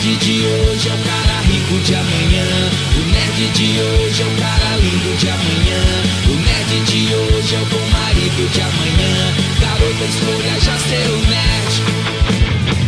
[0.00, 2.70] nerd de hoje é o cara rico de amanhã.
[2.96, 5.82] O nerd de hoje é o cara lindo de amanhã.
[6.26, 9.34] O nerd de hoje é o bom marido de amanhã.
[9.60, 11.82] Garota, escolha já ser o nerd.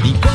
[0.06, 0.31] Enquanto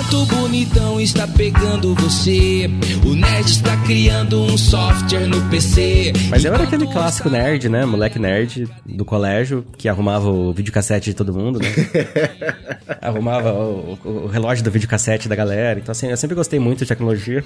[0.48, 2.70] bonitão está pegando você,
[3.06, 6.14] o nerd está criando um software no PC.
[6.30, 7.86] Mas eu era aquele clássico nerd, né?
[7.86, 11.68] Moleque nerd do colégio, que arrumava o videocassete de todo mundo, né?
[13.02, 15.80] arrumava o, o, o, relógio do videocassete da galera.
[15.80, 17.44] Então, assim, eu sempre gostei muito de tecnologia.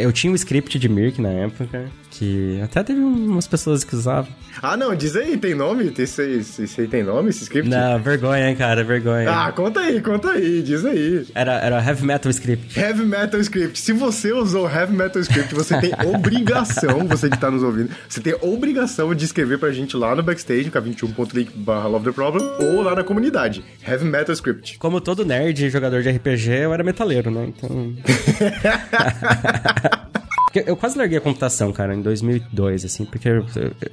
[0.00, 4.32] Eu tinha um script de Mirk na época, que até teve umas pessoas que usavam.
[4.62, 5.92] Ah, não, diz aí, tem nome?
[5.98, 7.68] Esse, esse, esse aí tem nome, esse script?
[7.68, 9.30] Não, vergonha, hein, cara, vergonha.
[9.30, 11.26] Ah, conta aí, conta aí, diz aí.
[11.34, 12.78] Era, era Heavy Metal Script.
[12.78, 13.78] Heavy Metal Script.
[13.78, 18.20] Se você usou Heavy Metal Script, você tem obrigação, você que tá nos ouvindo, você
[18.20, 22.82] tem obrigação de escrever pra gente lá no backstage, k21.link barra Love the Problem, ou
[22.82, 23.64] lá na comunidade.
[23.86, 24.78] Heavy Metal Script.
[24.78, 27.48] Como todo nerd e jogador de RPG, eu era metaleiro, né?
[27.48, 27.94] Então...
[30.54, 33.28] Eu quase larguei a computação, cara, em 2002, assim, porque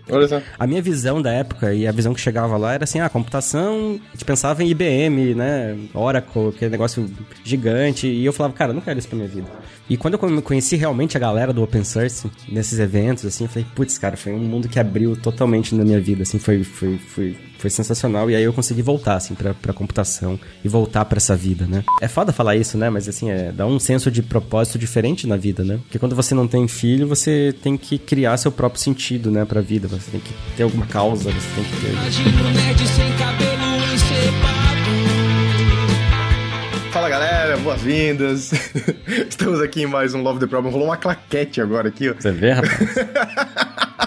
[0.10, 0.42] Olha só.
[0.58, 4.00] a minha visão da época e a visão que chegava lá era assim, ah, computação,
[4.10, 7.10] a gente pensava em IBM, né, Oracle, aquele negócio
[7.44, 9.48] gigante, e eu falava, cara, eu não quero isso pra minha vida.
[9.90, 13.68] E quando eu conheci realmente a galera do open source, nesses eventos, assim, eu falei,
[13.76, 17.38] putz, cara, foi um mundo que abriu totalmente na minha vida, assim, foi, foi, foi,
[17.58, 18.30] foi sensacional.
[18.30, 21.84] E aí eu consegui voltar, assim, pra, pra computação e voltar para essa vida, né?
[22.02, 22.90] É foda falar isso, né?
[22.90, 25.80] Mas, assim, é, dá um senso de propósito diferente na vida, né?
[25.84, 29.62] Porque quando você não tem filho, você tem que criar seu próprio sentido, né, pra
[29.62, 29.88] vida.
[29.88, 31.92] Você tem que ter alguma causa, você tem que ter.
[31.92, 33.66] Imagina um nerd sem cabelo
[36.96, 38.54] Fala galera, boas-vindas.
[39.30, 40.72] Estamos aqui em mais um Love the Problem.
[40.72, 42.14] Rolou uma claquete agora aqui, ó.
[42.14, 42.96] Você vê, rapaz?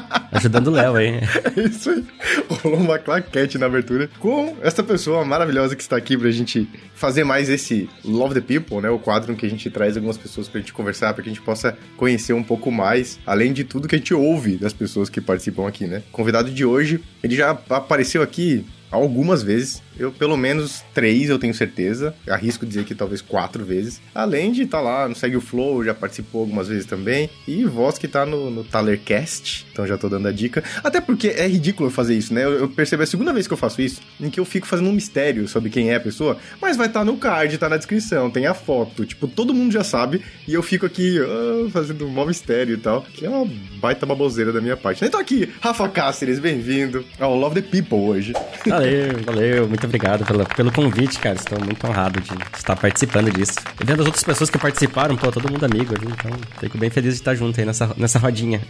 [0.33, 1.21] Ajudando o Léo aí.
[1.57, 2.05] É isso aí.
[2.49, 7.25] Rolou uma claquete na abertura com essa pessoa maravilhosa que está aqui pra gente fazer
[7.25, 8.91] mais esse Love the People, né?
[8.91, 11.33] O quadro em que a gente traz algumas pessoas pra gente conversar, pra que a
[11.33, 15.09] gente possa conhecer um pouco mais, além de tudo que a gente ouve das pessoas
[15.09, 16.03] que participam aqui, né?
[16.09, 19.83] O convidado de hoje, ele já apareceu aqui algumas vezes.
[19.99, 22.15] Eu, pelo menos três, eu tenho certeza.
[22.29, 24.01] Arrisco dizer que talvez quatro vezes.
[24.15, 27.29] Além de estar tá lá no Segue o Flow, já participou algumas vezes também.
[27.49, 29.67] E voz que tá no, no Talercast.
[29.73, 30.63] Então já tô dando a dica.
[30.85, 32.45] Até porque é ridículo fazer isso, né?
[32.45, 34.67] Eu, eu percebo é a segunda vez que eu faço isso, em que eu fico
[34.67, 36.37] fazendo um mistério sobre quem é a pessoa.
[36.61, 39.05] Mas vai estar tá no card, tá na descrição, tem a foto.
[39.05, 40.23] Tipo, todo mundo já sabe.
[40.47, 43.03] E eu fico aqui uh, fazendo um mó mistério e tal.
[43.03, 43.51] Que é uma
[43.81, 45.05] baita baboseira da minha parte.
[45.05, 48.33] Então aqui, Rafa Cáceres, bem-vindo ao Love the People hoje.
[48.79, 49.69] Valeu, valeu.
[49.69, 51.35] Muito obrigado pela, pelo convite, cara.
[51.35, 53.55] Estou muito honrado de estar participando disso.
[53.81, 56.07] E vendo as outras pessoas que participaram, pô, todo mundo amigo ali.
[56.07, 56.31] Então,
[56.61, 58.61] fico bem feliz de estar junto aí nessa, nessa rodinha.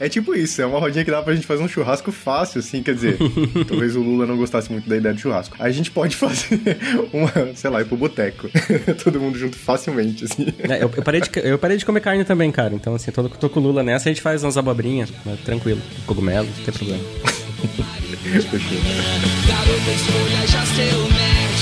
[0.00, 2.82] é tipo isso, é uma rodinha que dá pra gente fazer um churrasco fácil, assim,
[2.82, 3.16] quer dizer,
[3.68, 5.54] talvez o Lula não gostasse muito da ideia de churrasco.
[5.60, 6.60] A gente pode fazer
[7.12, 8.48] uma, sei lá, ir pro boteco.
[9.04, 10.48] todo mundo junto facilmente, assim.
[10.68, 12.74] É, eu, eu, parei de, eu parei de comer carne também, cara.
[12.74, 15.12] Então, assim, todo, tô com o Lula nessa, a gente faz umas abobrinhas,
[15.44, 15.80] tranquilo.
[16.06, 18.07] Cogumelo, não tem problema.
[18.28, 21.60] Garota escolha já seu nerd.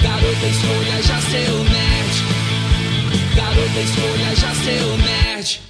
[0.00, 2.16] Garota escolha já seu nerd.
[3.34, 5.60] Garota escolha já seu nerd.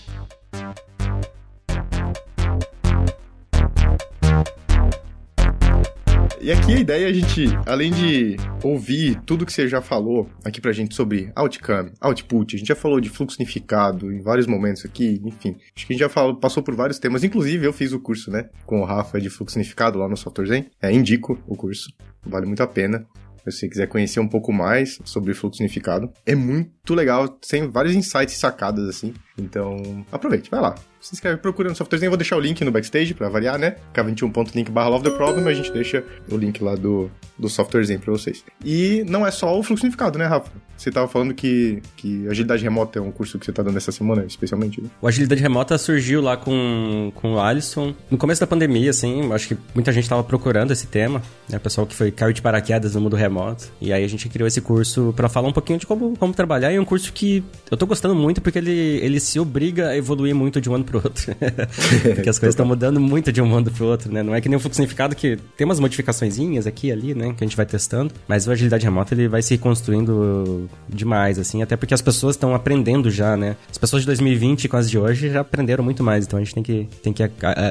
[6.42, 10.26] E aqui a ideia é a gente, além de ouvir tudo que você já falou
[10.42, 14.46] aqui pra gente sobre outcome, output, a gente já falou de fluxo unificado em vários
[14.46, 15.58] momentos aqui, enfim.
[15.76, 17.22] Acho que a gente já falou, passou por vários temas.
[17.22, 20.46] Inclusive, eu fiz o curso, né, com o Rafa de fluxo unificado lá no Software
[20.46, 20.70] Zen.
[20.80, 21.92] É, indico o curso,
[22.24, 23.06] vale muito a pena.
[23.44, 27.94] Se você quiser conhecer um pouco mais sobre fluxo unificado, é muito legal, tem vários
[27.94, 29.12] insights sacadas assim.
[29.40, 31.98] Então, aproveite, vai lá se inscreve, procura no software.
[32.02, 33.76] Eu vou deixar o link no backstage pra variar, né?
[33.94, 38.12] k21.link barra love the problem, a gente deixa o link lá do, do softwarezinho pra
[38.12, 38.44] vocês.
[38.64, 40.50] E não é só o fluxo unificado, né, Rafa?
[40.76, 43.92] Você tava falando que, que agilidade remota é um curso que você tá dando essa
[43.92, 44.88] semana, especialmente, né?
[45.02, 47.94] O agilidade remota surgiu lá com, com o Alisson.
[48.10, 51.58] No começo da pandemia, assim, acho que muita gente tava procurando esse tema, né?
[51.58, 53.70] O pessoal que foi caiu de paraquedas no mundo remoto.
[53.78, 56.72] E aí a gente criou esse curso para falar um pouquinho de como, como trabalhar.
[56.72, 58.70] E é um curso que eu tô gostando muito porque ele,
[59.02, 61.34] ele se obriga a evoluir muito de um ano pro outro.
[62.14, 64.22] Porque as coisas estão mudando muito de um mundo pro outro, né?
[64.22, 67.34] Não é que nem o fluxo significado que tem umas modificaçõezinhas aqui e ali, né?
[67.36, 68.12] Que a gente vai testando.
[68.26, 71.62] Mas o agilidade remota ele vai se construindo demais, assim.
[71.62, 73.56] Até porque as pessoas estão aprendendo já, né?
[73.70, 76.26] As pessoas de 2020 com as de hoje já aprenderam muito mais.
[76.26, 77.22] Então a gente tem que, tem que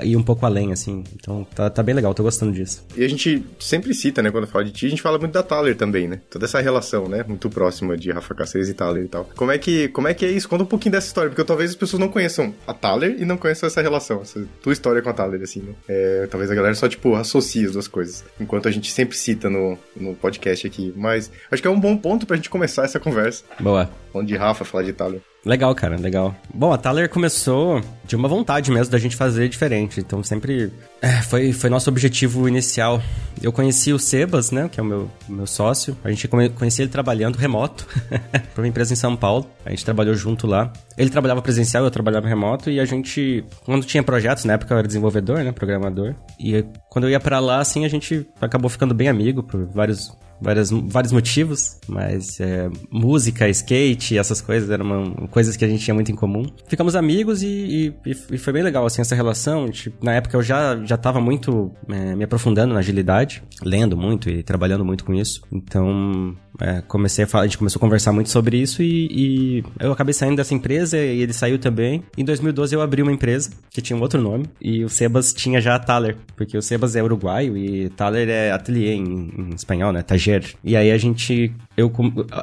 [0.04, 1.04] ir um pouco além, assim.
[1.16, 2.86] Então tá, tá bem legal, tô gostando disso.
[2.96, 4.32] E a gente sempre cita, né?
[4.32, 6.22] Quando fala de ti, a gente fala muito da Thaler também, né?
[6.30, 7.24] Toda essa relação, né?
[7.28, 9.30] Muito próxima de Rafa Cáceres e Thaler e tal.
[9.36, 10.48] Como é que, como é, que é isso?
[10.48, 13.26] Conta um pouquinho dessa história, porque eu talvez as pessoas não conheçam a Thaler e
[13.26, 15.74] não conheçam essa relação, essa tua história com a Thaler, assim, né?
[15.88, 18.24] É, talvez a galera só, tipo, associe as duas coisas.
[18.40, 20.94] Enquanto a gente sempre cita no, no podcast aqui.
[20.96, 23.44] Mas acho que é um bom ponto pra gente começar essa conversa.
[23.60, 23.90] Boa.
[24.14, 25.22] Onde Rafa falar de Thaler.
[25.46, 26.36] Legal, cara, legal.
[26.54, 30.00] Bom, a Thaler começou de uma vontade mesmo da gente fazer diferente.
[30.00, 30.72] Então sempre
[31.02, 33.02] é, foi, foi nosso objetivo inicial.
[33.42, 35.98] Eu conheci o Sebas, né, que é o meu, meu sócio.
[36.04, 37.88] A gente conhecia ele trabalhando remoto
[38.54, 39.50] para uma empresa em São Paulo.
[39.66, 40.74] A gente trabalhou junto lá.
[40.98, 42.70] Ele trabalhava presencial, eu trabalhava remoto.
[42.70, 46.16] E a gente, quando tinha projetos, na época eu era desenvolvedor, né, programador.
[46.38, 50.12] E quando eu ia para lá, assim, a gente acabou ficando bem amigo por vários
[50.42, 55.84] várias, vários motivos, mas é, música, skate, essas coisas eram uma, coisas que a gente
[55.84, 56.46] tinha muito em comum.
[56.68, 59.70] Ficamos amigos e, e, e foi bem legal, assim, essa relação.
[59.70, 64.30] Tipo, na época eu já, já tava muito é, me aprofundando na agilidade, lendo muito
[64.30, 65.42] e trabalhando muito com isso.
[65.52, 69.64] Então, é, comecei a falar, a gente começou a conversar muito sobre isso e, e,
[69.80, 72.04] eu acabei saindo dessa empresa e ele saiu também.
[72.18, 75.62] Em 2012 eu abri uma empresa que tinha um outro nome e o Sebas tinha
[75.62, 79.92] já a Thaler, porque o Sebas é uruguaio e Thaler é ateliê em, em espanhol,
[79.92, 80.02] né?
[80.02, 80.29] Tager.
[80.64, 81.90] E aí a gente eu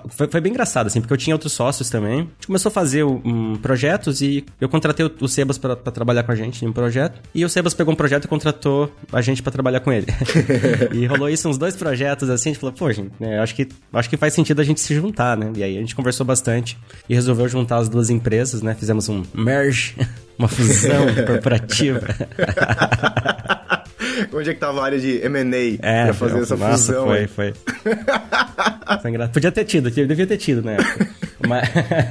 [0.08, 2.20] foi, foi, bem engraçado, assim, porque eu tinha outros sócios também.
[2.20, 6.22] A gente começou a fazer um, projetos e eu contratei o, o Sebas para trabalhar
[6.22, 7.20] com a gente em um projeto.
[7.34, 10.06] E o Sebas pegou um projeto e contratou a gente para trabalhar com ele.
[10.92, 13.68] e rolou isso uns dois projetos, assim, a gente falou, pô, gente, né, acho, que,
[13.92, 15.52] acho que faz sentido a gente se juntar, né?
[15.54, 18.74] E aí a gente conversou bastante e resolveu juntar as duas empresas, né?
[18.74, 19.94] Fizemos um merge,
[20.38, 22.00] uma fusão corporativa.
[24.32, 27.06] Onde é que tava a área de M&A é, pra fazer essa nossa, fusão?
[27.06, 27.52] Foi, foi.
[29.32, 30.76] Podia ter tido, devia ter tido, né?
[31.46, 31.68] mas,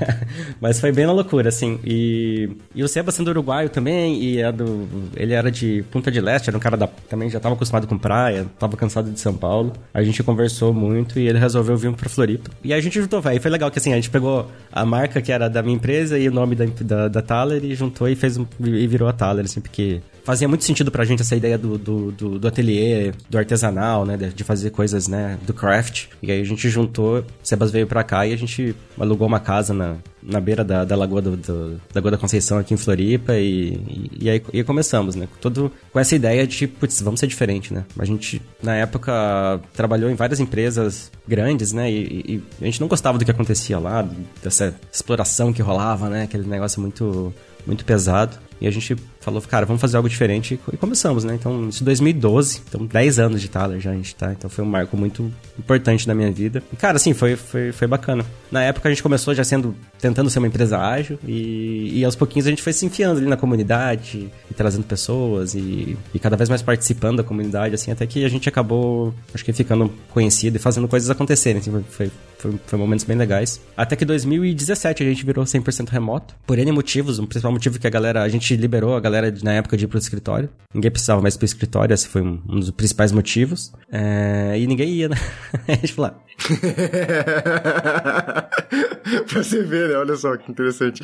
[0.59, 1.79] mas foi bem na loucura, assim.
[1.83, 6.19] E, e o Seba sendo uruguaio também, e é do, ele era de Punta de
[6.19, 9.33] Leste, era um cara da, também já tava acostumado com praia, tava cansado de São
[9.33, 9.73] Paulo.
[9.93, 12.49] A gente conversou muito e ele resolveu vir pra Floripa.
[12.63, 13.41] E a gente juntou, velho.
[13.41, 16.27] Foi legal que assim, a gente pegou a marca que era da minha empresa e
[16.27, 19.61] o nome da, da, da Thaler e juntou e fez e virou a Thaler, assim,
[19.61, 24.05] porque fazia muito sentido pra gente essa ideia do, do, do, do ateliê, do artesanal,
[24.05, 24.17] né?
[24.17, 25.37] De fazer coisas, né?
[25.45, 26.07] Do craft.
[26.21, 29.73] E aí a gente juntou, Sebas veio pra cá e a gente alugou uma casa
[29.73, 33.35] na, na beira da, da Lagoa do, do, da Lagoa da Conceição aqui em Floripa
[33.35, 35.27] e, e, e aí e começamos, né?
[35.41, 37.85] Todo com essa ideia de, putz, vamos ser diferente, né?
[37.97, 41.91] A gente, na época, trabalhou em várias empresas grandes, né?
[41.91, 41.95] E,
[42.27, 44.07] e, a gente não gostava do que acontecia lá,
[44.43, 46.23] dessa exploração que rolava, né?
[46.23, 47.33] Aquele negócio muito,
[47.65, 48.37] muito pesado.
[48.59, 48.95] E a gente
[49.25, 51.33] falou, cara, vamos fazer algo diferente e começamos, né?
[51.33, 54.31] Então, isso 2012, então 10 anos de Thaler já a gente tá.
[54.31, 56.61] Então foi um marco muito importante na minha vida.
[56.71, 58.23] E, cara, assim, foi, foi, foi bacana.
[58.51, 62.15] Na época a gente começou já sendo, tentando ser uma empresa ágil e, e aos
[62.15, 66.37] pouquinhos a gente foi se enfiando ali na comunidade e trazendo pessoas e, e cada
[66.37, 70.57] vez mais participando da comunidade, assim, até que a gente acabou, acho que ficando conhecido
[70.57, 73.59] e fazendo coisas acontecerem, assim, foi, foi, foi momentos bem legais.
[73.75, 77.87] Até que 2017 a gente virou 100% remoto, por N motivos, o principal motivo que
[77.87, 80.49] a galera, a gente liberou a galera galera na época de ir pro escritório.
[80.73, 83.71] Ninguém precisava mais pro escritório, esse foi um, um dos principais motivos.
[83.91, 85.15] É, e ninguém ia, né?
[85.67, 86.25] a gente falou, ah,
[89.27, 89.95] pra você ver, né?
[89.95, 91.01] Olha só que interessante.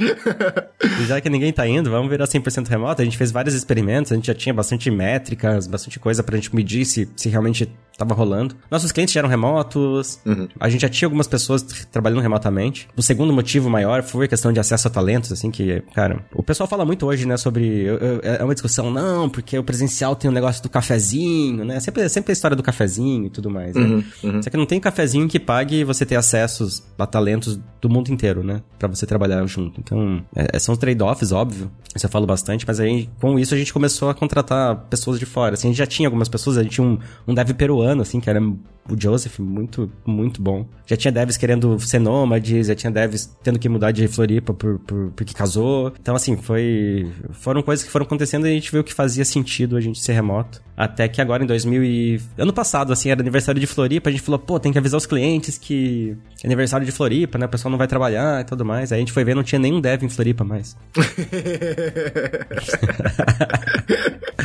[1.08, 3.02] já que ninguém tá indo, vamos virar 100% remoto.
[3.02, 6.54] A gente fez vários experimentos, a gente já tinha bastante métricas, bastante coisa pra gente
[6.54, 8.56] medir se, se realmente tava rolando.
[8.70, 10.48] Nossos clientes já eram remotos, uhum.
[10.60, 11.62] a gente já tinha algumas pessoas
[11.92, 12.88] trabalhando remotamente.
[12.96, 16.44] O segundo motivo maior foi a questão de acesso a talentos, assim, que, cara, o
[16.44, 17.86] pessoal fala muito hoje, né, sobre.
[18.24, 21.80] É uma discussão, não, porque o presencial tem o um negócio do cafezinho, né?
[21.80, 23.84] Sempre, sempre a história do cafezinho e tudo mais, né?
[23.84, 24.42] Uhum, uhum.
[24.42, 28.44] Só que não tem cafezinho que pague você ter acessos a talentos do mundo inteiro,
[28.44, 28.62] né?
[28.80, 29.80] Pra você trabalhar junto.
[29.80, 31.72] Então, é, são trade-offs, óbvio.
[31.96, 35.26] Isso eu falo bastante, mas aí com isso a gente começou a contratar pessoas de
[35.26, 35.54] fora.
[35.54, 38.20] Assim, a gente já tinha algumas pessoas, a gente tinha um, um dev peruano, assim,
[38.20, 38.42] que era
[38.90, 40.66] o Joseph, muito, muito bom.
[40.86, 44.80] Já tinha devs querendo ser nômades, já tinha devs tendo que mudar de Floripa por,
[44.80, 45.94] por, porque casou.
[46.00, 47.10] Então, assim, foi.
[47.32, 50.14] Foram coisas que foram acontecendo e a gente viu que fazia sentido a gente ser
[50.14, 50.62] remoto.
[50.76, 52.22] Até que agora em 2000 e...
[52.38, 55.06] Ano passado, assim, era aniversário de Floripa, a gente falou, pô, tem que avisar os
[55.06, 57.46] clientes que é aniversário de Floripa, né?
[57.46, 58.92] O pessoal não vai trabalhar e tudo mais.
[58.92, 60.76] Aí a gente foi ver, não tinha nenhum dev em Floripa mais.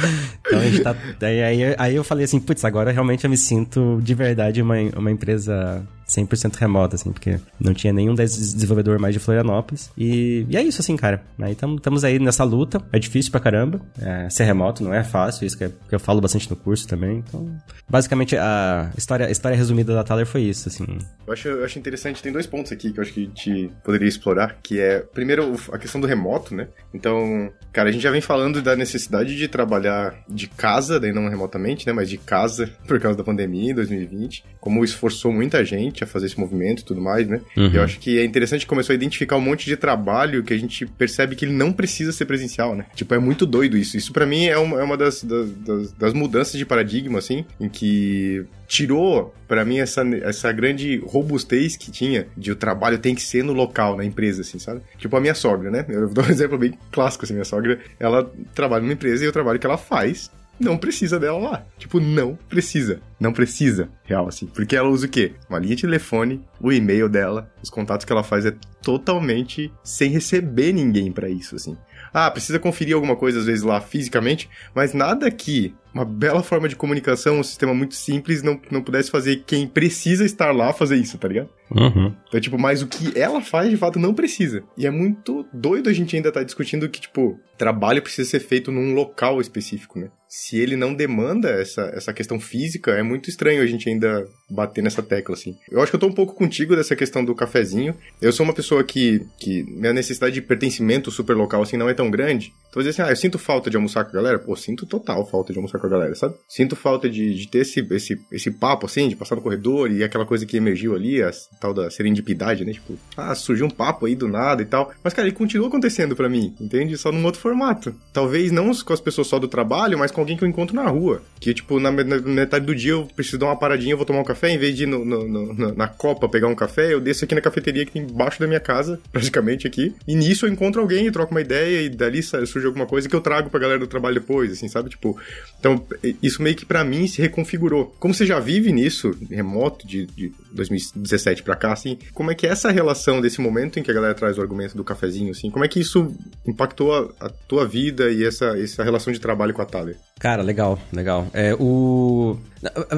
[0.46, 0.94] então a gente tá.
[1.22, 4.76] Aí, aí, aí eu falei assim, putz, agora realmente eu me sinto de verdade uma,
[4.96, 9.90] uma empresa 100% remota, assim, porque não tinha nenhum desenvolvedor mais de Florianópolis.
[9.96, 11.22] E, e é isso, assim, cara.
[11.40, 12.80] Aí estamos aí nessa luta.
[12.92, 13.80] É difícil pra caramba.
[14.00, 16.86] É, ser remoto não é fácil, isso que, é, que, eu falo bastante no curso
[16.86, 17.18] também.
[17.26, 17.56] Então,
[17.88, 20.86] basicamente, a história, a história resumida da Thaler foi isso, assim.
[21.26, 23.70] Eu acho, eu acho interessante, tem dois pontos aqui que eu acho que a gente
[23.82, 26.68] poderia explorar, que é, primeiro, a questão do remoto, né?
[26.94, 31.28] Então, cara, a gente já vem falando da necessidade de trabalhar de casa, daí não
[31.28, 31.92] remotamente, né?
[31.92, 34.44] Mas de casa, por causa da pandemia em 2020.
[34.60, 37.40] Como esforçou muita gente gente a fazer esse movimento e tudo mais, né?
[37.56, 37.70] Uhum.
[37.72, 40.58] Eu acho que é interessante que começou a identificar um monte de trabalho que a
[40.58, 42.84] gente percebe que ele não precisa ser presencial, né?
[42.94, 43.96] Tipo, é muito doido isso.
[43.96, 47.68] Isso para mim é uma, é uma das, das, das, mudanças de paradigma, assim, em
[47.68, 53.22] que tirou para mim essa, essa grande robustez que tinha de o trabalho tem que
[53.22, 54.82] ser no local, na empresa, assim, sabe?
[54.98, 55.84] Tipo a minha sogra, né?
[55.88, 59.32] Eu dou um exemplo bem clássico, assim, minha sogra, ela trabalha numa empresa e o
[59.32, 61.66] trabalho que ela faz não precisa dela lá.
[61.78, 63.00] Tipo, não precisa.
[63.18, 64.46] Não precisa, real, assim.
[64.46, 65.32] Porque ela usa o quê?
[65.48, 70.10] Uma linha de telefone, o e-mail dela, os contatos que ela faz é totalmente sem
[70.10, 71.76] receber ninguém para isso, assim.
[72.12, 76.68] Ah, precisa conferir alguma coisa às vezes lá fisicamente, mas nada que uma bela forma
[76.68, 80.96] de comunicação, um sistema muito simples, não, não pudesse fazer quem precisa estar lá fazer
[80.96, 81.48] isso, tá ligado?
[81.70, 82.14] Uhum.
[82.28, 84.62] Então, tipo, mas o que ela faz, de fato, não precisa.
[84.76, 88.40] E é muito doido a gente ainda estar tá discutindo que, tipo, trabalho precisa ser
[88.40, 90.08] feito num local específico, né?
[90.28, 94.82] Se ele não demanda essa, essa questão física, é muito estranho a gente ainda bater
[94.82, 95.56] nessa tecla, assim.
[95.70, 97.94] Eu acho que eu tô um pouco contigo dessa questão do cafezinho.
[98.20, 101.94] Eu sou uma pessoa que, que minha necessidade de pertencimento super local, assim, não é
[101.94, 102.52] tão grande.
[102.70, 104.38] Então, assim, ah, eu sinto falta de almoçar com a galera.
[104.38, 106.34] Pô, sinto total falta de almoçar com a galera, sabe?
[106.46, 110.04] Sinto falta de, de ter esse, esse, esse papo, assim, de passar no corredor e
[110.04, 111.30] aquela coisa que emergiu ali, a
[111.60, 112.72] tal da serendipidade, né?
[112.72, 114.92] Tipo, ah, surgiu um papo aí do nada e tal.
[115.02, 116.98] Mas, cara, ele continua acontecendo para mim, entende?
[116.98, 117.94] Só num outro formato.
[118.12, 120.88] Talvez não com as pessoas só do trabalho, mas com alguém que eu encontro na
[120.88, 121.22] rua.
[121.38, 124.24] Que, tipo, na, metade do dia eu preciso dar uma paradinha, eu vou tomar um
[124.24, 127.24] café, em vez de ir no, no, no, na Copa pegar um café, eu desço
[127.24, 129.94] aqui na cafeteria que tem embaixo da minha casa, praticamente aqui.
[130.08, 133.20] E nisso eu encontro alguém, troco uma ideia e dali surge alguma coisa que eu
[133.20, 134.88] trago pra galera do trabalho depois, assim, sabe?
[134.88, 135.18] Tipo,
[135.60, 135.84] então,
[136.22, 137.94] isso meio que para mim se reconfigurou.
[138.00, 142.46] Como você já vive nisso, remoto, de, de 2017 para cá, assim, como é que
[142.46, 145.50] é essa relação desse momento em que a galera traz o argumento do cafezinho, assim,
[145.50, 146.14] como é que isso
[146.46, 149.96] impactou a, a tua vida e essa, essa relação de trabalho com a Thaler?
[150.18, 151.26] Cara, legal, legal.
[151.34, 152.38] É, o...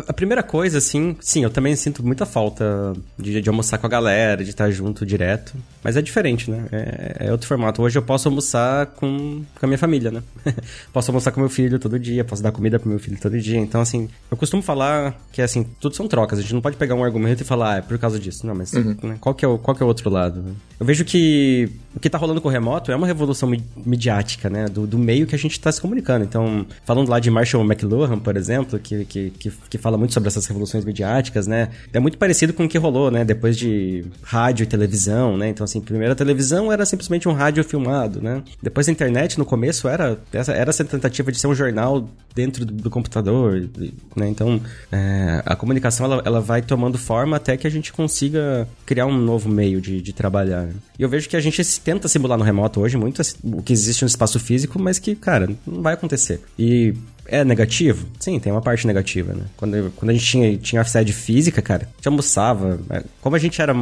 [0.09, 3.89] A, primeira coisa, assim, sim, eu também sinto muita falta de, de, almoçar com a
[3.89, 5.55] galera, de estar junto direto.
[5.83, 6.67] Mas é diferente, né?
[6.73, 7.83] É, é outro formato.
[7.83, 10.23] Hoje eu posso almoçar com, com a minha família, né?
[10.93, 13.59] posso almoçar com meu filho todo dia, posso dar comida pro meu filho todo dia.
[13.59, 16.39] Então, assim, eu costumo falar que, assim, tudo são trocas.
[16.39, 18.47] A gente não pode pegar um argumento e falar, ah, é por causa disso.
[18.47, 18.97] Não, mas uhum.
[19.03, 19.17] né?
[19.21, 20.57] qual, que é o, qual que é o outro lado?
[20.79, 23.51] Eu vejo que o que tá rolando com o remoto é uma revolução
[23.85, 24.67] midiática, né?
[24.67, 26.25] Do, do meio que a gente tá se comunicando.
[26.25, 30.29] Então, falando lá de Marshall McLuhan, por exemplo, que, que, que, que, fala muito sobre
[30.29, 31.69] essas revoluções midiáticas, né?
[31.93, 33.25] É muito parecido com o que rolou, né?
[33.25, 35.49] Depois de rádio e televisão, né?
[35.49, 38.43] Então, assim, primeiro a televisão era simplesmente um rádio filmado, né?
[38.63, 42.73] Depois a internet, no começo, era, era essa tentativa de ser um jornal dentro do,
[42.73, 43.69] do computador,
[44.17, 44.29] né?
[44.29, 44.61] Então,
[44.93, 49.17] é, a comunicação, ela, ela vai tomando forma até que a gente consiga criar um
[49.17, 50.63] novo meio de, de trabalhar.
[50.63, 50.75] Né?
[50.99, 54.03] E eu vejo que a gente tenta simular no remoto hoje muito o que existe
[54.03, 56.41] no espaço físico, mas que, cara, não vai acontecer.
[56.59, 56.95] E
[57.29, 58.07] é negativo?
[58.19, 59.45] Sim, tem uma parte negativa, né?
[59.57, 62.81] Quando, quando a gente tinha, tinha a sede física, cara, a gente almoçava.
[62.91, 63.75] É, como a gente era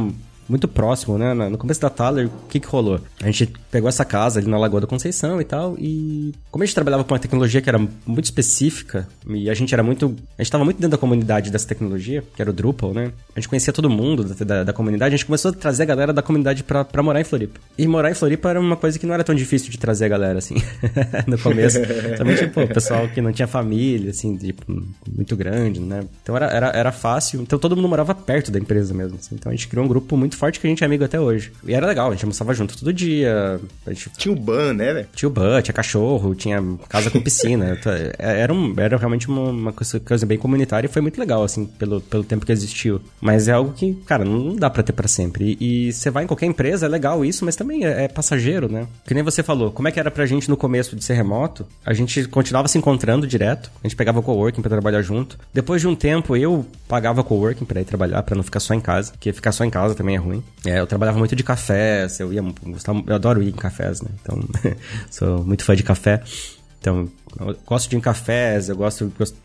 [0.47, 1.33] muito próximo, né?
[1.33, 2.99] No começo da Thaler, o que que rolou?
[3.21, 6.65] A gente pegou essa casa ali na Lagoa da Conceição e tal, e como a
[6.65, 10.15] gente trabalhava com uma tecnologia que era muito específica, e a gente era muito...
[10.37, 13.11] A gente tava muito dentro da comunidade dessa tecnologia, que era o Drupal, né?
[13.35, 15.85] A gente conhecia todo mundo da, da, da comunidade, a gente começou a trazer a
[15.85, 17.59] galera da comunidade pra, pra morar em Floripa.
[17.77, 20.09] E morar em Floripa era uma coisa que não era tão difícil de trazer a
[20.09, 20.55] galera, assim,
[21.27, 21.79] no começo.
[22.17, 24.63] Também, tipo, o pessoal que não tinha família, assim, tipo,
[25.11, 26.03] muito grande, né?
[26.23, 27.41] Então era, era, era fácil.
[27.41, 29.35] Então todo mundo morava perto da empresa mesmo, assim.
[29.35, 31.51] Então a gente criou um grupo muito forte que a gente é amigo até hoje.
[31.65, 33.59] E era legal, a gente almoçava junto todo dia.
[33.87, 34.09] Gente...
[34.17, 35.07] Tinha o ban, né, velho?
[35.13, 37.77] Tinha o ban, tinha cachorro, tinha casa com piscina.
[38.19, 41.65] É, era, um, era realmente uma, uma coisa bem comunitária e foi muito legal, assim,
[41.65, 43.01] pelo, pelo tempo que existiu.
[43.19, 45.57] Mas é algo que, cara, não dá pra ter para sempre.
[45.59, 48.87] E, você vai em qualquer empresa, é legal isso, mas também é, é, passageiro, né?
[49.05, 51.65] Que nem você falou, como é que era pra gente no começo de ser remoto?
[51.85, 55.37] A gente continuava se encontrando direto, a gente pegava coworking para trabalhar junto.
[55.53, 58.81] Depois de um tempo, eu pagava coworking para ir trabalhar, para não ficar só em
[58.81, 60.26] casa, porque ficar só em casa também é ruim.
[60.65, 64.09] É, eu trabalhava muito de cafés, eu ia, gostava, eu adoro ir em cafés, né?
[64.21, 64.39] Então,
[65.09, 66.21] sou muito fã de café.
[66.79, 69.35] Então, eu gosto de ir em cafés, eu gosto, gosto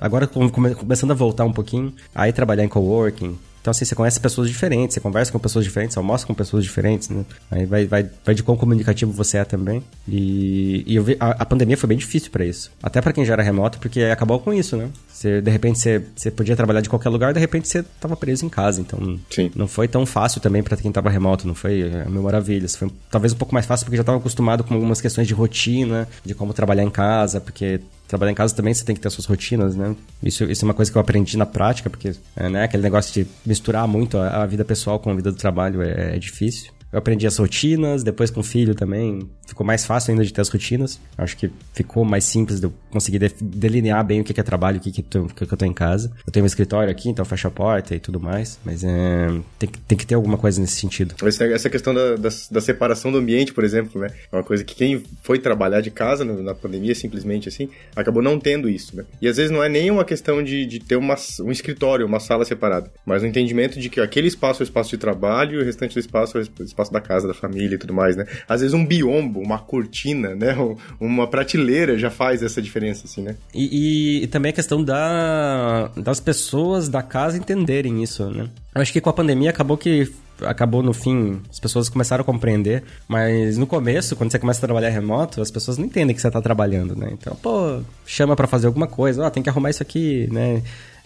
[0.00, 4.48] agora começando a voltar um pouquinho, aí trabalhar em coworking, então, assim, você conhece pessoas
[4.48, 7.24] diferentes, você conversa com pessoas diferentes, você almoça com pessoas diferentes, né?
[7.48, 9.84] Aí vai, vai, vai de quão comunicativo você é também.
[10.06, 12.72] E, e vi, a, a, pandemia foi bem difícil para isso.
[12.82, 14.90] Até para quem já era remoto, porque acabou com isso, né?
[15.08, 18.44] Você, de repente, você, você podia trabalhar de qualquer lugar, de repente você tava preso
[18.44, 18.80] em casa.
[18.80, 19.52] Então, Sim.
[19.54, 22.74] não foi tão fácil também para quem tava remoto, não foi é, mil maravilhas.
[22.74, 26.08] Foi talvez um pouco mais fácil porque já tava acostumado com algumas questões de rotina,
[26.24, 27.80] de como trabalhar em casa, porque
[28.12, 29.96] trabalhar em casa também você tem que ter suas rotinas, né?
[30.22, 33.12] Isso, isso é uma coisa que eu aprendi na prática, porque é, né, aquele negócio
[33.14, 36.70] de misturar muito a, a vida pessoal com a vida do trabalho é, é difícil.
[36.92, 40.42] Eu aprendi as rotinas, depois com o filho também, ficou mais fácil ainda de ter
[40.42, 41.00] as rotinas.
[41.16, 44.80] Acho que ficou mais simples de eu conseguir delinear bem o que é trabalho, o
[44.80, 46.12] que, que, tô, o que, eu tô em casa.
[46.26, 49.70] Eu tenho um escritório aqui, então fecho a porta e tudo mais, mas é, tem,
[49.88, 51.14] tem que ter alguma coisa nesse sentido.
[51.26, 54.08] Essa questão da, da, da, separação do ambiente, por exemplo, né?
[54.30, 58.38] É uma coisa que quem foi trabalhar de casa na pandemia, simplesmente assim, acabou não
[58.38, 59.04] tendo isso, né?
[59.20, 62.20] E às vezes não é nem uma questão de, de ter uma, um escritório, uma
[62.20, 65.62] sala separada, mas o entendimento de que aquele espaço é o espaço de trabalho e
[65.62, 68.26] o restante do espaço é o espaço da casa, da família e tudo mais, né?
[68.48, 70.56] Às vezes um biombo, uma cortina, né?
[70.98, 73.36] Uma prateleira já faz essa diferença, assim, né?
[73.54, 78.48] E, e, e também a questão da, das pessoas da casa entenderem isso, né?
[78.74, 80.10] Eu acho que com a pandemia acabou que
[80.40, 84.66] acabou no fim, as pessoas começaram a compreender, mas no começo, quando você começa a
[84.66, 87.10] trabalhar remoto, as pessoas não entendem que você tá trabalhando, né?
[87.12, 90.62] Então, pô, chama para fazer alguma coisa, ó, oh, tem que arrumar isso aqui, né?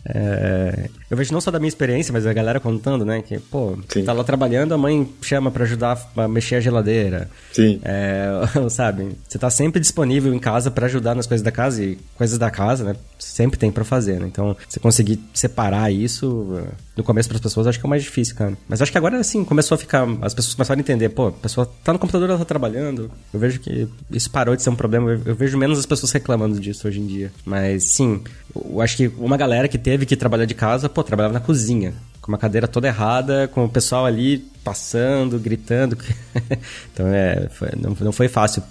[0.08, 3.22] É, eu vejo não só da minha experiência, mas a galera contando, né?
[3.22, 4.04] Que, pô, Sim.
[4.04, 7.28] tá lá trabalhando, a mãe chama para ajudar a mexer a geladeira.
[7.52, 7.80] Sim.
[7.84, 8.30] É,
[8.70, 9.16] sabe?
[9.26, 12.50] Você tá sempre disponível em casa para ajudar nas coisas da casa e coisas da
[12.50, 12.96] casa, né?
[13.18, 14.26] Sempre tem para fazer, né?
[14.26, 16.56] Então, você conseguir separar isso
[16.96, 18.56] no começo para as pessoas, acho que é o mais difícil, cara.
[18.66, 20.06] Mas acho que agora, assim, começou a ficar.
[20.22, 23.10] As pessoas começaram a entender, pô, a pessoa tá no computador, ela tá trabalhando.
[23.32, 25.10] Eu vejo que isso parou de ser um problema.
[25.10, 27.30] Eu, eu vejo menos as pessoas reclamando disso hoje em dia.
[27.44, 28.22] Mas, sim,
[28.54, 31.92] eu acho que uma galera que teve que trabalhar de casa, pô, trabalhava na cozinha.
[32.22, 35.96] Com uma cadeira toda errada, com o pessoal ali passando, gritando.
[36.92, 38.62] então, é, foi, não, não foi fácil.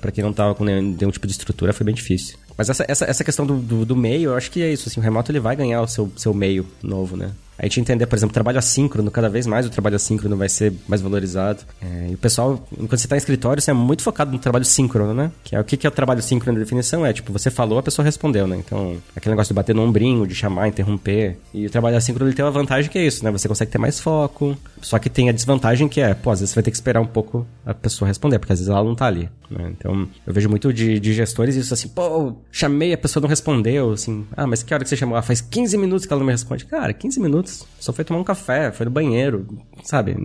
[0.00, 2.36] para quem não tava com nenhum, nenhum, tipo de estrutura, foi bem difícil.
[2.58, 4.88] Mas essa, essa, essa questão do, do, do meio, eu acho que é isso.
[4.88, 7.30] Assim, o remoto ele vai ganhar o seu, seu meio novo, né?
[7.60, 10.72] A gente entender, por exemplo, trabalho assíncrono, cada vez mais o trabalho assíncrono vai ser
[10.88, 11.60] mais valorizado.
[11.80, 14.64] É, e o pessoal, enquanto você está em escritório, você é muito focado no trabalho
[14.64, 15.30] síncrono, né?
[15.44, 17.04] Que é o que, que é o trabalho síncrono na definição?
[17.04, 18.56] É tipo, você falou, a pessoa respondeu, né?
[18.56, 21.36] Então, aquele negócio de bater no ombrinho, de chamar, interromper.
[21.52, 23.30] E o trabalho assíncrono ele tem uma vantagem que é isso, né?
[23.30, 24.56] Você consegue ter mais foco.
[24.80, 27.00] Só que tem a desvantagem que é, pô, às vezes você vai ter que esperar
[27.00, 29.28] um pouco a pessoa responder, porque às vezes ela não tá ali.
[29.50, 29.72] Né?
[29.76, 33.92] Então, eu vejo muito de, de gestores isso assim, pô, chamei, a pessoa não respondeu,
[33.92, 35.16] assim, ah, mas que hora que você chamou?
[35.16, 36.64] Ah, faz 15 minutos que ela não me responde.
[36.64, 39.46] Cara, 15 minutos, só foi tomar um café, foi no banheiro,
[39.82, 40.16] sabe?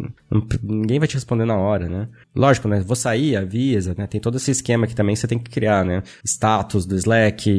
[0.61, 2.09] Ninguém vai te responder na hora, né?
[2.35, 2.81] Lógico, né?
[2.81, 4.07] Vou sair, avisa, né?
[4.07, 6.03] Tem todo esse esquema que também você tem que criar, né?
[6.23, 7.49] Status do Slack,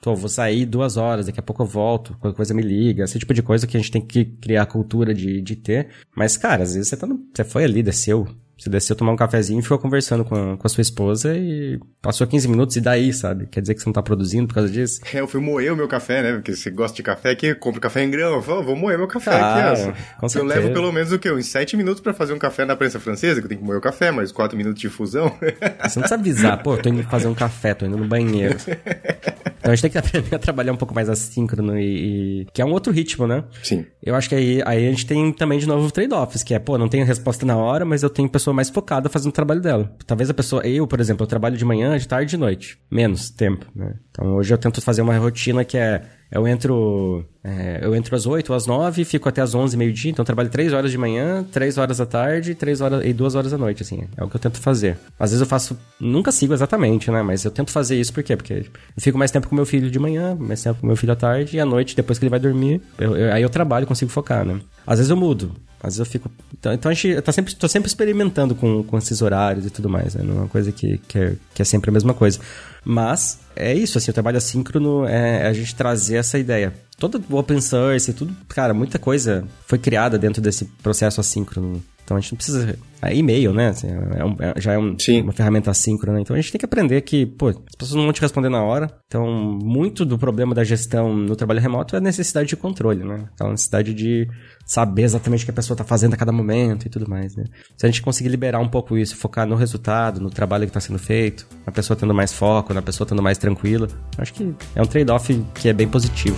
[0.00, 3.18] tô, vou sair duas horas, daqui a pouco eu volto, qualquer coisa me liga, esse
[3.18, 5.88] tipo de coisa que a gente tem que criar a cultura de, de ter.
[6.16, 8.28] Mas, cara, às vezes você tá no, você foi ali, desceu,
[8.60, 11.80] você desceu tomar um cafezinho e ficou conversando com a, com a sua esposa e
[12.02, 13.46] passou 15 minutos e daí, sabe?
[13.46, 15.00] Quer dizer que você não tá produzindo por causa disso?
[15.14, 16.32] É, eu fui moer o meu café, né?
[16.34, 18.34] Porque você gosta de café aqui, compra café em grão.
[18.34, 19.92] Eu falo, vou moer meu café ah, aqui.
[20.18, 21.30] Com eu levo pelo menos o quê?
[21.30, 23.78] Uns 7 minutos para fazer um café na prensa francesa, que eu tenho que moer
[23.78, 25.28] o café, mais 4 minutos de fusão.
[25.40, 28.58] Você não precisa avisar, pô, tô indo fazer um café, tô indo no banheiro.
[29.60, 32.46] Então a gente tem que aprender a trabalhar um pouco mais assíncrono e, e...
[32.52, 33.44] que é um outro ritmo, né?
[33.62, 33.84] Sim.
[34.02, 36.78] Eu acho que aí, aí a gente tem também de novo trade-offs, que é, pô,
[36.78, 39.96] não tenho resposta na hora, mas eu tenho pessoa mais focada fazendo o trabalho dela.
[40.06, 42.78] Talvez a pessoa, eu, por exemplo, eu trabalho de manhã, de tarde e de noite.
[42.90, 43.94] Menos tempo, né?
[44.10, 48.24] Então hoje eu tento fazer uma rotina que é eu entro, é, eu entro às
[48.24, 51.76] 8 às 9, fico até às 11, meio-dia, então trabalho 3 horas de manhã, 3
[51.76, 54.04] horas da tarde 3 horas, e 2 horas da noite, assim.
[54.16, 54.96] É o que eu tento fazer.
[55.18, 57.20] Às vezes eu faço, nunca sigo exatamente, né?
[57.22, 58.36] Mas eu tento fazer isso por quê?
[58.36, 61.12] Porque eu fico mais tempo com meu filho de manhã, mais tempo com meu filho
[61.12, 63.86] à tarde, e à noite, depois que ele vai dormir, eu, eu, aí eu trabalho,
[63.86, 64.60] consigo focar, né?
[64.86, 65.52] Às vezes eu mudo.
[65.82, 66.30] Às vezes eu fico.
[66.58, 69.88] Então, então a gente tá sempre, tô sempre experimentando com, com esses horários e tudo
[69.88, 70.22] mais, né?
[70.22, 72.38] Não é uma coisa que, que, é, que é sempre a mesma coisa.
[72.84, 76.72] Mas é isso, assim, o trabalho assíncrono é a gente trazer essa ideia.
[76.98, 81.82] Todo o open source, tudo, cara, muita coisa foi criada dentro desse processo assíncrono.
[82.10, 82.76] Então a gente não precisa.
[83.02, 83.68] É e-mail, né?
[83.68, 86.22] Assim, é um, é, já é um, uma ferramenta assíncrona, né?
[86.22, 88.64] Então a gente tem que aprender que, pô, as pessoas não vão te responder na
[88.64, 88.90] hora.
[89.06, 89.24] Então,
[89.62, 93.28] muito do problema da gestão no trabalho remoto é a necessidade de controle, né?
[93.32, 94.28] Aquela necessidade de
[94.66, 97.44] saber exatamente o que a pessoa está fazendo a cada momento e tudo mais, né?
[97.78, 100.80] Se a gente conseguir liberar um pouco isso, focar no resultado, no trabalho que está
[100.80, 103.86] sendo feito, na pessoa tendo mais foco, na pessoa tendo mais tranquila,
[104.18, 106.36] acho que é um trade-off que é bem positivo.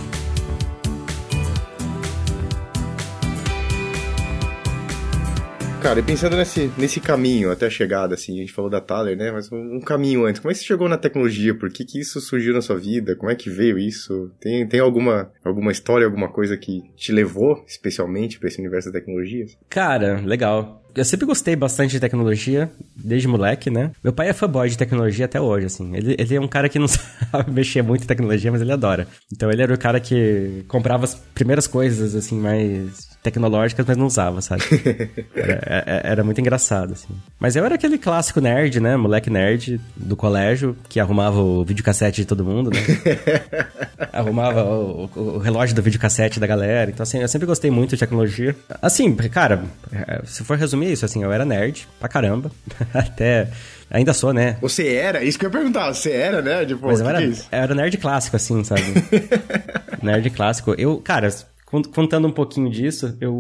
[5.83, 9.17] Cara, e pensando nesse, nesse caminho até a chegada, assim, a gente falou da Thaler,
[9.17, 9.33] né?
[9.33, 10.41] Mas um, um, caminho antes.
[10.41, 11.53] Como é que você chegou na tecnologia?
[11.57, 13.17] Por que, que isso surgiu na sua vida?
[13.17, 14.31] Como é que veio isso?
[14.41, 19.01] Tem, tem alguma, alguma história, alguma coisa que te levou especialmente para esse universo da
[19.01, 19.45] tecnologia?
[19.69, 20.85] Cara, legal.
[20.95, 23.91] Eu sempre gostei bastante de tecnologia, desde moleque, né?
[24.05, 25.97] Meu pai é fanboy de tecnologia até hoje, assim.
[25.97, 29.09] Ele, ele é um cara que não sabe mexer muito em tecnologia, mas ele adora.
[29.33, 34.07] Então ele era o cara que comprava as primeiras coisas, assim, mais tecnológicas, mas não
[34.07, 34.63] usava, sabe?
[35.35, 37.09] Era, é, é, era, muito engraçado, assim.
[37.39, 38.97] Mas eu era aquele clássico nerd, né?
[38.97, 42.81] Moleque nerd do colégio, que arrumava o videocassete de todo mundo, né?
[44.13, 46.91] arrumava o, o, relógio do videocassete da galera.
[46.91, 48.55] Então, assim, eu sempre gostei muito de tecnologia.
[48.81, 49.65] Assim, cara,
[50.25, 52.51] se for resumir isso, assim, eu era nerd pra caramba.
[52.93, 53.49] Até
[53.93, 54.57] Ainda sou, né?
[54.63, 55.23] Você era?
[55.23, 55.93] Isso que eu ia perguntar.
[55.93, 56.77] Você era nerd?
[56.77, 58.83] Pô, Mas eu era, é era nerd clássico, assim, sabe?
[60.03, 60.75] nerd clássico.
[60.79, 61.29] Eu, cara,
[61.95, 63.33] contando um pouquinho disso, eu.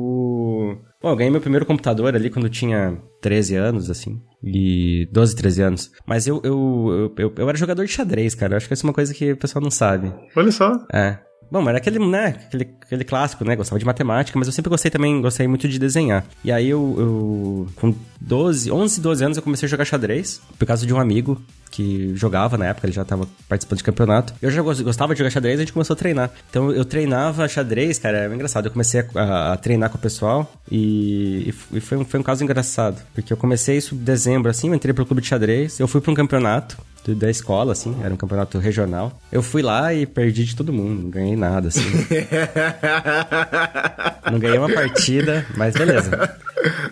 [1.02, 4.20] Bom, eu ganhei meu primeiro computador ali quando eu tinha 13 anos, assim.
[4.42, 5.90] E 12, 13 anos.
[6.06, 8.54] Mas eu, eu, eu, eu, eu era jogador de xadrez, cara.
[8.54, 10.12] Eu acho que isso é uma coisa que o pessoal não sabe.
[10.34, 10.72] Olha só.
[10.92, 11.18] É.
[11.52, 13.54] Bom, era aquele, né, aquele, aquele clássico, né?
[13.54, 16.24] Gostava de matemática, mas eu sempre gostei também, gostei muito de desenhar.
[16.42, 20.64] E aí eu, eu com 12, 11, 12 anos eu comecei a jogar xadrez por
[20.64, 21.38] causa de um amigo
[21.70, 24.32] que jogava na época, ele já tava participando de campeonato.
[24.40, 26.30] Eu já gostava de jogar xadrez, a gente começou a treinar.
[26.48, 28.64] Então eu treinava xadrez, cara, é engraçado.
[28.66, 32.42] Eu comecei a, a treinar com o pessoal e, e foi, um, foi um caso
[32.42, 35.86] engraçado, porque eu comecei isso em dezembro, assim, eu entrei pro clube de xadrez, eu
[35.86, 39.18] fui para um campeonato da escola, assim, era um campeonato regional.
[39.30, 41.80] Eu fui lá e perdi de todo mundo, não ganhei nada, assim.
[44.30, 46.36] não ganhei uma partida, mas beleza.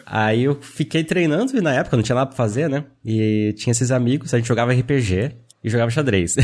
[0.05, 2.85] Aí eu fiquei treinando e na época não tinha nada pra fazer, né?
[3.05, 6.37] E tinha esses amigos, a gente jogava RPG e jogava xadrez.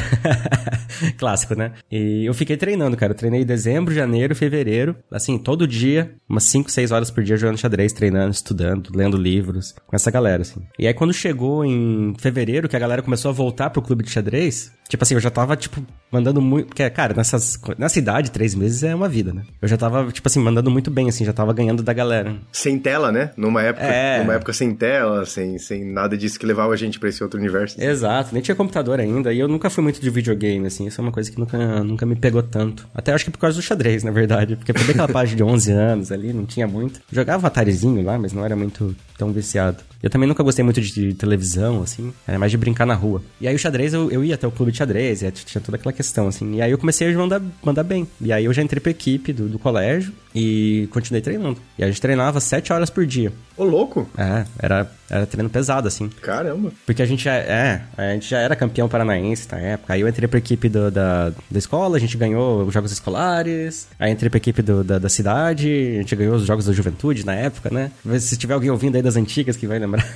[1.18, 1.72] Clássico, né?
[1.90, 3.12] E eu fiquei treinando, cara.
[3.12, 4.96] Eu treinei em dezembro, janeiro, fevereiro.
[5.11, 9.74] Assim, todo dia, umas 5, 6 horas por dia jogando xadrez, treinando, estudando, lendo livros,
[9.87, 10.62] com essa galera, assim.
[10.79, 14.11] E aí quando chegou em fevereiro, que a galera começou a voltar pro clube de
[14.11, 16.68] xadrez, tipo assim, eu já tava, tipo, mandando muito.
[16.68, 19.42] Porque, cara, nessas, nessa idade, três meses é uma vida, né?
[19.61, 22.37] Eu já tava, tipo assim, mandando muito bem, assim, já tava ganhando da galera.
[22.52, 23.31] Sem tela, né?
[23.37, 24.18] Numa época, é...
[24.20, 27.38] numa época sem tela, sem, sem nada disso que levava a gente pra esse outro
[27.38, 27.81] universo.
[27.81, 29.06] Exato, nem tinha computador ainda.
[29.33, 30.87] E eu nunca fui muito de videogame, assim.
[30.87, 32.87] Isso é uma coisa que nunca, nunca me pegou tanto.
[32.95, 34.57] Até acho que por causa do xadrez, na verdade.
[34.57, 37.01] Porque foi aquela página de 11 anos ali, não tinha muito.
[37.11, 39.79] Jogava Atarizinho lá, mas não era muito tão viciado.
[40.03, 42.12] Eu também nunca gostei muito de televisão, assim.
[42.27, 43.23] Era mais de brincar na rua.
[43.40, 45.92] E aí o xadrez, eu, eu ia até o clube de xadrez, tinha toda aquela
[45.92, 46.57] questão, assim.
[46.57, 48.07] E aí eu comecei a mandar, mandar bem.
[48.21, 51.59] E aí eu já entrei pra equipe do, do colégio e continuei treinando.
[51.79, 53.33] E a gente treinava sete horas por dia.
[53.57, 54.07] Ô, louco!
[54.18, 56.11] É, era, era treino pesado, assim.
[56.20, 56.70] Caramba!
[56.85, 59.94] Porque a gente já, é, a gente já era campeão paranaense na época.
[59.94, 63.88] Aí eu entrei pra equipe do, da, da escola, a gente ganhou os jogos escolares.
[63.99, 67.25] Aí entrei pra equipe do, da, da cidade, a gente ganhou os jogos da juventude
[67.25, 67.90] na época, né?
[68.18, 70.07] Se tiver alguém ouvindo aí das antigas que vai lembrar.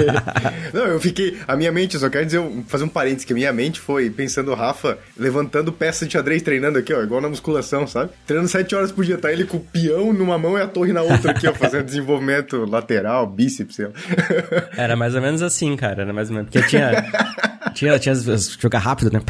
[0.72, 1.36] Não, eu fiquei.
[1.46, 4.50] A minha mente, só quero dizer, fazer um parênteses, que a minha mente foi pensando
[4.50, 8.12] o Rafa levantando peça de xadrez, treinando aqui, ó, igual na musculação, sabe?
[8.26, 10.66] Treinando sete horas por dia, tá ele ele com o peão numa mão e a
[10.66, 13.92] torre na outra aqui, ó, fazendo desenvolvimento lateral, bíceps, sei lá.
[14.76, 16.50] Era mais ou menos assim, cara, era mais ou menos.
[16.50, 17.04] Porque tinha.
[17.74, 18.14] tinha, tinha
[18.58, 19.20] jogar rápido, né?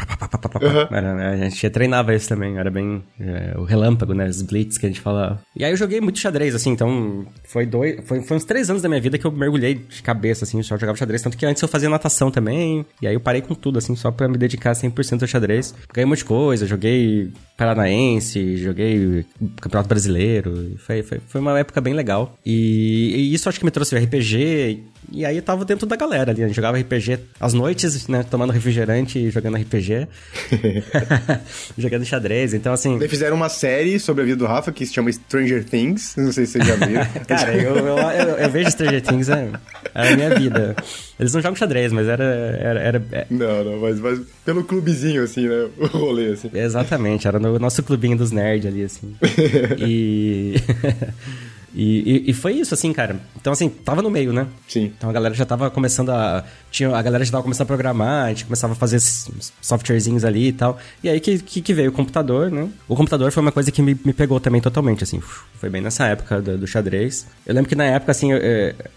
[0.61, 0.95] Uhum.
[0.95, 1.45] Era, né?
[1.45, 4.27] A gente treinava isso também, era bem é, o relâmpago, né?
[4.27, 5.39] Os blitz que a gente falava.
[5.55, 8.05] E aí eu joguei muito xadrez, assim, então foi dois.
[8.05, 10.77] Foi, foi uns três anos da minha vida que eu mergulhei de cabeça, assim, só
[10.77, 11.21] jogava xadrez.
[11.21, 12.85] Tanto que antes eu fazia natação também.
[13.01, 15.73] E aí eu parei com tudo, assim, só pra me dedicar 100% ao xadrez.
[15.93, 17.31] Ganhei um monte de coisa, joguei
[17.63, 19.25] Paranaense, joguei
[19.61, 20.75] Campeonato Brasileiro.
[20.79, 22.37] Foi, foi, foi uma época bem legal.
[22.45, 24.83] E, e isso acho que me trouxe o RPG.
[25.11, 26.43] E aí eu tava dentro da galera ali.
[26.43, 28.23] A gente jogava RPG às noites, né?
[28.23, 30.07] Tomando refrigerante e jogando RPG.
[31.77, 32.53] jogando xadrez.
[32.53, 32.95] Então, assim.
[32.95, 36.15] Eles fizeram uma série sobre a vida do Rafa que se chama Stranger Things.
[36.17, 37.05] Não sei se vocês já viram.
[37.27, 39.49] Cara, eu, eu, eu, eu, vejo Stranger Things, é,
[39.93, 40.75] é a minha vida.
[41.19, 42.23] Eles não jogam xadrez, mas era.
[42.23, 43.27] era, era é...
[43.29, 45.67] Não, não, mas, mas pelo clubezinho, assim, né?
[45.77, 46.49] O rolê, assim.
[46.53, 49.15] Exatamente, era no nosso clubinho dos nerds ali, assim.
[49.79, 50.55] e.
[51.75, 53.19] E, e, e, foi isso, assim, cara.
[53.35, 54.45] Então, assim, tava no meio, né?
[54.67, 54.93] Sim.
[54.95, 56.43] Então a galera já tava começando a.
[56.69, 60.49] Tinha, a galera já tava começando a programar, a gente começava a fazer softwarezinhos ali
[60.49, 60.77] e tal.
[61.03, 62.69] E aí que, que, que, veio o computador, né?
[62.87, 65.19] O computador foi uma coisa que me, me pegou também totalmente, assim.
[65.19, 67.25] Foi bem nessa época do, do xadrez.
[67.45, 68.29] Eu lembro que na época, assim,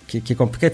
[0.07, 0.71] que, que, porque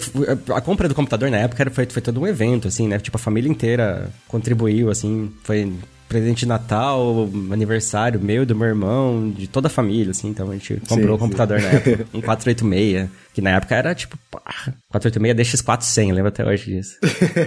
[0.52, 2.98] a compra do computador na época foi, foi todo um evento, assim, né?
[2.98, 5.32] Tipo, a família inteira contribuiu, assim.
[5.44, 5.72] Foi
[6.12, 10.28] presente de Natal, aniversário meu, do meu irmão, de toda a família, assim.
[10.28, 14.18] Então a gente comprou o computador na época, um 486, que na época era tipo,
[14.30, 16.98] pá, 486 DX400, lembro até hoje disso.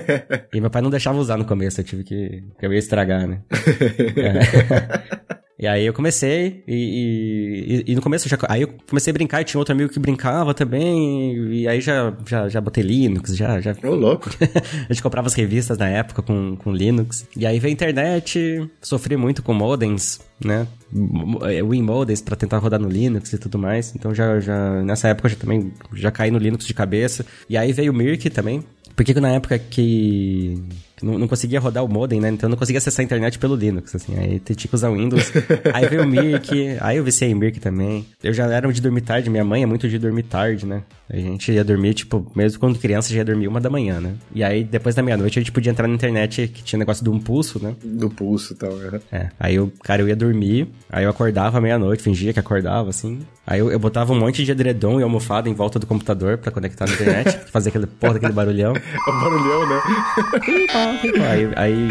[0.51, 3.27] e meu pai não deixava usar no começo, eu tive que, que eu ia estragar,
[3.27, 3.41] né?
[4.17, 5.35] é.
[5.57, 9.39] E aí eu comecei, e, e, e no começo já, aí eu comecei a brincar
[9.39, 13.61] e tinha outro amigo que brincava também, e aí já, já, já botei Linux, já...
[13.61, 13.73] já...
[13.83, 14.29] Ô, louco!
[14.89, 17.25] a gente comprava as revistas na época com, com Linux.
[17.37, 20.67] E aí veio a internet, sofri muito com modems, né?
[20.91, 23.95] Win modems para tentar rodar no Linux e tudo mais.
[23.95, 27.25] Então já, já nessa época eu já também já caí no Linux de cabeça.
[27.49, 28.61] E aí veio o Mirk também,
[28.95, 30.61] porque na época que
[31.01, 32.29] não, não, conseguia rodar o modem, né?
[32.29, 34.17] Então eu não conseguia acessar a internet pelo Linux, assim.
[34.17, 35.31] Aí tinha que usar o Windows.
[35.73, 38.05] aí veio o Mirk, aí eu viciei em Mirk também.
[38.23, 40.83] Eu já era de dormir tarde, minha mãe é muito de dormir tarde, né?
[41.09, 44.15] A gente ia dormir, tipo, mesmo quando criança já ia dormir uma da manhã, né?
[44.33, 47.11] E aí, depois da meia-noite, a gente podia entrar na internet, que tinha negócio do
[47.11, 47.75] um pulso, né?
[47.83, 48.99] Do pulso e tal, é.
[49.11, 49.29] É.
[49.39, 53.19] Aí, o cara, eu ia dormir, aí eu acordava meia-noite, fingia que acordava, assim.
[53.45, 56.51] Aí eu, eu, botava um monte de edredom e almofada em volta do computador pra
[56.51, 58.73] conectar na internet, fazer aquele porra daquele barulhão.
[58.73, 59.81] o barulhão, né?
[60.89, 61.89] aí, aí...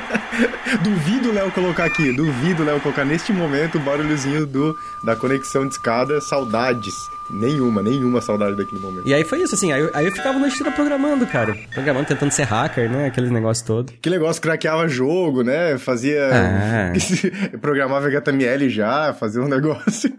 [0.82, 5.74] duvido Léo colocar aqui, duvido Léo colocar neste momento o barulhozinho do, da conexão de
[5.74, 6.94] escada, saudades.
[7.32, 9.06] Nenhuma, nenhuma saudade daquele momento.
[9.06, 11.56] E aí foi isso, assim, aí eu, aí eu ficava noite toda programando, cara.
[11.72, 13.06] Programando, tentando ser hacker, né?
[13.06, 13.92] Aquele negócio todo.
[14.02, 15.78] Que negócio, craqueava jogo, né?
[15.78, 16.28] Fazia...
[16.32, 16.92] Ah.
[17.62, 20.12] programava HTML já, fazia um negócio.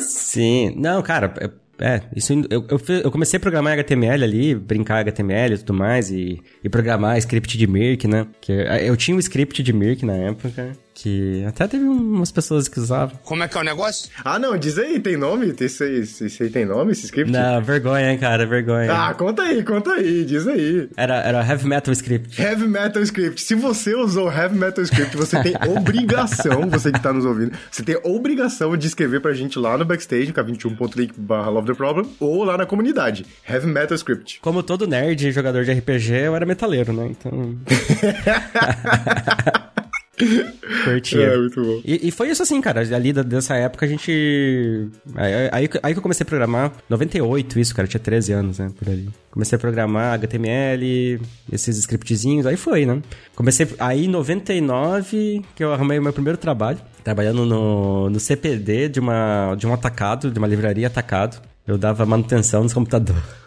[0.00, 0.74] Sim.
[0.76, 1.32] Não, cara,
[1.80, 6.10] é, isso eu, eu, eu, comecei a programar HTML ali, brincar HTML e tudo mais,
[6.10, 8.26] e, e programar script de Mirk, né?
[8.40, 12.80] Que eu tinha um script de Mirk na época, que até teve umas pessoas que
[12.80, 13.16] usavam.
[13.22, 14.10] Como é que é o negócio?
[14.24, 15.54] Ah, não, diz aí, tem nome?
[15.60, 17.30] Esse, esse, esse aí tem nome, esse script?
[17.30, 18.92] Não, vergonha, hein, cara, vergonha.
[18.92, 20.88] Ah, conta aí, conta aí, diz aí.
[20.96, 22.42] Era, era Heavy Metal Script.
[22.42, 23.40] Heavy Metal Script.
[23.40, 27.84] Se você usou Heavy Metal Script, você tem obrigação, você que tá nos ouvindo, você
[27.84, 32.42] tem obrigação de escrever pra gente lá no backstage, k21.link barra Love the Problem, ou
[32.42, 33.24] lá na comunidade.
[33.48, 34.40] Heavy Metal Script.
[34.40, 37.06] Como todo nerd jogador de RPG, eu era metaleiro, né?
[37.06, 37.56] Então.
[40.84, 41.22] Curtia.
[41.22, 41.80] É, muito bom.
[41.84, 42.80] E, e, foi isso assim, cara.
[42.80, 44.88] Ali dessa época a gente.
[45.14, 46.72] Aí, aí, aí, que eu comecei a programar.
[46.88, 47.86] 98, isso, cara.
[47.86, 48.70] Eu tinha 13 anos, né?
[48.76, 49.08] Por ali.
[49.30, 51.20] Comecei a programar HTML,
[51.52, 52.46] esses scriptzinhos.
[52.46, 53.00] Aí foi, né?
[53.34, 53.68] Comecei.
[53.78, 56.78] Aí em 99 que eu arrumei o meu primeiro trabalho.
[57.04, 61.40] Trabalhando no, no CPD de, uma, de um atacado, de uma livraria atacado.
[61.66, 63.22] Eu dava manutenção nos computadores.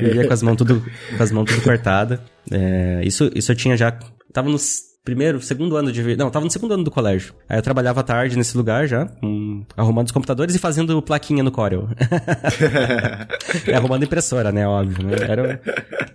[0.00, 0.80] Vivia com as mãos tudo,
[1.16, 2.20] com as mãos tudo cortadas.
[2.50, 3.98] É, isso, isso eu tinha já.
[4.32, 6.16] Tava nos primeiro, segundo ano de.
[6.16, 7.34] Não, tava no segundo ano do colégio.
[7.48, 11.50] Aí eu trabalhava tarde nesse lugar já, um, arrumando os computadores e fazendo plaquinha no
[11.50, 11.88] Corel.
[13.66, 14.66] e arrumando impressora, né?
[14.66, 15.16] Óbvio, né?
[15.28, 15.60] Era,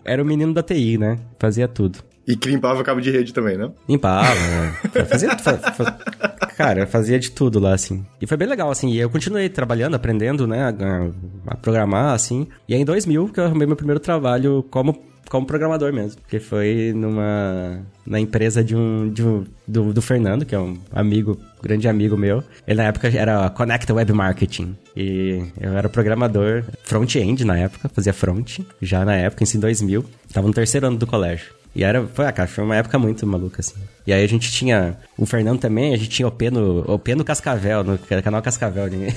[0.04, 1.20] era o menino da TI, né?
[1.40, 2.00] Fazia tudo.
[2.28, 3.70] E que limpava cabo de rede também, né?
[3.88, 5.06] Limpava, né?
[5.06, 5.38] Fazia.
[5.38, 5.92] Fa, fa,
[6.58, 8.04] cara, fazia de tudo lá, assim.
[8.20, 8.90] E foi bem legal, assim.
[8.90, 10.64] E eu continuei trabalhando, aprendendo, né?
[10.64, 12.48] A, a programar, assim.
[12.68, 16.22] E aí em 2000 que eu arrumei meu primeiro trabalho como como programador mesmo.
[16.22, 17.82] Porque foi numa.
[18.06, 19.10] na empresa de um.
[19.10, 22.44] De um do, do Fernando, que é um amigo, grande amigo meu.
[22.68, 24.76] Ele na época era Connect Web Marketing.
[24.96, 30.06] E eu era programador front-end na época, fazia front, já na época, em 2000.
[30.32, 31.54] Tava no terceiro ano do colégio.
[31.76, 33.76] E era, foi, ah, cara, foi uma época muito maluca, assim.
[34.08, 37.24] E aí a gente tinha, o Fernando também, a gente tinha OP no, OP no
[37.24, 38.88] Cascavel, no canal Cascavel.
[38.88, 39.10] Ninguém...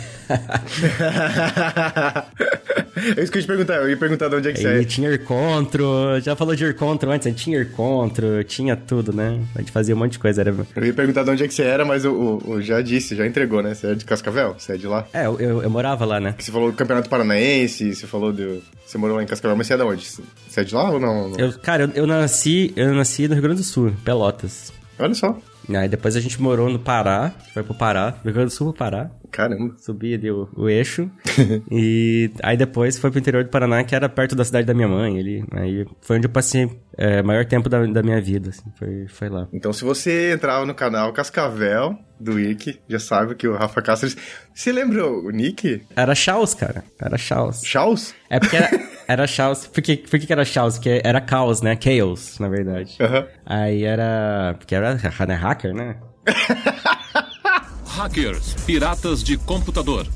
[3.17, 4.81] é isso que eu ia te perguntar, eu ia perguntar de onde é que você
[4.81, 4.85] é.
[4.85, 9.39] tinha Ircontro, já falou de Ircontro antes, a gente tinha Ircontro, tinha tudo, né?
[9.55, 10.41] A gente fazia um monte de coisa.
[10.41, 10.55] Era...
[10.75, 13.15] Eu ia perguntar de onde é que você era, mas o, o, o já disse,
[13.15, 13.75] já entregou, né?
[13.75, 14.55] Você é de Cascavel?
[14.59, 15.07] Você é de lá?
[15.13, 16.35] É, eu, eu, eu morava lá, né?
[16.39, 18.63] Você falou do Campeonato Paranaense, você falou do...
[18.87, 20.07] Você morou lá em Cascavel, mas você é de onde?
[20.49, 21.37] Você é de lá ou não?
[21.37, 24.73] Eu, cara, eu, eu nasci, eu nasci no Rio Grande do Sul, Pelotas.
[24.99, 25.39] Olha só.
[25.77, 28.79] Aí depois a gente morou no Pará, foi pro Pará, Rio Grande do Sul pro
[28.79, 29.11] Pará.
[29.31, 29.75] Caramba.
[29.79, 31.11] Subi ali o, o eixo.
[31.71, 34.89] e aí depois foi pro interior do Paraná, que era perto da cidade da minha
[34.89, 35.19] mãe.
[35.19, 39.07] Ali, aí foi onde eu passei é, maior tempo da, da minha vida, assim, foi,
[39.09, 39.47] foi lá.
[39.53, 44.11] Então se você entrar no canal Cascavel do Nick, já sabe que o Rafa Castro...
[44.55, 45.83] Você lembra o Nick?
[45.95, 46.83] Era Chaos, cara.
[47.01, 47.63] Era Chaos.
[47.65, 48.15] Chaos?
[48.29, 48.71] É porque era,
[49.09, 49.67] era Chaos...
[49.67, 50.75] Por que, por que era Chaos?
[50.75, 51.77] Porque era caos, né?
[51.81, 52.99] Chaos, na verdade.
[53.01, 53.25] Uhum.
[53.47, 54.55] Aí era...
[54.59, 55.97] Porque era né, hacker, né?
[57.87, 60.07] Hackers, piratas de computador.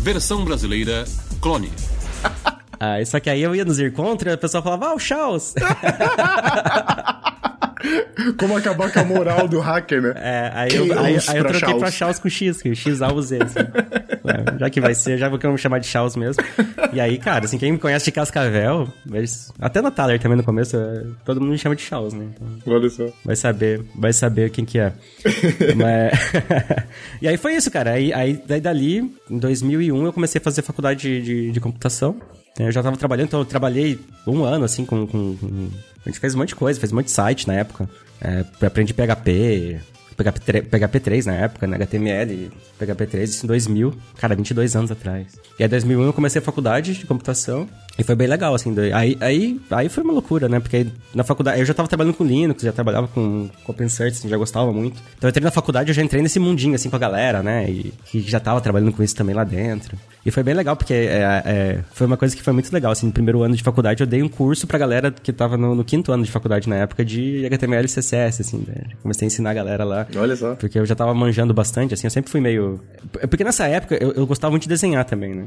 [0.00, 1.04] Versão brasileira,
[1.40, 1.72] clone.
[2.80, 4.98] ah, só que aí eu ia nos ir contra e a pessoa falava, ah, o
[4.98, 5.54] Chaos.
[8.38, 10.12] Como acabar com a moral do hacker, né?
[10.16, 11.78] É, aí eu, aí, aí eu troquei Chaos.
[11.78, 13.38] pra Chaos com X, que X A Z.
[13.42, 13.58] Assim.
[13.60, 16.42] é, já que vai ser, já vou que eu vou chamar de Chaos mesmo.
[16.92, 20.44] E aí, cara, assim, quem me conhece de Cascavel, mas, até na Thaler também no
[20.44, 22.26] começo, é, todo mundo me chama de Chaos, né?
[22.34, 23.06] Então, Olha só.
[23.24, 24.92] Vai saber, vai saber quem que é.
[25.76, 26.12] mas...
[27.22, 27.92] e aí foi isso, cara.
[27.92, 28.98] Aí, aí daí dali,
[29.30, 32.16] em 2001, eu comecei a fazer faculdade de, de, de computação.
[32.58, 35.70] Eu já tava trabalhando, então eu trabalhei um ano, assim, com, com, com
[36.04, 37.88] a gente fez um monte de coisa, fez um monte de site na época.
[38.20, 39.80] É, aprendi PHP,
[40.16, 41.76] PHP, PHP 3 na época, né?
[41.76, 43.94] HTML, PHP 3, isso em 2000.
[44.16, 45.34] Cara, 22 anos atrás.
[45.58, 47.68] E aí, em 2001 eu comecei a faculdade de computação.
[48.00, 48.74] E foi bem legal, assim.
[48.94, 50.58] Aí, aí, aí foi uma loucura, né?
[50.58, 54.26] Porque na faculdade eu já tava trabalhando com Linux, já trabalhava com, com OpenSearch, assim,
[54.26, 55.02] já gostava muito.
[55.18, 57.68] Então eu entrei na faculdade, eu já entrei nesse mundinho, assim, com a galera, né?
[57.68, 59.98] E que já tava trabalhando com isso também lá dentro.
[60.24, 63.04] E foi bem legal, porque é, é, foi uma coisa que foi muito legal, assim.
[63.04, 65.84] No primeiro ano de faculdade, eu dei um curso pra galera que tava no, no
[65.84, 68.64] quinto ano de faculdade na época de HTML e CSS, assim.
[68.66, 68.94] Né?
[69.02, 70.06] Comecei a ensinar a galera lá.
[70.16, 70.54] Olha só.
[70.54, 72.06] Porque eu já tava manjando bastante, assim.
[72.06, 72.80] Eu sempre fui meio...
[73.28, 75.44] Porque nessa época eu, eu gostava muito de desenhar também, né?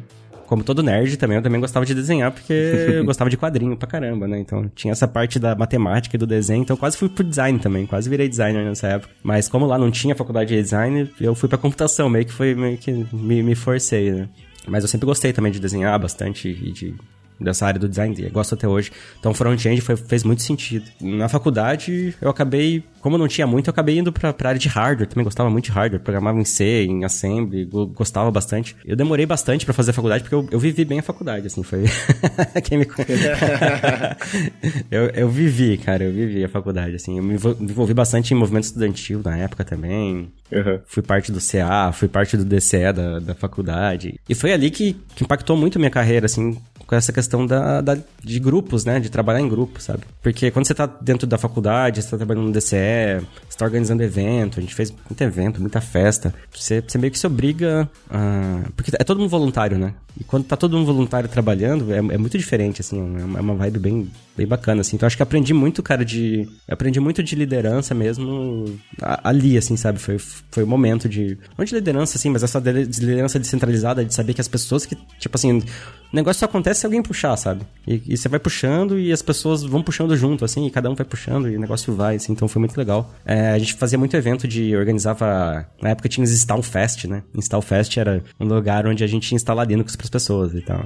[0.53, 2.53] Como todo nerd também, eu também gostava de desenhar, porque
[2.93, 4.37] eu gostava de quadrinho pra caramba, né?
[4.37, 7.57] Então tinha essa parte da matemática e do desenho, então eu quase fui pro design
[7.57, 9.11] também, quase virei designer nessa época.
[9.23, 12.53] Mas como lá não tinha faculdade de design, eu fui pra computação, meio que foi,
[12.53, 14.29] meio que me, me forcei, né?
[14.67, 16.93] Mas eu sempre gostei também de desenhar bastante e de
[17.43, 18.91] dessa área do design, e gosto até hoje.
[19.19, 20.85] Então, front-end fez muito sentido.
[21.01, 24.67] Na faculdade, eu acabei, como não tinha muito, eu acabei indo pra, pra área de
[24.67, 25.07] hardware.
[25.07, 28.75] Também gostava muito de hardware, programava em C, em Assembly, gostava bastante.
[28.85, 31.63] Eu demorei bastante para fazer a faculdade, porque eu, eu, vivi bem a faculdade, assim,
[31.63, 31.85] foi...
[32.63, 32.87] Quem me
[34.91, 37.17] eu, eu vivi, cara, eu vivi a faculdade, assim.
[37.17, 40.31] Eu me envolvi bastante em movimento estudantil na época também.
[40.51, 40.79] Uhum.
[40.85, 44.19] Fui parte do CA, fui parte do DCE da, da faculdade.
[44.29, 47.81] E foi ali que, que impactou muito a minha carreira, assim, com essa questão da,
[47.81, 48.99] da, de grupos, né?
[48.99, 50.03] De trabalhar em grupo, sabe?
[50.21, 54.01] Porque quando você tá dentro da faculdade, você tá trabalhando no DCE, você tá organizando
[54.01, 56.33] evento, a gente fez muito evento, muita festa.
[56.51, 58.63] Você, você meio que se obriga a...
[58.75, 59.93] Porque é todo mundo voluntário, né?
[60.19, 63.57] E quando tá todo mundo voluntário trabalhando, é, é muito diferente, assim, é uma, é
[63.57, 64.95] vibe bem, bem bacana, assim.
[64.95, 66.47] Então acho que aprendi muito, cara, de...
[66.67, 68.65] aprendi muito de liderança mesmo
[68.99, 69.99] ali, assim, sabe?
[69.99, 71.37] Foi, foi o momento de...
[71.55, 75.35] Não de liderança, assim, mas essa liderança descentralizada, de saber que as pessoas que, tipo
[75.35, 77.61] assim, o negócio só acontece se alguém puxar, sabe?
[77.87, 80.95] E, e você vai puxando e as pessoas vão puxando junto, assim, e cada um
[80.95, 83.11] vai puxando e o negócio vai, assim, então foi muito legal.
[83.25, 84.75] É, a gente fazia muito evento de...
[84.75, 85.67] organizava...
[85.81, 87.23] Na época tinha os Install Fest, né?
[87.35, 90.85] Install Fest era um lugar onde a gente ia instalar Linux pras pessoas e tal.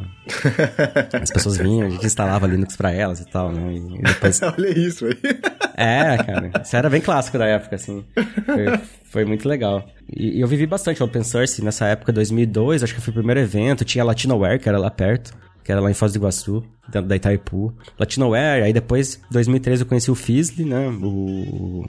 [1.22, 3.74] As pessoas vinham, a gente instalava Linux pra elas e tal, né?
[3.74, 4.40] E depois...
[4.44, 5.18] Olha isso aí.
[5.80, 6.52] É, cara.
[6.64, 8.04] Isso era bem clássico da época, assim.
[8.48, 9.88] Foi, foi muito legal.
[10.12, 13.40] E, e, eu vivi bastante open source nessa época, 2002, acho que foi o primeiro
[13.40, 13.86] evento.
[13.86, 17.16] Tinha Latinoware, que era lá perto, que era lá em Foz do Iguaçu, dentro da
[17.16, 17.76] Itaipu.
[18.00, 20.88] Latinoware, aí depois, 2013 eu conheci o Fizzly, né?
[20.88, 21.88] O,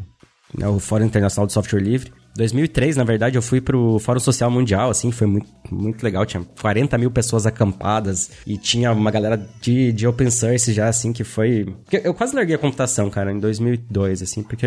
[0.57, 2.13] né, o Fórum Internacional de Software Livre.
[2.37, 6.25] 2003, na verdade, eu fui pro Fórum Social Mundial, assim, foi muito, muito legal.
[6.25, 11.13] Tinha 40 mil pessoas acampadas e tinha uma galera de, de open source já, assim,
[11.13, 11.67] que foi...
[11.91, 14.67] Eu quase larguei a computação, cara, em 2002, assim, porque...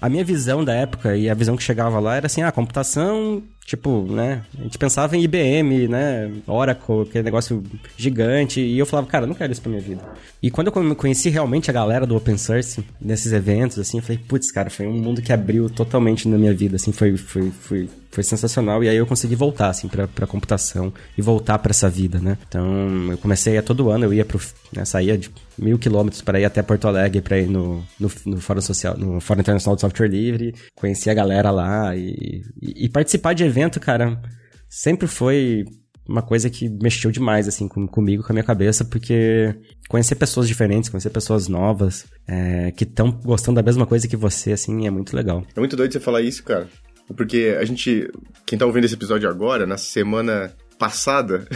[0.00, 3.42] A minha visão da época e a visão que chegava lá era assim, ah, computação
[3.70, 4.42] Tipo, né?
[4.58, 6.28] A gente pensava em IBM, né?
[6.44, 7.62] Oracle, aquele negócio
[7.96, 8.60] gigante.
[8.60, 10.02] E eu falava, cara, eu não quero isso pra minha vida.
[10.42, 14.18] E quando eu conheci realmente a galera do open source, nesses eventos, assim, eu falei,
[14.26, 17.88] putz, cara, foi um mundo que abriu totalmente na minha vida, assim, foi, foi, foi,
[18.10, 18.82] foi sensacional.
[18.82, 22.36] E aí eu consegui voltar, assim, pra, pra computação e voltar para essa vida, né?
[22.48, 24.40] Então, eu comecei a todo ano, eu ia pro.
[24.72, 28.40] Né, saía de mil quilômetros para ir até Porto Alegre para ir no, no, no,
[28.40, 32.88] Fórum Social, no Fórum Internacional de Software Livre, conhecer a galera lá e, e, e
[32.88, 34.20] participar de evento, cara,
[34.68, 35.64] sempre foi
[36.08, 39.54] uma coisa que mexeu demais, assim, com, comigo, com a minha cabeça, porque
[39.88, 44.52] conhecer pessoas diferentes, conhecer pessoas novas, é, que estão gostando da mesma coisa que você,
[44.52, 45.44] assim, é muito legal.
[45.54, 46.68] É muito doido você falar isso, cara.
[47.16, 48.10] Porque a gente,
[48.46, 51.46] quem tá ouvindo esse episódio agora, na semana passada,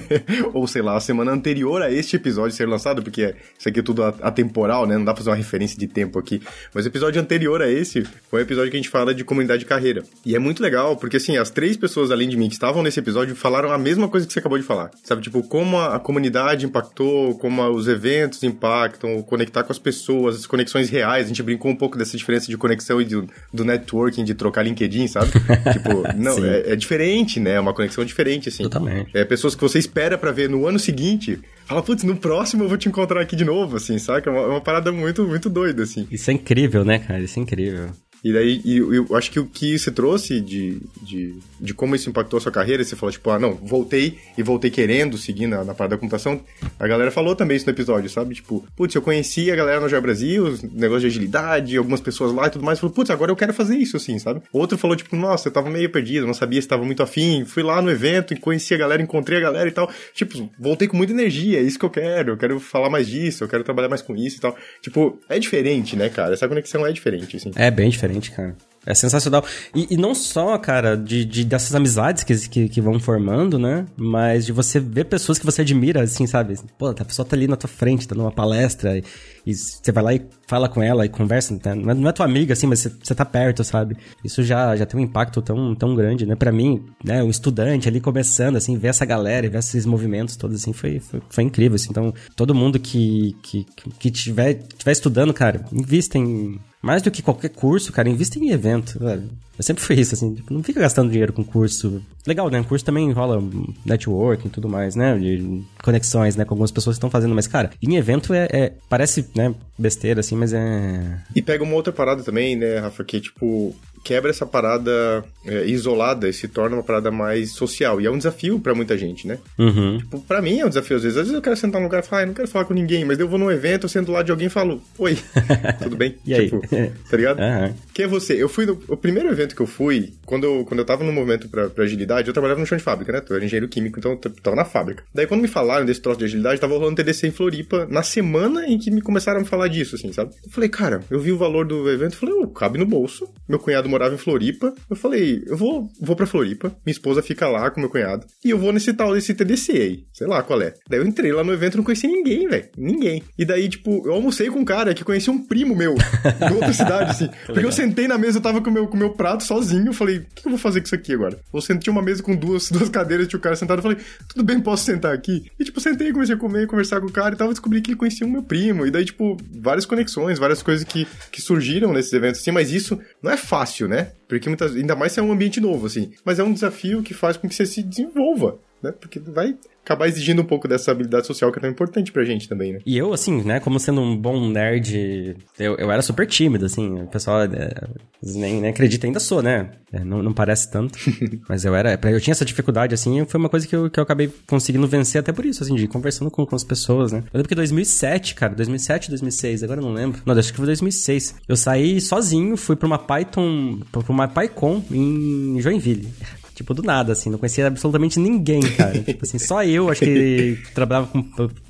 [0.52, 3.82] ou sei lá, a semana anterior a este episódio ser lançado, porque isso aqui é
[3.82, 4.98] tudo atemporal, né?
[4.98, 6.42] Não dá pra fazer uma referência de tempo aqui.
[6.74, 9.60] Mas o episódio anterior a esse foi o episódio que a gente fala de comunidade
[9.60, 10.02] de carreira.
[10.26, 13.00] E é muito legal, porque assim, as três pessoas além de mim que estavam nesse
[13.00, 14.90] episódio falaram a mesma coisa que você acabou de falar.
[15.02, 20.46] Sabe, tipo, como a, comunidade impactou, como os eventos impactam, conectar com as pessoas, as
[20.46, 21.24] conexões reais.
[21.24, 24.62] A gente brincou um pouco dessa diferença de conexão e do, do networking, de trocar
[24.62, 25.30] LinkedIn, sabe?
[25.72, 27.52] tipo, não, é, é, diferente, né?
[27.52, 28.64] É uma conexão diferente, assim.
[28.74, 29.16] Totalmente.
[29.16, 31.40] É pessoas que você espera para ver no ano seguinte.
[31.66, 34.28] Fala, putz, no próximo eu vou te encontrar aqui de novo, assim, saca?
[34.28, 36.06] É uma, é uma parada muito, muito doida, assim.
[36.10, 37.20] Isso é incrível, né, cara?
[37.20, 37.90] Isso é incrível.
[38.24, 42.08] E daí, e, eu acho que o que você trouxe de, de, de como isso
[42.08, 45.62] impactou a sua carreira, você falou, tipo, ah, não, voltei e voltei querendo seguir na,
[45.62, 46.40] na parte da computação.
[46.78, 48.34] A galera falou também isso no episódio, sabe?
[48.34, 52.46] Tipo, putz, eu conheci a galera no Joia Brasil, negócio de agilidade, algumas pessoas lá
[52.46, 52.78] e tudo mais.
[52.78, 54.40] Falou, putz, agora eu quero fazer isso, assim, sabe?
[54.52, 57.44] Outro falou, tipo, nossa, eu tava meio perdido, não sabia se tava muito afim.
[57.44, 59.90] Fui lá no evento conheci a galera, encontrei a galera e tal.
[60.12, 63.42] Tipo, voltei com muita energia, é isso que eu quero, eu quero falar mais disso,
[63.42, 64.56] eu quero trabalhar mais com isso e tal.
[64.82, 66.34] Tipo, é diferente, né, cara?
[66.34, 67.50] Essa conexão é diferente, assim.
[67.56, 68.56] É bem diferente Exatamente, cara.
[68.86, 69.42] É sensacional.
[69.74, 73.86] E, e, não só, cara, de, de, dessas amizades que, que, que, vão formando, né?
[73.96, 76.54] Mas de você ver pessoas que você admira, assim, sabe?
[76.78, 79.04] Pô, a pessoa tá ali na tua frente, tá numa palestra, e,
[79.46, 81.54] e você vai lá e fala com ela e conversa.
[81.54, 81.74] Né?
[81.74, 83.96] Não, é, não é tua amiga, assim, mas você, você tá perto, sabe?
[84.22, 86.36] Isso já, já tem um impacto tão, tão grande, né?
[86.36, 87.22] Pra mim, né?
[87.22, 91.22] Um estudante ali começando, assim, ver essa galera, ver esses movimentos todos, assim, foi, foi,
[91.30, 91.88] foi incrível, assim.
[91.88, 93.66] Então, todo mundo que, que,
[93.98, 98.50] que tiver, tiver estudando, cara, invista em mais do que qualquer curso, cara, invista em
[98.50, 99.30] evento, velho.
[99.56, 102.02] Eu sempre fui isso, assim, tipo, não fica gastando dinheiro com curso.
[102.26, 102.62] Legal, né?
[102.62, 103.42] Curso também rola
[103.86, 105.16] networking e tudo mais, né?
[105.16, 106.44] De conexões, né?
[106.44, 107.34] Com algumas pessoas que estão fazendo.
[107.34, 109.54] Mas, cara, em evento é, é, Parece, né?
[109.78, 111.20] Besteira, assim, mas é.
[111.34, 113.04] E pega uma outra parada também, né, Rafa?
[113.04, 113.74] Que, tipo,
[114.04, 118.00] quebra essa parada é, isolada e se torna uma parada mais social.
[118.00, 119.38] E é um desafio para muita gente, né?
[119.58, 119.98] Uhum.
[119.98, 121.16] Tipo, pra mim é um desafio às vezes.
[121.16, 123.04] Às vezes eu quero sentar num lugar e falar, ah, não quero falar com ninguém,
[123.04, 125.16] mas eu vou num evento, eu sento lá de alguém e falo, oi,
[125.82, 126.16] tudo bem?
[126.26, 126.92] e tipo, aí?
[127.10, 127.40] tá ligado?
[127.40, 127.74] Uhum.
[127.94, 128.34] Quem é você?
[128.34, 128.78] Eu fui no.
[128.88, 131.84] O primeiro evento que eu fui, quando eu, quando eu tava no movimento pra, pra
[131.84, 133.22] agilidade, eu trabalhava no chão de fábrica, né?
[133.28, 135.02] Eu era engenheiro químico, então eu tava na fábrica.
[135.14, 138.66] Daí quando me falaram desse troço de agilidade, tava rolando TDC em Floripa na semana
[138.66, 140.32] em que me começaram a falar disso, assim, sabe?
[140.44, 143.28] Eu falei, cara, eu vi o valor do evento, falei, oh, cabe no bolso.
[143.48, 147.48] Meu cunhado morava em Floripa, eu falei, eu vou, vou pra Floripa, minha esposa fica
[147.48, 150.60] lá com meu cunhado, e eu vou nesse tal desse TDC aí, sei lá qual
[150.60, 150.74] é.
[150.88, 152.68] Daí eu entrei lá no evento e não conheci ninguém, velho.
[152.76, 153.22] Ninguém.
[153.38, 156.72] E daí, tipo, eu almocei com um cara que conhecia um primo meu, de outra
[156.74, 157.28] cidade, assim.
[157.46, 159.92] porque eu sentei na mesa, eu tava com o meu, com meu prato sozinho, eu
[159.92, 161.38] falei, o que eu vou fazer com isso aqui agora?
[161.52, 164.44] Eu senti uma mesa com duas, duas cadeiras, tinha o cara sentado, eu falei, tudo
[164.44, 165.46] bem, posso sentar aqui?
[165.58, 167.98] E, tipo, sentei, comecei a comer, conversar com o cara e tal, descobri que ele
[167.98, 168.86] conhecia o meu primo.
[168.86, 172.98] E daí, tipo, várias conexões, várias coisas que, que surgiram nesses eventos, assim, mas isso
[173.22, 174.12] não é fácil, né?
[174.28, 176.12] Porque muitas, ainda mais se é um ambiente novo, assim.
[176.24, 178.92] Mas é um desafio que faz com que você se desenvolva, né?
[178.92, 182.48] Porque vai acabar exigindo um pouco dessa habilidade social que é tão importante pra gente
[182.48, 182.78] também, né?
[182.86, 187.02] E eu, assim, né, como sendo um bom nerd, eu, eu era super tímido, assim,
[187.02, 187.74] o pessoal é,
[188.22, 189.70] nem, nem acredita, ainda sou, né?
[189.92, 190.98] É, não, não parece tanto,
[191.48, 194.02] mas eu era, eu tinha essa dificuldade, assim, foi uma coisa que eu, que eu
[194.02, 197.18] acabei conseguindo vencer até por isso, assim, de ir conversando com, com as pessoas, né?
[197.18, 200.66] Eu lembro que 2007, cara, 2007, 2006, agora eu não lembro, não, acho que foi
[200.66, 206.08] 2006, eu saí sozinho, fui pra uma Python, pra uma PyCon em Joinville.
[206.54, 208.98] Tipo, do nada, assim, não conhecia absolutamente ninguém, cara.
[209.02, 211.22] tipo assim, só eu, acho que trabalhava com.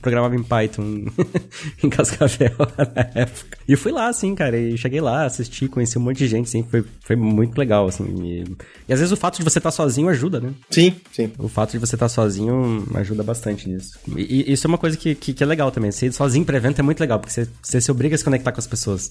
[0.03, 1.07] programava em Python
[1.82, 2.53] em Cascavel
[2.95, 3.59] na época.
[3.66, 6.47] E eu fui lá, assim, cara, e cheguei lá, assisti, conheci um monte de gente,
[6.47, 8.05] assim, foi, foi muito legal, assim.
[8.22, 8.45] E,
[8.87, 10.53] e às vezes o fato de você estar tá sozinho ajuda, né?
[10.70, 11.32] Sim, sim.
[11.39, 13.99] O fato de você estar tá sozinho ajuda bastante nisso.
[14.14, 15.91] E, e, isso é uma coisa que, que, que, é legal também.
[16.03, 18.53] Ir sozinho pra evento é muito legal, porque você, você se obriga a se conectar
[18.53, 19.11] com as pessoas.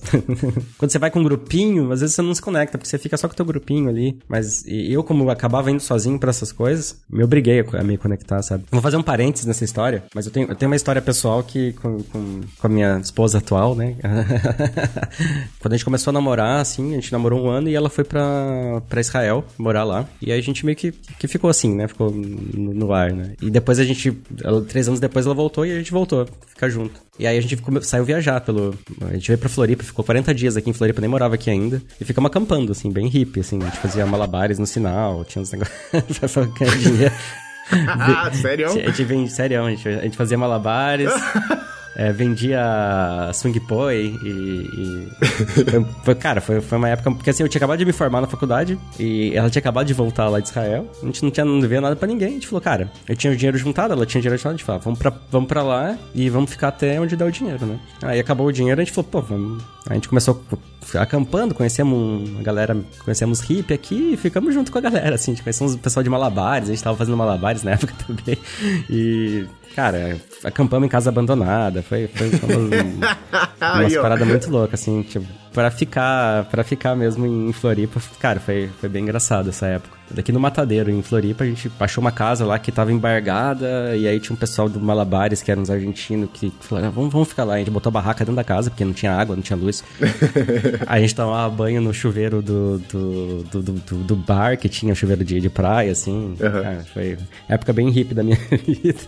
[0.78, 3.18] Quando você vai com um grupinho, às vezes você não se conecta, porque você fica
[3.18, 4.20] só com o teu grupinho ali.
[4.28, 8.66] Mas eu, como acabava indo sozinho para essas coisas, me obriguei a me conectar, sabe?
[8.72, 11.74] Vou fazer um parênteses nessa história, mas eu tenho, eu tenho uma história pessoal que
[11.74, 13.96] com, com, com a minha esposa atual, né?
[15.60, 18.04] Quando a gente começou a namorar, assim, a gente namorou um ano e ela foi
[18.04, 20.08] pra Israel morar lá.
[20.22, 21.88] E aí a gente meio que, que ficou assim, né?
[21.88, 23.34] Ficou no, no ar, né?
[23.42, 26.70] E depois a gente, ela, três anos depois ela voltou e a gente voltou, ficar
[26.70, 27.02] junto.
[27.20, 28.74] E aí a gente ficou, saiu viajar pelo.
[29.02, 31.82] A gente veio pra Floripa, ficou 40 dias aqui em Floripa, nem morava aqui ainda.
[32.02, 33.62] E ficamos acampando, assim, bem hippie, assim.
[33.62, 37.14] A gente fazia malabares no sinal, tinha uns negócios pra ganhar dinheiro.
[37.88, 38.68] ah, sério?
[38.68, 41.12] A gente, vem, sério, a gente, a gente fazia malabares.
[41.96, 44.28] é, vendia Swing Poi e.
[44.28, 45.10] e
[46.04, 47.12] foi, cara, foi, foi uma época.
[47.12, 49.94] Porque assim, eu tinha acabado de me formar na faculdade e ela tinha acabado de
[49.94, 50.90] voltar lá de Israel.
[51.02, 52.30] A gente não tinha não devia nada pra ninguém.
[52.30, 54.56] A gente falou, cara, eu tinha o dinheiro juntado, ela tinha dinheiro juntado.
[54.56, 57.32] A gente falou, vamos pra, vamos pra lá e vamos ficar até onde der o
[57.32, 57.80] dinheiro, né?
[58.02, 59.64] Aí acabou o dinheiro, a gente falou, pô, vamos.
[59.88, 60.44] A gente começou
[60.96, 65.36] acampando, conhecemos a galera, conhecemos hippie aqui e ficamos junto com a galera, assim.
[65.36, 68.38] Conhecemos o pessoal de malabares, a gente tava fazendo malabares na época também.
[68.90, 75.26] E Cara, acampamos em casa abandonada, foi, foi uma, umas paradas muito loucas, assim, tipo,
[75.54, 80.04] pra ficar, pra ficar mesmo em Floripa, cara, foi, foi bem engraçado essa época.
[80.12, 84.08] Daqui no Matadeiro, em Floripa, a gente achou uma casa lá que tava embargada, e
[84.08, 87.28] aí tinha um pessoal do Malabares, que eram uns argentinos, que falaram, ah, vamos, vamos
[87.28, 87.56] ficar lá.
[87.56, 89.84] A gente botou a barraca dentro da casa, porque não tinha água, não tinha luz.
[90.86, 95.24] a gente tomava banho no chuveiro do, do, do, do, do bar, que tinha chuveiro
[95.24, 96.12] de, de praia, assim.
[96.12, 96.36] Uhum.
[96.36, 99.00] Cara, foi época bem hippie da minha vida.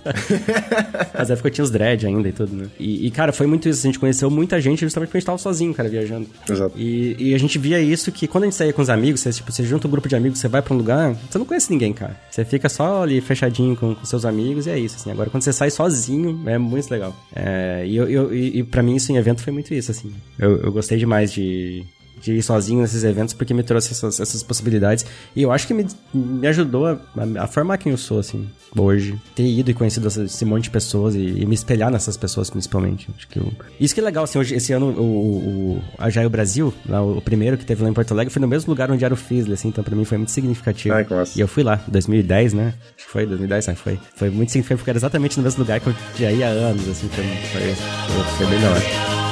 [1.13, 2.67] Mas época tinha os dread ainda e tudo, né?
[2.79, 3.85] E, e, cara, foi muito isso.
[3.85, 6.27] A gente conheceu muita gente justamente porque a gente tava sozinho, cara, viajando.
[6.49, 6.77] Exato.
[6.77, 9.31] E, e a gente via isso que quando a gente saía com os amigos, você,
[9.31, 11.71] tipo, você junta um grupo de amigos, você vai pra um lugar, você não conhece
[11.71, 12.19] ninguém, cara.
[12.29, 15.11] Você fica só ali fechadinho com, com seus amigos e é isso, assim.
[15.11, 17.15] Agora, quando você sai sozinho, é muito legal.
[17.36, 20.13] É, e, eu, eu, e, pra mim isso em evento foi muito isso, assim.
[20.38, 21.83] Eu, eu gostei demais de
[22.22, 25.05] de ir sozinho nesses eventos, porque me trouxe essas, essas possibilidades.
[25.36, 26.99] E eu acho que me, me ajudou a,
[27.39, 29.20] a, formar quem eu sou, assim, hoje.
[29.36, 33.09] Ter ido e conhecido esse monte de pessoas e, e me espelhar nessas pessoas, principalmente.
[33.16, 33.51] Acho que eu...
[33.80, 37.57] Isso que é legal, assim, hoje, esse ano o, o Agile Brasil, lá, o primeiro
[37.57, 39.70] que teve lá em Porto Alegre, foi no mesmo lugar onde era o Fizzle, assim,
[39.70, 40.95] então pra mim foi muito significativo.
[40.95, 41.05] Ai,
[41.36, 42.74] e eu fui lá, 2010, né?
[42.95, 43.76] Acho que foi 2010, né?
[43.76, 43.99] Foi.
[44.16, 46.88] Foi muito significativo, porque era exatamente no mesmo lugar que eu já ia há anos,
[46.88, 49.24] assim, foi, foi, foi, foi bem da hora.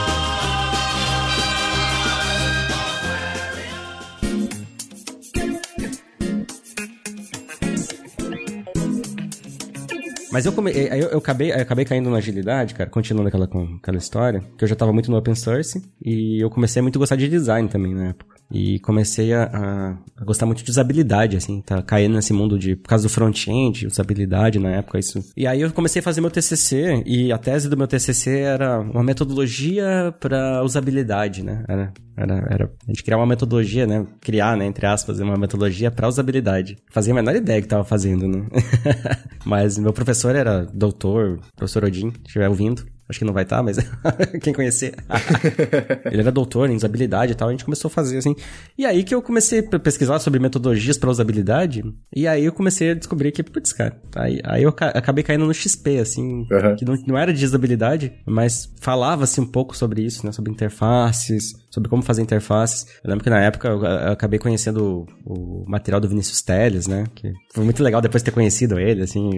[10.34, 10.72] Mas eu, come...
[10.72, 14.68] eu, eu, acabei, eu acabei caindo na agilidade, cara, continuando aquela, aquela história, que eu
[14.68, 17.94] já tava muito no open source e eu comecei a muito gostar de design também
[17.94, 18.33] na época.
[18.52, 22.76] E comecei a, a, a, gostar muito de usabilidade, assim, tá caindo nesse mundo de,
[22.76, 25.24] por causa do front-end, usabilidade na época, isso.
[25.36, 28.80] E aí eu comecei a fazer meu TCC, e a tese do meu TCC era
[28.80, 31.64] uma metodologia para usabilidade, né?
[31.68, 34.06] Era, era, era a gente criar uma metodologia, né?
[34.22, 36.78] Criar, né, entre aspas, uma metodologia para usabilidade.
[36.92, 38.46] Fazia a menor ideia que tava fazendo, né?
[39.46, 42.86] Mas meu professor era doutor, professor Odin, se estiver ouvindo.
[43.14, 43.78] Acho que não vai estar, tá, mas
[44.42, 44.96] quem conhecer.
[46.12, 48.36] ele era doutor em usabilidade e tal, a gente começou a fazer assim.
[48.76, 51.84] E aí que eu comecei a pesquisar sobre metodologias para usabilidade,
[52.14, 55.54] e aí eu comecei a descobrir que, putz, cara, aí, aí eu acabei caindo no
[55.54, 56.76] XP, assim, uhum.
[56.76, 61.54] que não, não era de usabilidade, mas falava-se um pouco sobre isso, né, sobre interfaces,
[61.74, 62.86] sobre como fazer interfaces.
[63.04, 67.06] Eu lembro que na época eu, acabei conhecendo o, o, material do Vinícius Teles, né?
[67.16, 69.32] Que foi muito legal depois de ter conhecido ele, assim.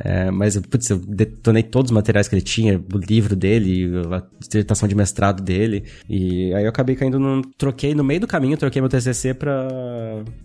[0.00, 4.22] É, mas, putz, eu detonei todos os materiais que ele tinha, o livro dele, a
[4.40, 5.84] dissertação de mestrado dele.
[6.08, 7.42] E aí eu acabei caindo num...
[7.58, 9.68] Troquei, no meio do caminho, troquei meu TCC pra,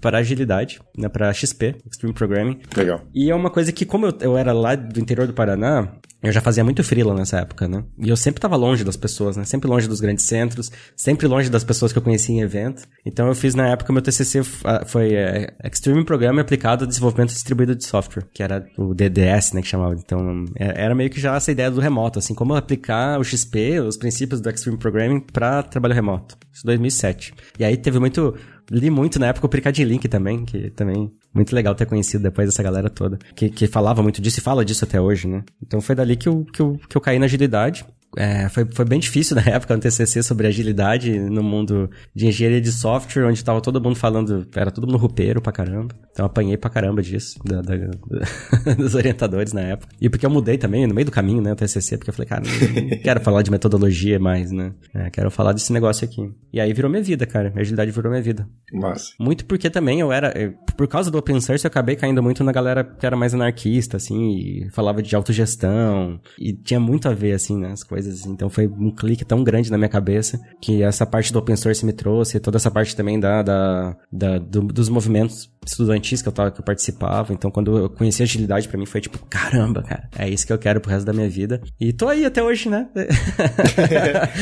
[0.01, 1.07] para agilidade, né?
[1.07, 2.59] Pra XP, Extreme Programming.
[2.75, 3.03] Legal.
[3.15, 6.32] E é uma coisa que, como eu, eu era lá do interior do Paraná, eu
[6.32, 7.84] já fazia muito freela nessa época, né?
[7.97, 9.43] E eu sempre tava longe das pessoas, né?
[9.45, 12.84] Sempre longe dos grandes centros, sempre longe das pessoas que eu conhecia em evento.
[13.05, 14.41] Então eu fiz na época meu TCC
[14.88, 19.61] foi é, Extreme Program aplicado a desenvolvimento distribuído de software, que era o DDS, né,
[19.61, 19.93] que chamava.
[19.93, 23.80] Então é, era meio que já essa ideia do remoto, assim, como aplicar o XP,
[23.82, 26.36] os princípios do Extreme Programming para trabalho remoto.
[26.51, 27.34] Isso 2007.
[27.59, 28.36] E aí teve muito
[28.72, 32.47] li muito na época o Picadinho Link também, que também muito legal ter conhecido depois
[32.47, 35.43] dessa galera toda, que, que falava muito disso e fala disso até hoje, né?
[35.61, 37.86] Então foi dali que eu, que eu, que eu caí na agilidade.
[38.18, 42.59] É, foi, foi bem difícil na época no TCC sobre agilidade no mundo de engenharia
[42.59, 45.95] de software, onde tava todo mundo falando, era todo mundo rupeiro pra caramba.
[46.11, 49.93] Então eu apanhei pra caramba disso, da, da, da, dos orientadores na época.
[50.01, 52.28] E porque eu mudei também, no meio do caminho, né, o TCC, porque eu falei,
[52.28, 54.74] cara, não quero falar de metodologia mais, né?
[54.93, 56.32] É, quero falar desse negócio aqui.
[56.51, 57.53] E aí virou minha vida, cara.
[57.55, 58.47] A agilidade virou minha vida.
[58.74, 59.13] Massa.
[59.20, 60.34] Muito porque também eu era,
[60.76, 63.97] por causa do open source, eu acabei caindo muito na galera que era mais anarquista,
[63.97, 66.20] assim, e falava de autogestão.
[66.39, 68.07] E tinha muito a ver, assim, né, as coisas.
[68.26, 71.86] Então foi um clique tão grande na minha cabeça que essa parte do open source
[71.86, 76.32] me trouxe, toda essa parte também da, da, da do, dos movimentos estudantis que eu,
[76.32, 77.34] tava, que eu participava.
[77.34, 80.57] Então, quando eu conheci agilidade, para mim foi tipo, caramba, cara, é isso que eu
[80.57, 81.61] quero pro resto da minha vida.
[81.80, 82.88] E tô aí até hoje, né?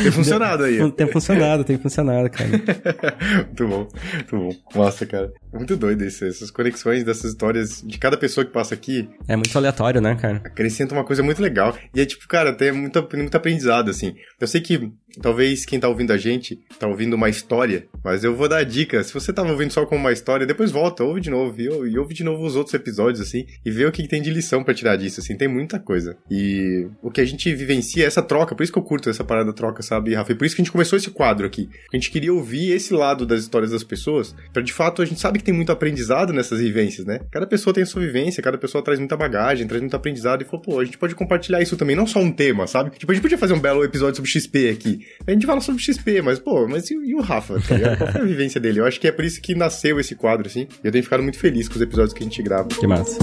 [0.04, 0.92] tem funcionado aí.
[0.92, 2.50] Tem funcionado, tem funcionado, cara.
[3.46, 4.50] muito bom, muito bom.
[4.76, 5.32] Nossa, cara.
[5.54, 9.10] Muito doido isso, essas conexões dessas histórias de cada pessoa que passa aqui.
[9.28, 10.42] É muito aleatório, né, cara?
[10.44, 11.76] Acrescenta uma coisa muito legal.
[11.94, 14.14] E é tipo, cara, tem muito, muito aprendizado, assim.
[14.40, 14.92] Eu sei que
[15.22, 18.64] talvez quem tá ouvindo a gente tá ouvindo uma história, mas eu vou dar a
[18.64, 19.04] dica.
[19.04, 21.98] Se você tava ouvindo só como uma história, depois volta, ouve de novo, e, e
[21.98, 24.74] ouve de novo os outros episódios, assim, e vê o que tem de lição para
[24.74, 26.18] tirar disso, assim, tem muita coisa.
[26.30, 29.24] E o que a gente vivencia é essa troca, por isso que eu curto essa
[29.24, 30.32] parada troca, sabe, Rafa?
[30.32, 31.70] E por isso que a gente começou esse quadro aqui.
[31.94, 35.20] A gente queria ouvir esse lado das histórias das pessoas, para de fato a gente
[35.20, 37.20] sabe que tem muito aprendizado nessas vivências, né?
[37.32, 40.46] Cada pessoa tem a sua vivência, cada pessoa traz muita bagagem, traz muito aprendizado, e
[40.46, 42.92] falou, pô, a gente pode compartilhar isso também, não só um tema, sabe?
[42.92, 45.05] Tipo, a gente podia fazer um belo episódio sobre XP aqui.
[45.28, 47.56] A gente fala sobre XP, mas, pô, mas e, e o Rafa?
[47.62, 48.80] Tá Qual foi a vivência dele?
[48.80, 50.68] Eu acho que é por isso que nasceu esse quadro, assim.
[50.84, 52.68] Eu tenho ficado muito feliz com os episódios que a gente grava.
[52.68, 53.18] Que massa.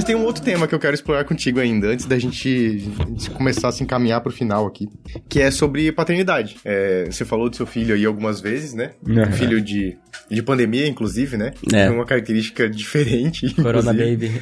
[0.00, 2.90] Mas tem um outro tema que eu quero explorar contigo ainda, antes da gente
[3.34, 4.88] começar a se encaminhar pro final aqui,
[5.28, 6.56] que é sobre paternidade.
[6.64, 8.92] É, você falou do seu filho aí algumas vezes, né?
[9.06, 9.30] Uhum.
[9.32, 9.98] Filho de,
[10.30, 11.52] de pandemia, inclusive, né?
[11.70, 11.90] É.
[11.90, 13.54] uma característica diferente.
[13.56, 14.40] Corona Baby.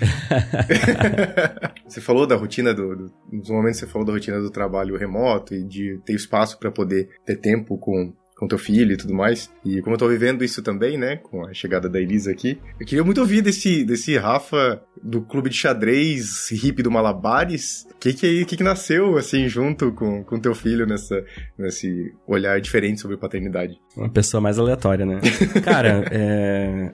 [1.88, 3.12] você falou da rotina do, do.
[3.32, 7.08] Nos momentos você falou da rotina do trabalho remoto e de ter espaço para poder
[7.26, 9.50] ter tempo com com teu filho e tudo mais.
[9.64, 12.86] E como eu tô vivendo isso também, né, com a chegada da Elisa aqui, eu
[12.86, 17.86] queria muito ouvir desse, desse Rafa do clube de xadrez hippie do Malabares.
[17.92, 21.24] O que que, que que nasceu, assim, junto com, com teu filho nessa,
[21.58, 23.78] nesse olhar diferente sobre paternidade?
[23.96, 25.20] Uma pessoa mais aleatória, né?
[25.64, 26.92] Cara, é...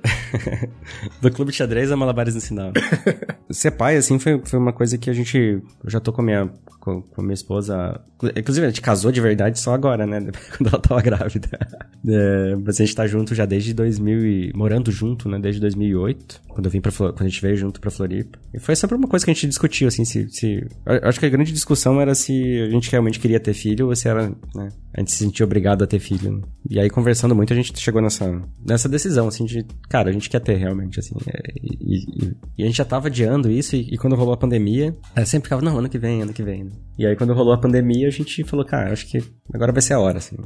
[1.20, 2.72] do clube de xadrez a malabares no sinal.
[3.50, 5.36] Ser pai, assim, foi, foi uma coisa que a gente.
[5.36, 8.00] Eu já tô com a minha, com, com a minha esposa.
[8.36, 10.20] Inclusive, a gente casou de verdade só agora, né?
[10.56, 11.33] Quando ela tava grávida.
[12.06, 15.38] É, mas a gente tá junto já desde 2000 e, morando junto, né?
[15.38, 16.42] Desde 2008.
[16.48, 18.38] Quando eu vim pra quando a gente veio junto pra Floripa.
[18.52, 20.66] E foi sempre uma coisa que a gente discutiu, assim, se, se...
[20.84, 24.06] Acho que a grande discussão era se a gente realmente queria ter filho ou se
[24.06, 24.68] era, né?
[24.92, 26.30] A gente se sentia obrigado a ter filho.
[26.30, 26.42] Né?
[26.70, 30.30] E aí, conversando muito, a gente chegou nessa, nessa decisão, assim, de, cara, a gente
[30.30, 31.16] quer ter realmente, assim.
[31.26, 34.36] É, e, e, e, a gente já tava adiando isso, e, e quando rolou a
[34.36, 36.64] pandemia, sempre ficava, não, ano que vem, ano que vem.
[36.64, 36.70] Né?
[36.96, 39.20] E aí, quando rolou a pandemia, a gente falou, cara, acho que
[39.52, 40.36] agora vai ser a hora, assim.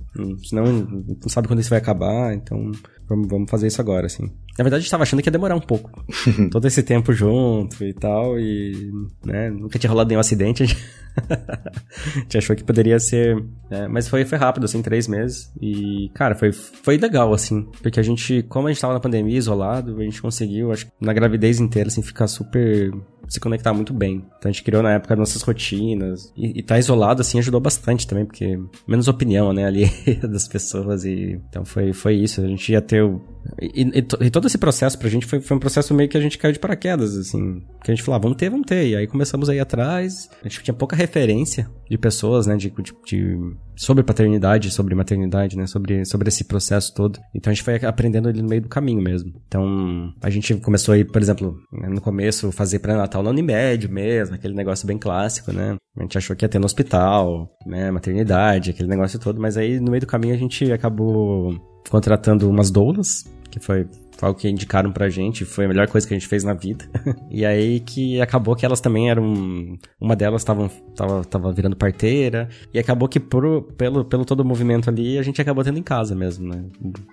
[0.45, 2.71] Senão, não sabe quando isso vai acabar, então
[3.09, 4.25] vamos, vamos fazer isso agora, assim.
[4.59, 6.05] Na verdade, a gente tava achando que ia demorar um pouco.
[6.51, 8.91] Todo esse tempo junto e tal, e,
[9.25, 10.85] né, nunca tinha rolado nenhum acidente, a gente,
[11.31, 13.37] a gente achou que poderia ser,
[13.71, 18.01] né, mas foi, foi rápido, assim, três meses, e, cara, foi, foi legal, assim, porque
[18.01, 21.13] a gente, como a gente tava na pandemia, isolado, a gente conseguiu, acho que na
[21.13, 22.93] gravidez inteira, assim, ficar super
[23.29, 24.25] se conectar muito bem.
[24.39, 26.33] Então a gente criou na época nossas rotinas.
[26.37, 29.91] E, e tá isolado, assim, ajudou bastante também, porque menos opinião, né, ali
[30.29, 31.05] das pessoas.
[31.05, 32.41] E então foi, foi isso.
[32.41, 33.21] A gente ia ter o.
[33.61, 36.21] E, e, e, todo esse processo pra gente foi, foi um processo meio que a
[36.21, 37.63] gente caiu de paraquedas, assim.
[37.83, 38.89] Que a gente falava, ah, vamos ter, vamos ter.
[38.89, 40.29] E aí começamos a ir atrás.
[40.45, 43.39] A gente tinha pouca referência de pessoas, né, de, de, de
[43.77, 45.67] sobre paternidade, sobre maternidade, né?
[45.67, 47.19] Sobre, sobre esse processo todo.
[47.35, 49.33] Então a gente foi aprendendo ali no meio do caminho mesmo.
[49.47, 54.55] Então a gente começou aí, por exemplo, no começo, fazer pré-natal na Unimed mesmo, aquele
[54.55, 55.77] negócio bem clássico, né?
[55.97, 57.91] A gente achou que ia ter no hospital, né?
[57.91, 61.55] Maternidade, aquele negócio todo, mas aí no meio do caminho a gente acabou
[61.89, 63.87] contratando umas doulas, que foi
[64.21, 66.85] algo que indicaram pra gente, foi a melhor coisa que a gente fez na vida.
[67.31, 69.79] e aí que acabou que elas também eram.
[70.01, 72.49] Uma delas tava, tava, tava virando parteira.
[72.73, 75.83] E acabou que por, pelo, pelo todo o movimento ali, a gente acabou tendo em
[75.83, 76.65] casa mesmo, né?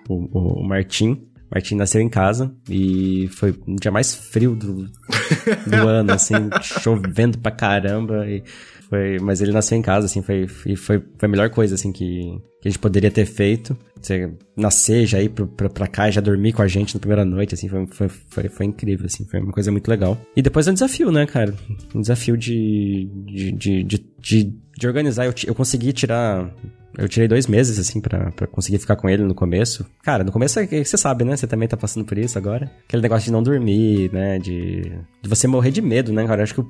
[0.08, 1.26] O, o, o Martim.
[1.48, 7.38] Martim nasceu em casa e foi o dia mais frio do, do ano, assim, chovendo
[7.38, 8.26] pra caramba.
[8.28, 8.42] E
[8.88, 12.36] foi, mas ele nasceu em casa, assim, foi, foi, foi a melhor coisa, assim, que,
[12.66, 13.76] que gente poderia ter feito.
[14.00, 17.54] Você nascer, já ir pra, pra, cá, já dormir com a gente na primeira noite,
[17.54, 20.18] assim, foi, foi, foi, foi, incrível, assim, foi uma coisa muito legal.
[20.36, 21.54] E depois é um desafio, né, cara?
[21.94, 25.26] Um desafio de, de, de, de, de, de organizar.
[25.26, 26.52] Eu, eu consegui tirar
[26.98, 29.84] eu tirei dois meses, assim, pra, pra conseguir ficar com ele no começo.
[30.02, 31.36] Cara, no começo é você sabe, né?
[31.36, 32.70] Você também tá passando por isso agora.
[32.86, 34.38] Aquele negócio de não dormir, né?
[34.38, 34.80] De,
[35.22, 36.40] de você morrer de medo, né, cara?
[36.40, 36.62] Eu acho que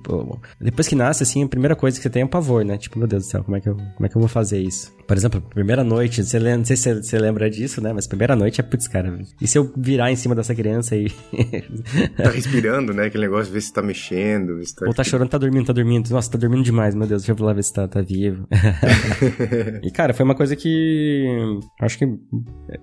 [0.61, 2.76] depois que nasce, assim, a primeira coisa que você tem é o pavor, né?
[2.76, 4.61] Tipo, meu Deus do céu, como é que eu, como é que eu vou fazer
[4.61, 4.92] isso?
[5.07, 7.93] Por exemplo, primeira noite, você lembra, não sei se você lembra disso, né?
[7.93, 11.09] Mas primeira noite é, putz, cara, e se eu virar em cima dessa criança e...
[12.16, 13.07] tá respirando, né?
[13.07, 14.87] Aquele negócio, ver se tá mexendo, se tá...
[14.87, 16.11] Ou tá chorando, tá dormindo, tá dormindo.
[16.11, 18.47] Nossa, tá dormindo demais, meu Deus, deixa eu lá ver se tá, tá vivo.
[19.82, 21.26] e, cara, foi uma coisa que...
[21.80, 22.05] Acho que...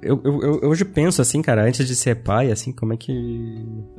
[0.02, 3.12] Eu, eu, eu, hoje penso, assim, cara, antes de ser pai, assim, como é que...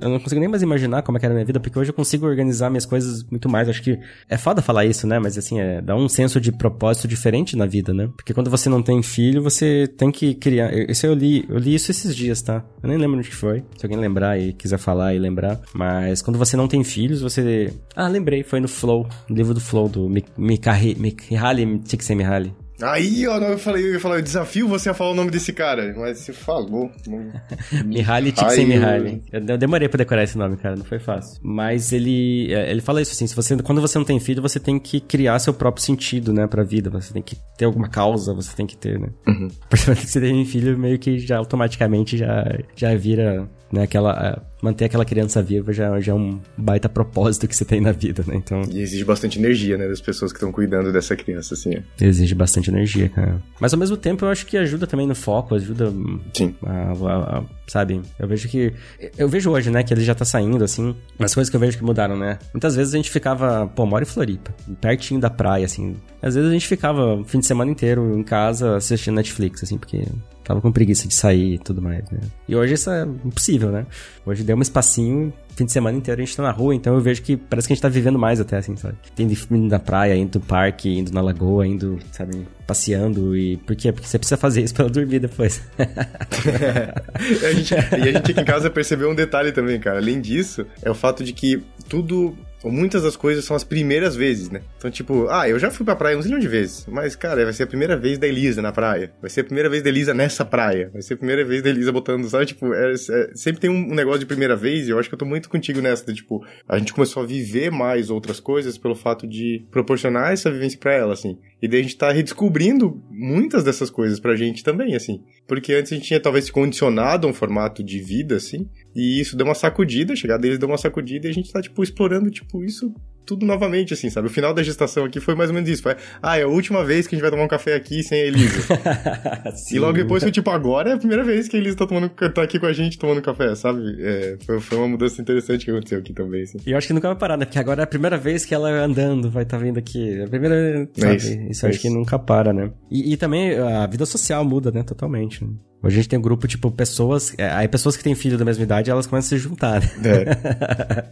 [0.00, 1.90] Eu não consigo nem mais imaginar como é que era a minha vida, porque hoje
[1.90, 3.68] eu consigo organizar minhas coisas muito mais.
[3.68, 3.98] Acho que
[4.28, 5.18] é foda falar isso, né?
[5.18, 8.08] Mas, assim, é, dá um senso de propósito diferente na vida, né?
[8.16, 10.72] Porque quando você não tem filho, você tem que criar.
[10.88, 12.64] Isso eu li, eu li isso esses dias, tá?
[12.82, 13.62] Eu nem lembro onde que foi.
[13.76, 15.60] Se alguém lembrar e quiser falar e lembrar.
[15.72, 17.72] Mas quando você não tem filhos, você.
[17.94, 22.63] Ah, lembrei, foi no Flow, no livro do Flow, do Mihaly Csikszentmihalyi.
[22.82, 25.52] Aí, ó, eu falei, eu ia falar, eu desafio você a falar o nome desse
[25.52, 26.90] cara, mas você falou.
[27.84, 29.22] Mihaly Csikszentmihalyi.
[29.32, 31.40] Eu demorei pra decorar esse nome, cara, não foi fácil.
[31.42, 34.58] Mas ele, é, ele fala isso assim, se você, quando você não tem filho, você
[34.58, 38.34] tem que criar seu próprio sentido, né, pra vida, você tem que ter alguma causa,
[38.34, 39.08] você tem que ter, né.
[39.26, 39.48] Uhum.
[39.70, 42.44] Porque você tem filho, meio que já automaticamente já,
[42.74, 43.82] já vira né?
[43.82, 47.92] Aquela, manter aquela criança viva já, já é um baita propósito que você tem na
[47.92, 48.36] vida, né?
[48.36, 48.62] Então...
[48.70, 49.86] E exige bastante energia, né?
[49.88, 51.82] Das pessoas que estão cuidando dessa criança, assim.
[52.00, 53.42] Exige bastante energia, cara.
[53.60, 55.92] Mas ao mesmo tempo eu acho que ajuda também no foco, ajuda...
[56.32, 56.54] Sim.
[56.64, 58.00] A, a, a, sabe?
[58.18, 58.72] Eu vejo que...
[59.18, 59.82] Eu vejo hoje, né?
[59.82, 60.94] Que ele já tá saindo, assim.
[61.18, 62.38] As coisas que eu vejo que mudaram, né?
[62.54, 63.66] Muitas vezes a gente ficava...
[63.66, 64.54] Pô, mora em Floripa.
[64.80, 65.96] Pertinho da praia, assim.
[66.22, 69.76] Às vezes a gente ficava o fim de semana inteiro em casa assistindo Netflix, assim,
[69.76, 70.04] porque
[70.44, 72.20] tava com preguiça de sair e tudo mais, né?
[72.48, 73.86] E hoje isso é impossível, né?
[74.24, 77.00] Hoje deu um espacinho, fim de semana inteiro a gente tá na rua, então eu
[77.00, 78.96] vejo que parece que a gente tá vivendo mais até, assim, sabe?
[79.18, 83.56] Indo na praia, indo no parque, indo na lagoa, indo, sabe, passeando e...
[83.58, 83.90] Por quê?
[83.90, 85.62] Porque você precisa fazer isso pra dormir depois.
[85.78, 89.98] a gente, e a gente aqui em casa percebeu um detalhe também, cara.
[89.98, 92.36] Além disso, é o fato de que tudo
[92.70, 94.62] muitas das coisas são as primeiras vezes, né?
[94.76, 97.52] Então, tipo, ah, eu já fui pra praia um zilhão de vezes, mas, cara, vai
[97.52, 99.12] ser a primeira vez da Elisa na praia.
[99.20, 100.90] Vai ser a primeira vez da Elisa nessa praia.
[100.92, 102.46] Vai ser a primeira vez da Elisa botando, sabe?
[102.46, 105.18] Tipo, é, é, sempre tem um, negócio de primeira vez e eu acho que eu
[105.18, 106.04] tô muito contigo nessa.
[106.04, 110.50] De, tipo, a gente começou a viver mais outras coisas pelo fato de proporcionar essa
[110.50, 111.38] vivência para ela, assim.
[111.60, 115.22] E daí a gente tá redescobrindo muitas dessas coisas pra gente também, assim.
[115.46, 119.20] Porque antes a gente tinha talvez se condicionado a um formato de vida, assim, e
[119.20, 121.82] isso deu uma sacudida, a chegada deles deu uma sacudida e a gente tá, tipo,
[121.82, 124.28] explorando, tipo, isso tudo novamente, assim, sabe?
[124.28, 125.82] O final da gestação aqui foi mais ou menos isso.
[125.82, 128.20] Foi, ah, é a última vez que a gente vai tomar um café aqui sem
[128.20, 128.74] a Elisa.
[129.72, 132.10] e logo depois foi tipo, agora é a primeira vez que a Elisa tá, tomando,
[132.10, 133.96] tá aqui com a gente tomando café, sabe?
[134.00, 136.58] É, foi, foi, uma mudança interessante que aconteceu aqui também, assim.
[136.66, 137.44] E eu acho que nunca vai parar, né?
[137.44, 140.20] Porque agora é a primeira vez que ela andando vai estar tá vindo aqui.
[140.20, 140.88] É a primeira.
[140.94, 141.12] Sabe?
[141.12, 141.88] É isso, isso é acho isso.
[141.88, 142.70] que nunca para, né?
[142.90, 144.82] E, e, também a vida social muda, né?
[144.82, 145.44] Totalmente.
[145.44, 145.50] Né?
[145.84, 147.34] Hoje a gente tem um grupo, tipo, pessoas.
[147.36, 149.90] É, aí pessoas que têm filho da mesma idade, elas começam a se juntar, né?
[150.02, 151.04] É.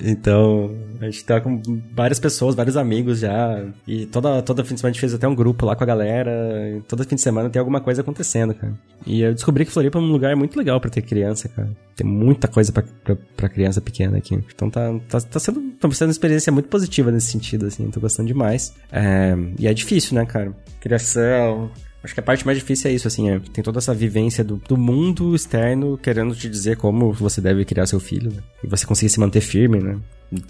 [0.10, 1.60] então, a gente tá com
[1.94, 3.62] várias pessoas, vários amigos já.
[3.86, 5.86] E toda, toda fim de semana a gente fez até um grupo lá com a
[5.86, 6.32] galera.
[6.88, 8.72] todo fim de semana tem alguma coisa acontecendo, cara.
[9.06, 11.70] E eu descobri que Floripa é um lugar muito legal para ter criança, cara.
[11.94, 14.42] Tem muita coisa para criança pequena aqui.
[14.54, 17.90] Então tá, tá, tá, sendo, tá sendo uma experiência muito positiva nesse sentido, assim.
[17.90, 18.72] Tô gostando demais.
[18.90, 20.56] É, e é difícil, né, cara?
[20.80, 21.70] Criação
[22.02, 24.56] Acho que a parte mais difícil é isso, assim, é, tem toda essa vivência do,
[24.56, 28.42] do mundo externo querendo te dizer como você deve criar seu filho, né?
[28.64, 29.98] E você conseguir se manter firme, né?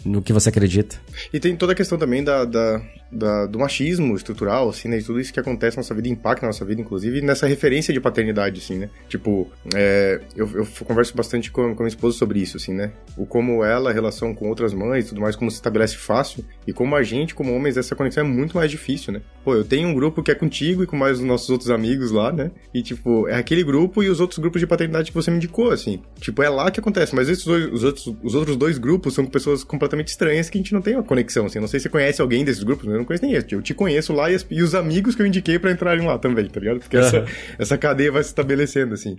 [0.05, 0.97] No que você acredita.
[1.33, 4.99] E tem toda a questão também da, da, da, do machismo estrutural, assim, né?
[4.99, 7.93] E tudo isso que acontece na nossa vida, impacta na nossa vida, inclusive, nessa referência
[7.93, 8.91] de paternidade, assim, né?
[9.09, 12.93] Tipo, é, eu, eu converso bastante com, com minha esposa sobre isso, assim, né?
[13.17, 16.73] O como ela, a relação com outras mães tudo mais, como se estabelece fácil, e
[16.73, 19.23] como a gente, como homens, essa conexão é muito mais difícil, né?
[19.45, 22.11] Pô, eu tenho um grupo que é contigo e com mais os nossos outros amigos
[22.11, 22.51] lá, né?
[22.73, 25.71] E, tipo, é aquele grupo e os outros grupos de paternidade que você me indicou,
[25.71, 26.01] assim.
[26.21, 29.25] Tipo, é lá que acontece, mas esses dois, os, outros, os outros dois grupos são
[29.25, 31.59] com pessoas completamente estranhas que a gente não tem uma conexão, assim.
[31.59, 33.53] não sei se você conhece alguém desses grupos, eu não conheço nem esse.
[33.53, 36.19] Eu te conheço lá e, as, e os amigos que eu indiquei para entrarem lá
[36.19, 36.79] também, tá ligado?
[36.79, 37.25] Porque essa,
[37.59, 39.17] essa cadeia vai se estabelecendo, assim.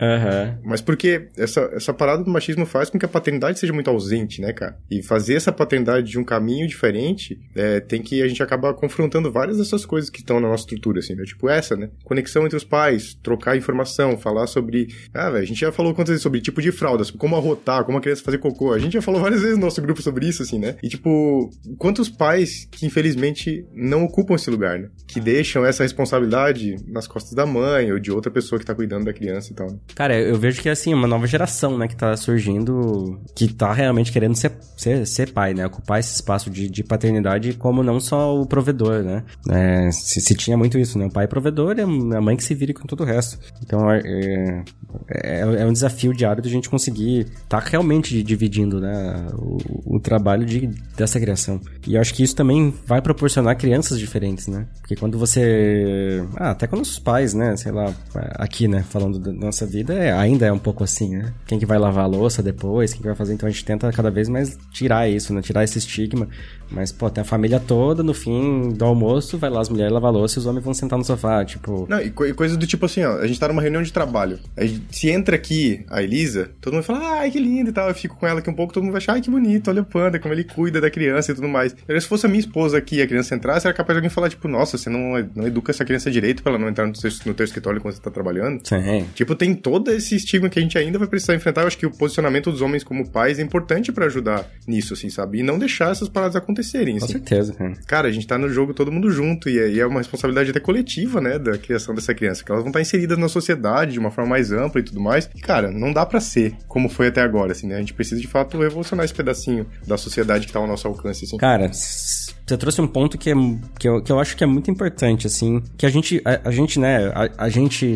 [0.64, 4.40] Mas porque essa, essa parada do machismo faz com que a paternidade seja muito ausente,
[4.40, 4.78] né, cara?
[4.90, 9.32] E fazer essa paternidade de um caminho diferente, é, tem que a gente acaba confrontando
[9.32, 11.24] várias dessas coisas que estão na nossa estrutura, assim, né?
[11.24, 11.90] Tipo essa, né?
[12.04, 14.88] Conexão entre os pais, trocar informação, falar sobre.
[15.14, 17.98] Ah, velho, a gente já falou quantas vezes sobre tipo de fraldas, como arrotar, como
[17.98, 18.74] a criança fazer cocô.
[18.74, 20.76] A gente já falou várias vezes no nosso grupo sobre isso, assim, né?
[20.82, 24.90] E, tipo, quantos pais que infelizmente não ocupam esse lugar, né?
[25.08, 29.06] Que deixam essa responsabilidade nas costas da mãe ou de outra pessoa que tá cuidando
[29.06, 29.68] da criança e tal.
[29.68, 29.78] Né?
[29.94, 34.12] Cara, eu vejo que, assim, uma nova geração, né, que tá surgindo, que tá realmente
[34.12, 35.66] querendo ser, ser, ser pai, né?
[35.66, 39.24] Ocupar esse espaço de, de paternidade como não só o provedor, né?
[39.50, 41.06] É, se, se, tinha muito isso, né?
[41.06, 43.38] O pai é provedor e a mãe que se vire com todo o resto.
[43.62, 44.64] Então, é,
[45.10, 49.28] é, é um desafio diário de a gente conseguir tá realmente dividindo, né?
[49.38, 51.60] O, o trabalho de dessa criação.
[51.86, 54.66] E eu acho que isso também vai proporcionar crianças diferentes, né?
[54.80, 56.24] Porque quando você.
[56.36, 57.58] Ah, até com nossos pais, né?
[57.58, 57.94] Sei lá,
[58.36, 58.84] aqui, né?
[58.90, 61.34] Falando da nossa vida, é, ainda é um pouco assim, né?
[61.46, 63.34] Quem que vai lavar a louça depois, quem que vai fazer.
[63.34, 65.42] Então a gente tenta cada vez mais tirar isso, né?
[65.42, 66.28] Tirar esse estigma.
[66.72, 70.10] Mas, pô, tem a família toda, no fim do almoço, vai lá as mulheres lavar
[70.10, 71.86] a louça e os homens vão sentar no sofá, tipo.
[71.88, 73.94] Não, e, co e coisa do tipo assim, ó, a gente tá numa reunião de
[73.94, 74.40] trabalho.
[74.58, 77.90] Aí, se entra aqui a Elisa, todo mundo fala, ai, que linda e tal.
[77.90, 79.84] Eu fico com ela aqui um pouco, todo mundo vai achar, ai, que bonito, olha
[79.84, 79.86] o
[80.20, 81.76] como ele cuida da criança e tudo mais.
[81.88, 84.30] Se fosse a minha esposa aqui e a criança entrasse, era capaz de alguém falar,
[84.30, 87.10] tipo, nossa, você não, não educa essa criança direito pra ela não entrar no teu,
[87.26, 88.62] no teu escritório quando você tá trabalhando.
[88.68, 89.06] Sim.
[89.14, 91.62] Tipo, tem todo esse estigma que a gente ainda vai precisar enfrentar.
[91.62, 95.10] Eu acho que o posicionamento dos homens como pais é importante para ajudar nisso, assim,
[95.10, 95.40] sabe?
[95.40, 96.98] E não deixar essas paradas acontecerem.
[96.98, 97.06] Assim.
[97.06, 97.74] Com certeza, cara.
[97.86, 100.60] Cara, a gente tá no jogo todo mundo junto e, e é uma responsabilidade até
[100.60, 104.12] coletiva, né, da criação dessa criança, que elas vão estar inseridas na sociedade de uma
[104.12, 105.30] forma mais ampla e tudo mais.
[105.36, 107.76] E, cara, não dá para ser como foi até agora, assim, né?
[107.76, 111.26] A gente precisa de fato revolucionar esse pedacinho da sociedade que tá ao nosso alcance,
[111.26, 111.38] assim.
[111.38, 113.34] Cara, você trouxe um ponto que, é,
[113.80, 116.52] que, eu, que eu acho que é muito importante, assim, que a gente, a, a
[116.52, 117.96] gente, né, a, a gente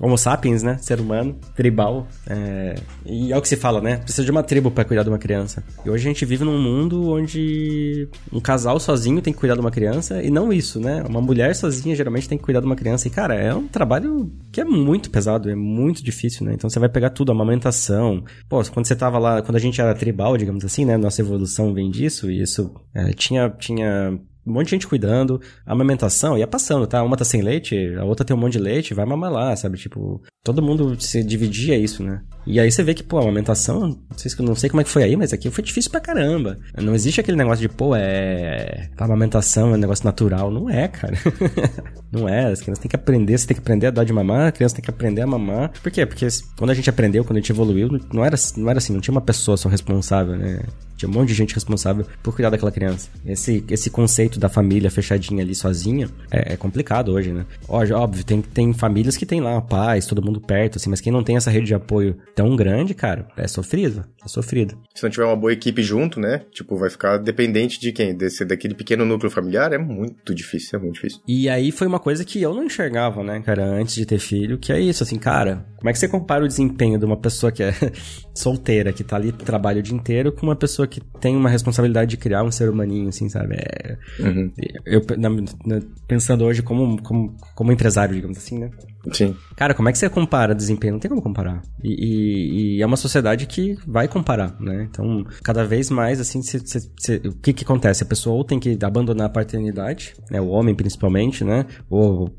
[0.00, 0.76] Homo sapiens, né?
[0.78, 2.06] Ser humano, tribal.
[2.26, 2.74] É...
[3.06, 3.96] E é o que se fala, né?
[3.96, 5.64] Precisa de uma tribo para cuidar de uma criança.
[5.84, 9.60] E hoje a gente vive num mundo onde um casal sozinho tem que cuidar de
[9.60, 11.02] uma criança e não isso, né?
[11.08, 13.08] Uma mulher sozinha geralmente tem que cuidar de uma criança.
[13.08, 16.52] E, cara, é um trabalho que é muito pesado, é muito difícil, né?
[16.54, 18.22] Então você vai pegar tudo, a amamentação.
[18.50, 20.98] Pô, quando você tava lá, quando a gente era tribal, digamos assim, né?
[20.98, 26.38] Nossa evolução vem disso e isso é, tinha, tinha um monte de gente cuidando, amamentação
[26.38, 27.02] ia passando, tá?
[27.02, 29.76] Uma tá sem leite, a outra tem um monte de leite, vai mamar lá, sabe?
[29.76, 32.22] Tipo, todo mundo se dividia isso, né?
[32.46, 34.90] E aí você vê que, pô, a amamentação, não sei, não sei como é que
[34.90, 36.56] foi aí, mas aqui foi difícil pra caramba.
[36.80, 38.88] Não existe aquele negócio de, pô, é.
[38.96, 40.50] Amamentação é um negócio natural.
[40.50, 41.16] Não é, cara.
[42.10, 42.52] não é.
[42.52, 44.76] As crianças têm que aprender, você tem que aprender a dar de mamar, a criança
[44.76, 45.72] tem que aprender a mamar.
[45.82, 46.06] Por quê?
[46.06, 46.26] Porque
[46.56, 49.12] quando a gente aprendeu, quando a gente evoluiu, não era, não era assim, não tinha
[49.12, 50.60] uma pessoa só responsável, né?
[50.96, 53.10] Tinha um monte de gente responsável por cuidar daquela criança.
[53.24, 57.44] Esse, esse conceito da família fechadinha ali sozinha é, é complicado hoje, né?
[57.68, 61.22] Óbvio, tem, tem famílias que tem lá pais, todo mundo perto, assim, mas quem não
[61.22, 64.04] tem essa rede de apoio tão grande, cara, é sofrido.
[64.22, 64.78] É sofrido.
[64.94, 66.42] Se não tiver uma boa equipe junto, né?
[66.52, 68.14] Tipo, vai ficar dependente de quem?
[68.14, 69.72] Desse, daquele pequeno núcleo familiar?
[69.72, 71.20] É muito difícil, é muito difícil.
[71.26, 74.58] E aí foi uma coisa que eu não enxergava, né, cara, antes de ter filho,
[74.58, 77.50] que é isso, assim, cara, como é que você compara o desempenho de uma pessoa
[77.50, 77.72] que é
[78.34, 82.10] solteira, que tá ali trabalha o dia inteiro, com uma pessoa que tem uma responsabilidade
[82.10, 83.56] de criar um ser humaninho, assim, sabe?
[83.56, 84.52] É, uhum.
[84.84, 88.70] Eu, na, na, pensando hoje como, como, como empresário, digamos assim, né?
[89.12, 89.36] Sim.
[89.54, 90.94] Cara, como é que você compara desempenho?
[90.94, 91.62] Não tem como comparar.
[91.82, 94.86] E, e, e é uma sociedade que vai comparar, né?
[94.90, 98.02] Então, cada vez mais, assim, cê, cê, cê, o que que acontece?
[98.02, 100.40] A pessoa ou tem que abandonar a paternidade, né?
[100.40, 101.66] O homem, principalmente, né?
[101.88, 102.30] Ou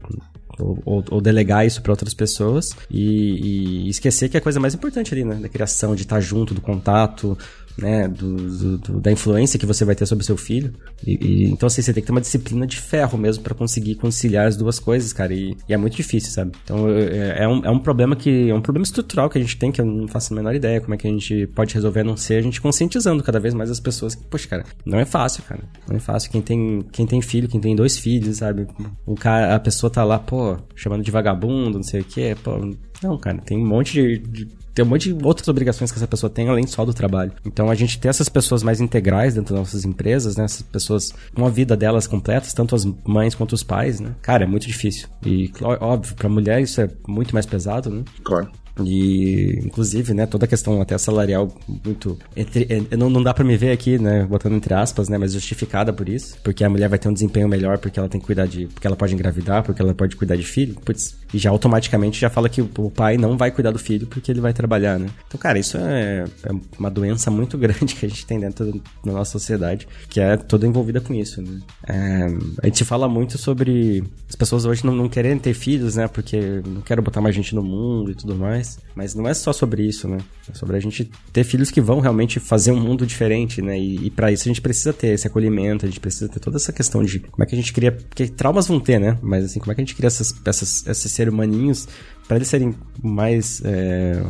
[0.59, 4.59] ou, ou, ou, delegar isso para outras pessoas e, e, esquecer que é a coisa
[4.59, 5.35] mais importante ali, né?
[5.35, 7.37] Da criação, de estar junto, do contato,
[7.77, 10.73] né, do, do, do, da influência que você vai ter sobre o seu filho.
[11.05, 13.95] E, e, então, assim, você tem que ter uma disciplina de ferro mesmo para conseguir
[13.95, 15.33] conciliar as duas coisas, cara.
[15.33, 16.53] E, e é muito difícil, sabe?
[16.63, 18.49] Então, é, é, um, é um problema que.
[18.49, 20.81] É um problema estrutural que a gente tem, que eu não faço a menor ideia
[20.81, 23.53] como é que a gente pode resolver, a não ser a gente conscientizando cada vez
[23.53, 25.61] mais as pessoas que, poxa, cara, não é fácil, cara.
[25.87, 26.31] Não é fácil.
[26.31, 28.67] Quem tem, quem tem filho, quem tem dois filhos, sabe?
[29.05, 32.73] O cara, a pessoa tá lá, pô, chamando de vagabundo, não sei o quê, pô.
[33.01, 36.07] Não, cara, tem um monte de, de tem um monte de outras obrigações que essa
[36.07, 37.31] pessoa tem além só do trabalho.
[37.43, 40.43] Então a gente ter essas pessoas mais integrais dentro das nossas empresas, né?
[40.43, 44.13] Essas pessoas com a vida delas completas, tanto as mães quanto os pais, né?
[44.21, 45.07] Cara, é muito difícil.
[45.25, 48.03] E óbvio, para mulher isso é muito mais pesado, né?
[48.23, 48.51] Claro.
[48.85, 51.53] E, inclusive, né, toda a questão até salarial
[51.83, 52.17] muito.
[52.35, 55.33] Entre, é, não, não dá para me ver aqui, né, botando entre aspas, né, mas
[55.33, 56.37] justificada por isso.
[56.43, 58.67] Porque a mulher vai ter um desempenho melhor porque ela tem que cuidar de.
[58.67, 60.75] Porque ela pode engravidar, porque ela pode cuidar de filho.
[60.85, 64.31] Putz, e já automaticamente já fala que o pai não vai cuidar do filho porque
[64.31, 65.07] ele vai trabalhar, né?
[65.27, 69.11] Então, cara, isso é, é uma doença muito grande que a gente tem dentro da
[69.11, 71.59] nossa sociedade, que é toda envolvida com isso, né?
[71.87, 72.27] É,
[72.63, 76.07] a gente fala muito sobre as pessoas hoje não, não querendo ter filhos, né?
[76.07, 78.66] Porque não quero botar mais gente no mundo e tudo mais.
[78.95, 80.17] Mas não é só sobre isso, né?
[80.49, 83.79] É sobre a gente ter filhos que vão realmente fazer um mundo diferente, né?
[83.79, 86.57] E, e para isso a gente precisa ter esse acolhimento, a gente precisa ter toda
[86.57, 87.91] essa questão de como é que a gente cria.
[87.91, 89.17] Porque traumas vão ter, né?
[89.21, 91.87] Mas assim, como é que a gente cria essas, essas, esses seres humaninhos
[92.27, 93.61] para eles serem mais.
[93.63, 94.23] É,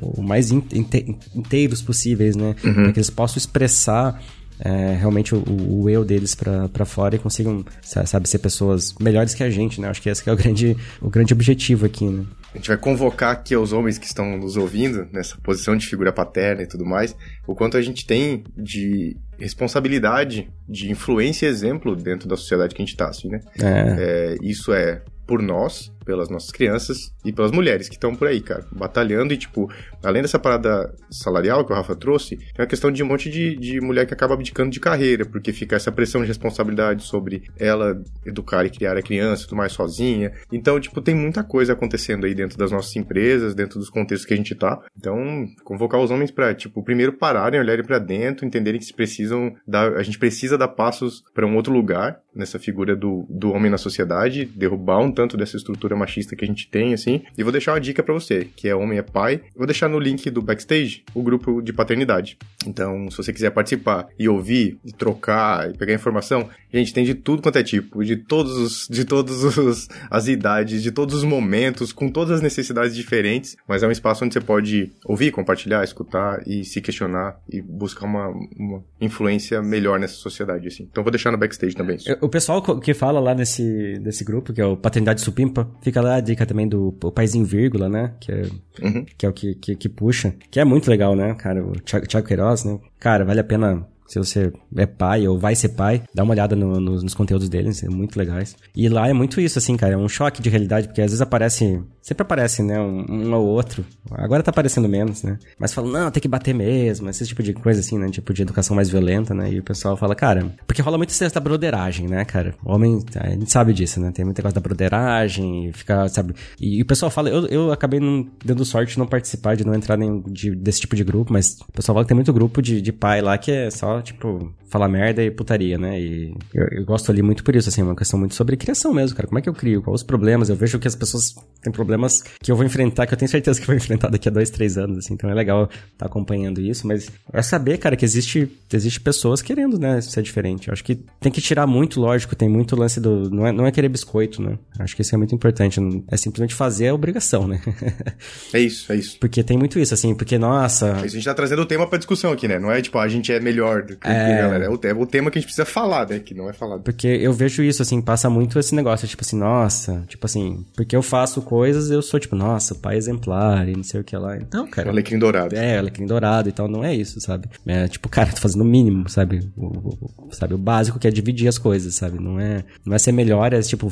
[0.00, 2.56] o mais inteiros possíveis, né?
[2.64, 2.74] Uhum.
[2.74, 4.20] Para que eles possam expressar
[4.60, 9.42] é, realmente o, o, eu deles para fora e consigam, sabe, ser pessoas melhores que
[9.42, 9.88] a gente, né?
[9.88, 12.24] Acho que esse que é o grande, o grande objetivo aqui, né?
[12.54, 16.10] A gente vai convocar aqui aos homens que estão nos ouvindo, nessa posição de figura
[16.10, 17.14] paterna e tudo mais,
[17.46, 22.80] o quanto a gente tem de responsabilidade, de influência e exemplo dentro da sociedade que
[22.80, 23.40] a gente está, assim, né?
[23.62, 23.66] É.
[23.98, 28.40] É, isso é por nós, pelas nossas crianças e pelas mulheres que estão por aí,
[28.40, 29.68] cara, batalhando e, tipo,
[30.02, 33.56] além dessa parada salarial que o Rafa trouxe, tem a questão de um monte de,
[33.56, 38.00] de mulher que acaba abdicando de carreira, porque fica essa pressão de responsabilidade sobre ela
[38.24, 40.32] educar e criar a criança tudo mais sozinha.
[40.52, 44.34] Então, tipo, tem muita coisa acontecendo aí dentro das nossas empresas, dentro dos contextos que
[44.34, 44.80] a gente tá.
[44.96, 49.54] Então, convocar os homens para tipo, primeiro pararem, olharem para dentro, entenderem que se precisam
[49.66, 53.70] dar, a gente precisa dar passos para um outro lugar nessa figura do, do homem
[53.70, 57.22] na sociedade, derrubar um tanto dessa estrutura machista que a gente tem, assim.
[57.36, 59.40] E vou deixar uma dica para você, que é Homem é Pai.
[59.54, 62.38] Vou deixar no link do backstage o grupo de paternidade.
[62.66, 67.14] Então, se você quiser participar e ouvir, e trocar, e pegar informação, gente, tem de
[67.14, 71.24] tudo quanto é tipo, de todos os, de todos os, as idades, de todos os
[71.24, 75.84] momentos, com todas as necessidades diferentes, mas é um espaço onde você pode ouvir, compartilhar,
[75.84, 78.28] escutar e se questionar e buscar uma,
[78.58, 80.88] uma influência melhor nessa sociedade, assim.
[80.90, 81.98] Então, vou deixar no backstage também.
[82.20, 86.16] O pessoal que fala lá nesse, nesse grupo, que é o Paternidade Supimpa, fica lá
[86.16, 88.14] a dica também do Paizinho Vírgula, né?
[88.18, 88.42] Que é,
[88.82, 89.06] uhum.
[89.16, 90.34] que, é o que, que, que, puxa.
[90.50, 91.64] Que é muito legal, né, cara?
[91.64, 92.80] O Thiago, Thiago Queiroz, né?
[92.98, 96.54] Cara, vale a pena se você é pai ou vai ser pai, dá uma olhada
[96.54, 98.56] no, no, nos conteúdos deles, são muito legais.
[98.74, 101.20] E lá é muito isso, assim, cara, é um choque de realidade, porque às vezes
[101.20, 103.84] aparece, sempre aparece, né, um, um ou outro.
[104.12, 105.38] Agora tá aparecendo menos, né?
[105.58, 108.42] Mas falam, não, tem que bater mesmo, esse tipo de coisa assim, né, tipo de
[108.42, 109.52] educação mais violenta, né?
[109.52, 112.54] E o pessoal fala, cara, porque rola muito esse da broderagem, né, cara?
[112.64, 114.12] O homem, a gente sabe disso, né?
[114.12, 116.34] Tem muita coisa da broderagem, fica, sabe?
[116.60, 119.64] E, e, o pessoal fala, eu, eu acabei não, dando sorte de não participar, de
[119.64, 122.32] não entrar nem de, desse tipo de grupo, mas o pessoal fala que tem muito
[122.32, 126.00] grupo de, de pai lá que é só só, tipo, falar merda e putaria, né?
[126.00, 128.92] E eu, eu, gosto ali muito por isso, assim, é uma questão muito sobre criação
[128.92, 129.28] mesmo, cara.
[129.28, 129.82] Como é que eu crio?
[129.82, 130.48] Quais os problemas?
[130.48, 133.60] Eu vejo que as pessoas têm problemas que eu vou enfrentar, que eu tenho certeza
[133.60, 135.14] que vou enfrentar daqui a dois, três anos, assim.
[135.14, 139.40] Então é legal estar tá acompanhando isso, mas é saber, cara, que existe, existe pessoas
[139.40, 140.68] querendo, né, ser diferente.
[140.68, 143.30] Eu acho que tem que tirar muito, lógico, tem muito lance do...
[143.30, 144.58] Não é, não é querer biscoito, né?
[144.78, 145.80] Acho que isso é muito importante.
[146.08, 147.60] É simplesmente fazer a obrigação, né?
[148.52, 149.18] é isso, é isso.
[149.18, 150.92] Porque tem muito isso, assim, porque, nossa...
[150.96, 152.58] A gente tá trazendo o tema pra discussão aqui, né?
[152.58, 154.36] Não é, tipo, a gente é melhor do que é...
[154.38, 154.64] galera.
[154.64, 156.18] É o, é o tema que a gente precisa falar, né?
[156.18, 156.82] Que não é falado.
[156.82, 160.96] Porque eu vejo isso, assim, passa muito esse negócio, tipo assim, nossa, tipo assim, porque
[160.96, 164.36] eu faço coisas, eu sou, tipo, nossa, pai exemplar e não sei o que lá.
[164.36, 164.88] Então, cara...
[164.88, 165.54] O alecrim dourado.
[165.56, 167.48] É, o alecrim dourado e tal, não é isso, sabe?
[167.66, 169.50] É, tipo, cara, tô fazendo o mínimo, sabe?
[169.56, 170.54] O, o, sabe?
[170.54, 172.18] O básico que é dividir as coisas, sabe?
[172.18, 173.90] Não é, não é ser melhor, é, tipo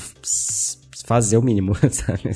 [1.05, 2.31] fazer o mínimo, sabe?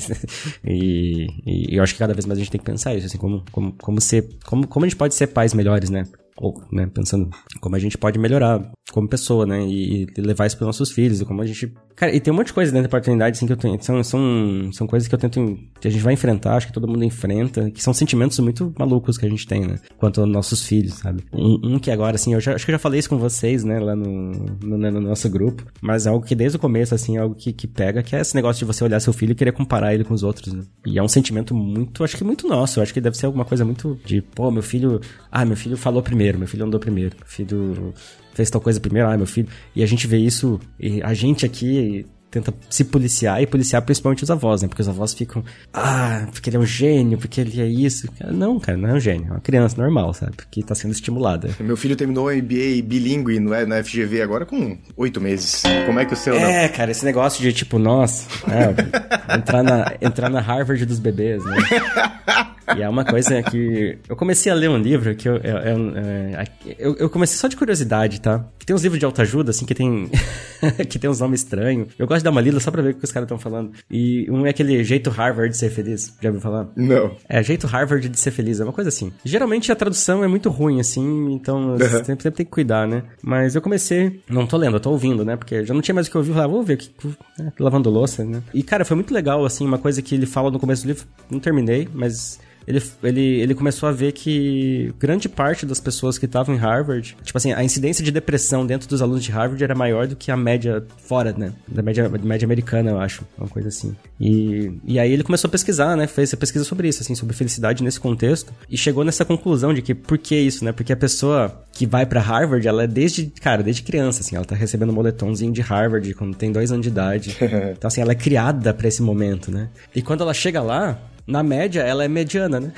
[0.63, 3.17] E, e, eu acho que cada vez mais a gente tem que pensar isso, assim,
[3.17, 6.03] como, como, como ser, como, como a gente pode ser pais melhores, né?
[6.41, 7.29] Ou, né, pensando
[7.59, 9.65] como a gente pode melhorar como pessoa, né?
[9.65, 11.73] E, e levar isso para nossos filhos, e como a gente.
[11.95, 13.81] Cara, e tem um monte de coisa dentro da paternidade, assim, que eu tenho.
[13.83, 15.57] São, são, são coisas que eu tento.
[15.79, 19.17] que a gente vai enfrentar, acho que todo mundo enfrenta, que são sentimentos muito malucos
[19.17, 19.75] que a gente tem, né?
[19.97, 21.23] Quanto aos nossos filhos, sabe?
[21.33, 23.63] Um, um que agora, assim, eu já, acho que eu já falei isso com vocês,
[23.63, 24.31] né, lá no,
[24.63, 27.51] no, no, nosso grupo, mas é algo que desde o começo, assim, é algo que,
[27.51, 30.03] que pega, que é esse negócio de você olhar seu filho e querer comparar ele
[30.03, 30.63] com os outros, né?
[30.85, 33.65] E é um sentimento muito, acho que muito nosso, acho que deve ser alguma coisa
[33.65, 34.99] muito de, pô, meu filho.
[35.31, 37.93] Ah, meu filho falou primeiro, meu filho andou primeiro, meu filho
[38.33, 39.47] fez tal coisa primeiro, ah, meu filho.
[39.75, 44.23] E a gente vê isso, e a gente aqui tenta se policiar e policiar principalmente
[44.23, 44.67] os avós, né?
[44.67, 48.07] Porque os avós ficam, ah, porque ele é um gênio, porque ele é isso.
[48.31, 50.33] Não, cara, não é um gênio, é uma criança normal, sabe?
[50.51, 51.49] Que tá sendo estimulada.
[51.59, 55.63] Meu filho terminou o MBA bilíngue no, na FGV agora com oito meses.
[55.85, 56.75] Como é que o seu É, não?
[56.75, 61.57] cara, esse negócio de tipo, nossa, é, entrar, na, entrar na Harvard dos bebês, né?
[62.77, 63.97] E é uma coisa que.
[64.07, 65.37] Eu comecei a ler um livro que eu.
[65.37, 66.45] Eu, é,
[66.77, 68.45] eu, eu comecei só de curiosidade, tá?
[68.65, 70.09] Tem uns livros de autoajuda, assim, que tem.
[70.89, 71.89] que tem uns nomes estranhos.
[71.97, 73.71] Eu gosto de dar uma lida só pra ver o que os caras estão falando.
[73.89, 76.15] E um é aquele jeito Harvard de ser feliz.
[76.21, 76.67] Já ouviu falar?
[76.75, 77.15] Não.
[77.27, 78.59] É, jeito Harvard de ser feliz.
[78.59, 79.11] É uma coisa assim.
[79.23, 81.79] Geralmente a tradução é muito ruim, assim, então uhum.
[81.79, 83.03] sempre, sempre tem que cuidar, né?
[83.21, 84.21] Mas eu comecei.
[84.29, 85.35] Não tô lendo, eu tô ouvindo, né?
[85.35, 86.29] Porque já não tinha mais o que ouvir.
[86.29, 86.77] Eu falei, ah, vou ver.
[86.77, 86.91] Que,
[87.39, 88.41] é, lavando louça, né?
[88.53, 91.05] E, cara, foi muito legal, assim, uma coisa que ele fala no começo do livro.
[91.29, 92.39] Não terminei, mas
[92.69, 97.17] ele, ele, ele começou a ver que grande parte das pessoas que estavam em Harvard,
[97.23, 100.31] tipo assim, a incidência de depressão dentro dos alunos de Harvard era maior do que
[100.31, 101.51] a média fora, né?
[101.67, 103.23] Da média, média americana, eu acho.
[103.35, 103.95] Uma coisa assim.
[104.19, 106.05] E, e aí ele começou a pesquisar, né?
[106.05, 108.53] Fez a pesquisa sobre isso, assim, sobre felicidade nesse contexto.
[108.69, 110.71] E chegou nessa conclusão de que por que isso, né?
[110.71, 114.45] Porque a pessoa que vai para Harvard, ela é desde, cara, desde criança, assim, ela
[114.45, 117.35] tá recebendo um moletomzinho de Harvard quando tem dois anos de idade.
[117.75, 119.69] então, assim, ela é criada para esse momento, né?
[119.95, 120.99] E quando ela chega lá,
[121.29, 122.73] na média, ela é mediana, né?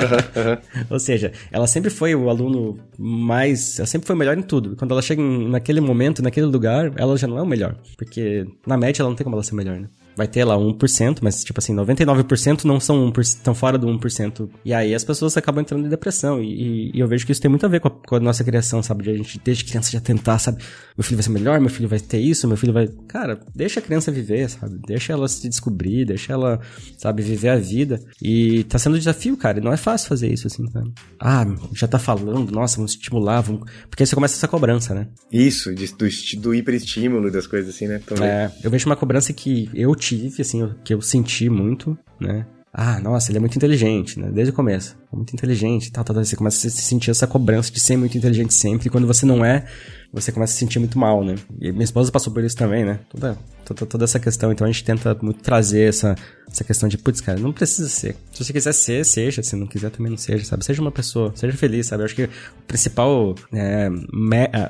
[0.00, 0.58] uhum, uhum.
[0.90, 3.78] Ou seja, ela sempre foi o aluno mais.
[3.78, 4.74] Ela sempre foi melhor em tudo.
[4.76, 7.76] Quando ela chega naquele momento, naquele lugar, ela já não é o melhor.
[7.98, 9.88] Porque na média ela não tem como ela ser melhor, né?
[10.16, 14.48] Vai ter lá 1%, mas tipo assim, 99% não são 1%, estão fora do 1%.
[14.64, 16.42] E aí as pessoas acabam entrando em depressão.
[16.42, 18.44] E, e, eu vejo que isso tem muito a ver com a, com a, nossa
[18.44, 19.04] criação, sabe?
[19.04, 20.62] De a gente, desde criança, já tentar, sabe?
[20.96, 22.88] Meu filho vai ser melhor, meu filho vai ter isso, meu filho vai.
[23.08, 24.78] Cara, deixa a criança viver, sabe?
[24.86, 26.60] Deixa ela se descobrir, deixa ela,
[26.98, 28.00] sabe, viver a vida.
[28.20, 29.58] E tá sendo um desafio, cara.
[29.58, 30.92] E não é fácil fazer isso, assim, sabe?
[31.18, 33.62] Ah, já tá falando, nossa, vamos estimular, vamos.
[33.88, 35.08] Porque aí você começa essa cobrança, né?
[35.32, 36.08] Isso, do,
[36.40, 38.00] do hiperestímulo das coisas assim, né?
[38.04, 38.28] Também.
[38.28, 42.46] É, eu vejo uma cobrança que eu tive, assim, que eu senti muito, né?
[42.72, 44.30] Ah, nossa, ele é muito inteligente, né?
[44.32, 44.96] Desde o começo.
[45.12, 46.24] Muito inteligente, tal, tal, tal.
[46.24, 48.86] Você começa a sentir essa cobrança de ser muito inteligente sempre.
[48.86, 49.66] E quando você não é,
[50.12, 51.34] você começa a se sentir muito mal, né?
[51.60, 53.00] E minha esposa passou por isso também, né?
[53.08, 53.36] Toda,
[53.74, 54.52] toda, essa questão.
[54.52, 56.14] Então a gente tenta muito trazer essa,
[56.48, 58.16] essa questão de, putz, cara, não precisa ser.
[58.32, 59.42] Se você quiser ser, seja.
[59.42, 60.64] Se não quiser, também não seja, sabe?
[60.64, 62.02] Seja uma pessoa, seja feliz, sabe?
[62.02, 62.28] Eu acho que o
[62.66, 63.88] principal, é,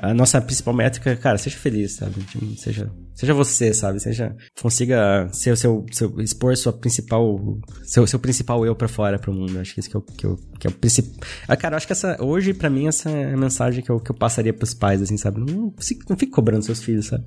[0.01, 2.15] a nossa principal métrica, cara, seja feliz, sabe?
[2.57, 3.99] Seja, seja você, sabe?
[3.99, 9.19] Seja, consiga ser o seu, seu expor sua principal, seu, seu principal eu para fora
[9.19, 9.59] pro mundo.
[9.59, 11.27] Acho que isso que eu, que eu, que é o principal.
[11.47, 13.99] Ah, cara, eu acho que essa, hoje, para mim, essa é a mensagem que eu,
[13.99, 15.39] que eu passaria pros pais, assim, sabe?
[15.39, 15.73] Não,
[16.09, 17.25] não fique cobrando seus filhos, sabe?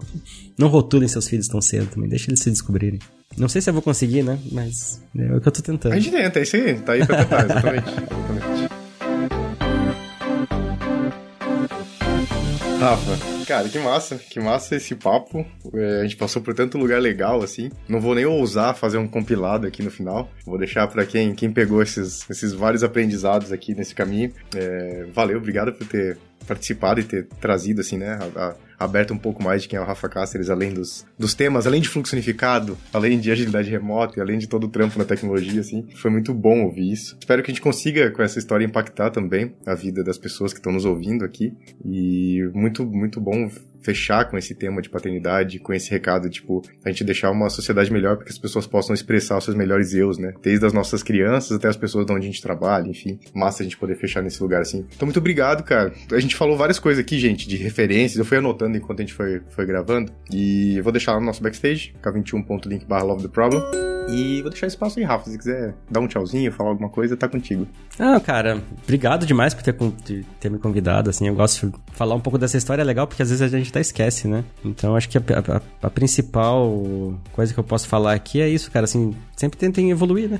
[0.58, 2.98] Não rotulem seus filhos tão cedo também, deixa eles se descobrirem.
[3.36, 4.38] Não sei se eu vou conseguir, né?
[4.52, 5.92] Mas é o que eu tô tentando.
[5.92, 6.74] A gente tenta, é isso aí.
[6.78, 7.88] Tá aí pra tentar, exatamente.
[7.90, 8.74] exatamente.
[12.84, 15.46] Rafa, cara, que massa, que massa esse papo.
[15.72, 17.70] É, a gente passou por tanto lugar legal assim.
[17.88, 20.30] Não vou nem ousar fazer um compilado aqui no final.
[20.44, 24.32] Vou deixar para quem, quem pegou esses, esses vários aprendizados aqui nesse caminho.
[24.54, 29.18] É, valeu, obrigado por ter participado e ter trazido assim, né, a, a aberta um
[29.18, 32.14] pouco mais de quem é o Rafa Cáceres, além dos, dos temas, além de fluxo
[32.14, 35.86] unificado, além de agilidade remota e além de todo o trampo na tecnologia, assim.
[35.96, 37.16] Foi muito bom ouvir isso.
[37.18, 40.58] Espero que a gente consiga, com essa história, impactar também a vida das pessoas que
[40.58, 41.52] estão nos ouvindo aqui.
[41.84, 43.50] E muito, muito bom
[43.84, 47.92] fechar com esse tema de paternidade, com esse recado, tipo, a gente deixar uma sociedade
[47.92, 50.32] melhor para que as pessoas possam expressar os seus melhores eus, né?
[50.42, 53.20] Desde as nossas crianças até as pessoas de onde a gente trabalha, enfim.
[53.34, 54.86] Massa a gente poder fechar nesse lugar assim.
[54.96, 55.92] Então, muito obrigado, cara.
[56.10, 58.18] A gente falou várias coisas aqui, gente, de referências.
[58.18, 60.10] Eu fui anotando enquanto a gente foi, foi gravando.
[60.32, 63.62] E eu vou deixar lá no nosso backstage, k21.link barra love the problem.
[64.08, 65.30] E vou deixar espaço aí, Rafa.
[65.30, 67.66] Se quiser dar um tchauzinho, falar alguma coisa, tá contigo.
[67.98, 69.74] Ah, cara, obrigado demais por ter,
[70.40, 71.26] ter me convidado, assim.
[71.26, 73.72] Eu gosto de falar um pouco dessa história, é legal porque às vezes a gente
[73.74, 74.44] até esquece, né?
[74.64, 78.70] Então acho que a, a, a principal coisa que eu posso falar aqui é isso,
[78.70, 80.38] cara, assim, sempre tentem evoluir, né?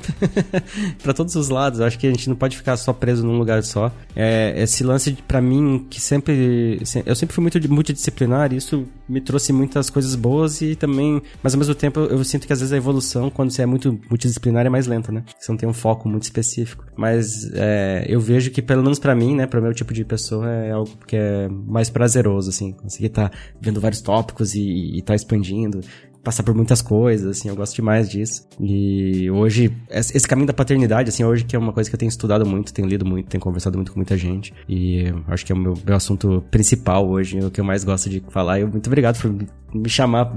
[1.02, 1.80] para todos os lados.
[1.80, 3.92] Eu acho que a gente não pode ficar só preso num lugar só.
[4.14, 6.80] É, esse lance, para mim, que sempre.
[7.04, 11.22] Eu sempre fui muito multidisciplinar, e isso me trouxe muitas coisas boas e também.
[11.42, 13.98] Mas ao mesmo tempo eu, sinto que às vezes a evolução, quando você é muito
[14.08, 15.24] multidisciplinar, é mais lenta, né?
[15.38, 16.84] Você não tem um foco muito específico.
[16.96, 20.04] Mas é, eu vejo que, pelo menos para mim, né, para o meu tipo de
[20.04, 22.72] pessoa, é algo que é mais prazeroso, assim.
[22.72, 25.80] Conseguir estar tá vendo vários tópicos e, estar tá expandindo
[26.24, 28.48] passar por muitas coisas, assim, eu gosto demais disso.
[28.58, 32.08] E hoje, esse caminho da paternidade, assim, hoje que é uma coisa que eu tenho
[32.08, 34.52] estudado muito, tenho lido muito, tenho conversado muito com muita gente.
[34.68, 38.08] E acho que é o meu, meu assunto principal hoje, o que eu mais gosto
[38.08, 38.58] de falar.
[38.58, 39.30] E muito obrigado por
[39.74, 40.32] me chamar,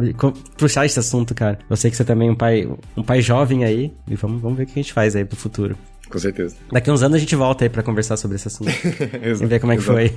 [0.57, 1.59] puxar esse assunto, cara.
[1.69, 4.57] Eu sei que você também é um pai, um pai jovem aí, e vamos, vamos
[4.57, 5.77] ver o que a gente faz aí pro futuro.
[6.09, 6.55] Com certeza.
[6.71, 8.69] Daqui uns anos a gente volta aí pra conversar sobre esse assunto.
[9.21, 10.13] e ver como é que foi.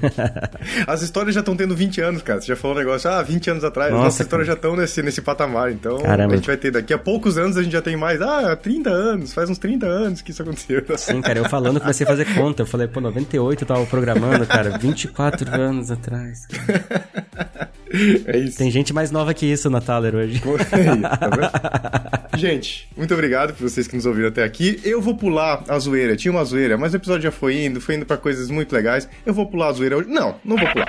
[0.87, 2.41] As histórias já estão tendo 20 anos, cara.
[2.41, 3.91] Você já falou um negócio, ah, 20 anos atrás.
[3.91, 5.73] Nossa, Nossas histórias já estão nesse, nesse patamar.
[5.73, 6.35] Então, Caramba.
[6.35, 8.21] a gente vai ter daqui a poucos anos a gente já tem mais.
[8.23, 9.33] Ah, 30 anos.
[9.33, 10.85] Faz uns 30 anos que isso aconteceu.
[10.97, 11.39] Sim, cara.
[11.39, 12.63] Eu falando, comecei a fazer conta.
[12.63, 14.79] Eu falei, pô, 98 eu tava programando, cara.
[14.79, 16.47] 24 anos atrás.
[18.27, 18.59] É isso.
[18.59, 20.41] Tem gente mais nova que isso na Thaler hoje.
[20.71, 24.81] É tá gente, muito obrigado por vocês que nos ouviram até aqui.
[24.85, 26.17] Eu vou pular a zoeira.
[26.17, 29.09] Tinha uma zoeira, mas o episódio já foi indo, foi indo pra coisas muito legais.
[29.27, 30.09] Eu vou pular a zoeira hoje.
[30.09, 30.87] Não, não vou pular.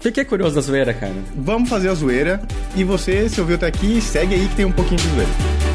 [0.00, 1.14] Fiquei curioso da zoeira, cara.
[1.36, 2.42] Vamos fazer a zoeira.
[2.76, 5.71] E você, se ouviu até aqui, segue aí que tem um pouquinho de zoeira.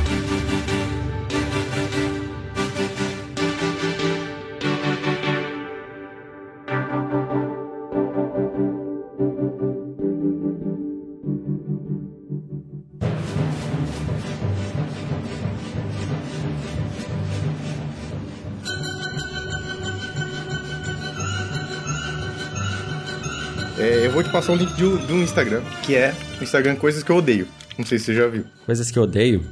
[24.13, 27.03] Vou te passar um link de um, de um Instagram, que é o Instagram Coisas
[27.03, 27.47] que eu odeio.
[27.77, 28.45] Não sei se você já viu.
[28.65, 29.43] Coisas que eu odeio?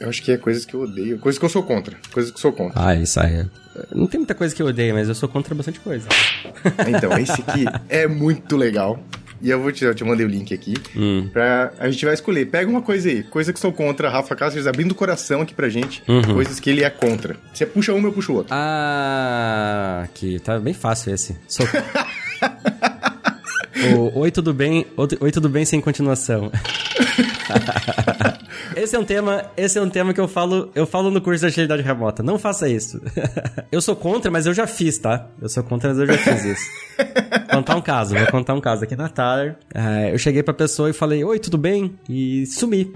[0.00, 1.18] Eu acho que é coisas que eu odeio.
[1.18, 1.96] Coisas que eu sou contra.
[2.12, 2.88] Coisas que eu sou contra.
[2.88, 3.40] Ah, isso aí.
[3.40, 3.46] É.
[3.94, 6.08] Não tem muita coisa que eu odeio, mas eu sou contra bastante coisa.
[6.88, 8.98] Então, esse aqui é muito legal.
[9.40, 10.74] E eu vou te, eu te mandei o link aqui.
[10.96, 11.28] Hum.
[11.32, 12.46] Pra, a gente vai escolher.
[12.46, 13.22] Pega uma coisa aí.
[13.24, 14.08] Coisa que sou contra.
[14.08, 16.02] Rafa Cáceres abrindo o coração aqui pra gente.
[16.08, 16.34] Uhum.
[16.34, 17.36] Coisas que ele é contra.
[17.52, 18.54] Você puxa uma, eu puxo o outro.
[18.54, 20.38] Ah, aqui.
[20.40, 21.36] Tá bem fácil esse.
[21.46, 21.66] Sou...
[23.92, 24.86] O Oi, tudo bem?
[24.96, 26.50] Oi, tudo bem sem continuação.
[28.74, 31.40] esse é um tema, esse é um tema que eu falo, eu falo no curso
[31.40, 32.22] de agilidade remota.
[32.22, 33.00] Não faça isso.
[33.70, 35.26] eu sou contra, mas eu já fiz, tá?
[35.40, 36.64] Eu sou contra, mas eu já fiz isso.
[36.96, 39.56] Vou contar um caso, vou contar um caso aqui na Thaler.
[39.74, 41.94] Uh, eu cheguei pra pessoa e falei, oi, tudo bem?
[42.08, 42.92] E sumi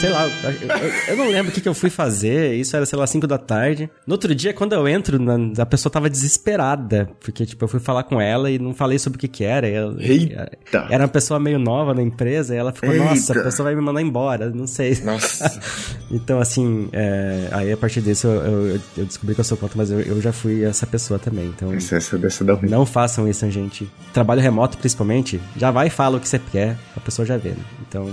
[0.00, 2.54] sei lá, eu, eu não lembro o que, que eu fui fazer.
[2.54, 3.90] Isso era, sei lá, 5 da tarde.
[4.06, 5.18] No outro dia, quando eu entro,
[5.58, 7.08] a pessoa tava desesperada.
[7.20, 9.68] Porque, tipo, eu fui falar com ela e não falei sobre o que que era.
[9.68, 10.50] Eu, Eita!
[10.90, 13.04] Era uma pessoa meio nova na empresa e ela ficou, Eita.
[13.04, 14.50] nossa, a pessoa vai me mandar embora.
[14.50, 14.98] Não sei.
[15.04, 15.60] Nossa.
[16.10, 19.76] então, assim, é, aí a partir disso eu, eu, eu, descobri que eu sou contra,
[19.76, 21.46] mas eu, eu já fui essa pessoa também.
[21.46, 23.90] Então, essa, essa, essa não façam isso, gente.
[24.12, 27.50] Trabalho remoto, principalmente, já vai e fala o que você quer, a pessoa já vê.
[27.50, 27.64] Né?
[27.88, 28.10] Então.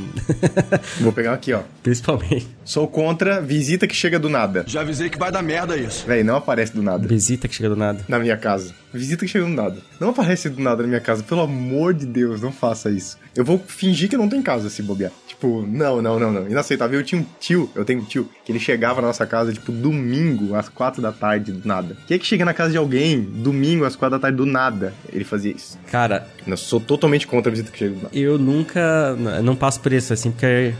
[0.99, 1.61] Vou pegar aqui, ó.
[1.81, 2.47] Principalmente.
[2.65, 4.63] Sou contra visita que chega do nada.
[4.67, 6.05] Já avisei que vai dar merda isso.
[6.05, 7.07] Véi, não aparece do nada.
[7.07, 8.03] Visita que chega do nada.
[8.07, 8.73] Na minha casa.
[8.93, 9.77] Visita que chega do nada.
[9.99, 11.23] Não aparece do nada na minha casa.
[11.23, 13.17] Pelo amor de Deus, não faça isso.
[13.35, 15.11] Eu vou fingir que não tem casa se bobear.
[15.27, 16.47] Tipo, não, não, não, não.
[16.47, 16.99] Inaceitável.
[16.99, 19.71] Eu tinha um tio, eu tenho um tio, que ele chegava na nossa casa, tipo,
[19.71, 21.97] domingo, às quatro da tarde, do nada.
[22.07, 24.93] Quem é que chega na casa de alguém, domingo, às quatro da tarde, do nada?
[25.11, 25.79] Ele fazia isso.
[25.91, 26.27] Cara...
[26.45, 28.15] Eu sou totalmente contra a visita que chega do nada.
[28.15, 29.15] Eu nunca...
[29.43, 30.75] Não passo por isso, assim, porque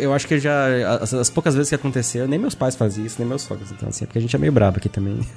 [0.00, 1.00] eu acho que já...
[1.00, 3.72] As, as poucas vezes que aconteceu, nem meus pais faziam isso, nem meus sogros.
[3.72, 5.18] Então, assim, é porque a gente é meio brabo aqui também.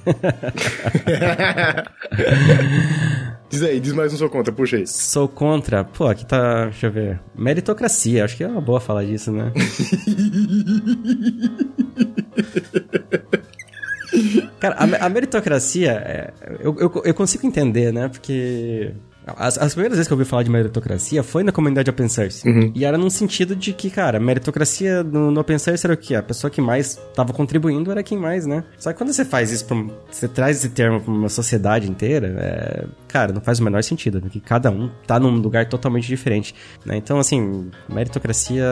[3.50, 4.88] diz aí, diz mais um sou contra, puxa aí.
[4.88, 5.84] Sou contra.
[5.84, 7.20] Pô, aqui tá, deixa eu ver.
[7.36, 9.52] Meritocracia, acho que é uma boa falar disso, né?
[14.60, 18.08] Cara, a, a meritocracia, é, eu, eu, eu, consigo entender, né?
[18.08, 18.94] Porque
[19.26, 22.48] As, as, primeiras vezes que eu ouvi falar de meritocracia foi na comunidade open source.
[22.48, 22.72] Uhum.
[22.76, 26.16] E era num sentido de que, cara, meritocracia no, no open source era o quê?
[26.16, 28.64] A pessoa que mais estava contribuindo era quem mais, né?
[28.78, 29.78] Só que quando você faz isso, pra,
[30.12, 34.20] você traz esse termo pra uma sociedade inteira, é, cara, não faz o menor sentido,
[34.22, 36.54] porque cada um tá num lugar totalmente diferente,
[36.86, 36.98] né?
[36.98, 38.66] Então, assim, meritocracia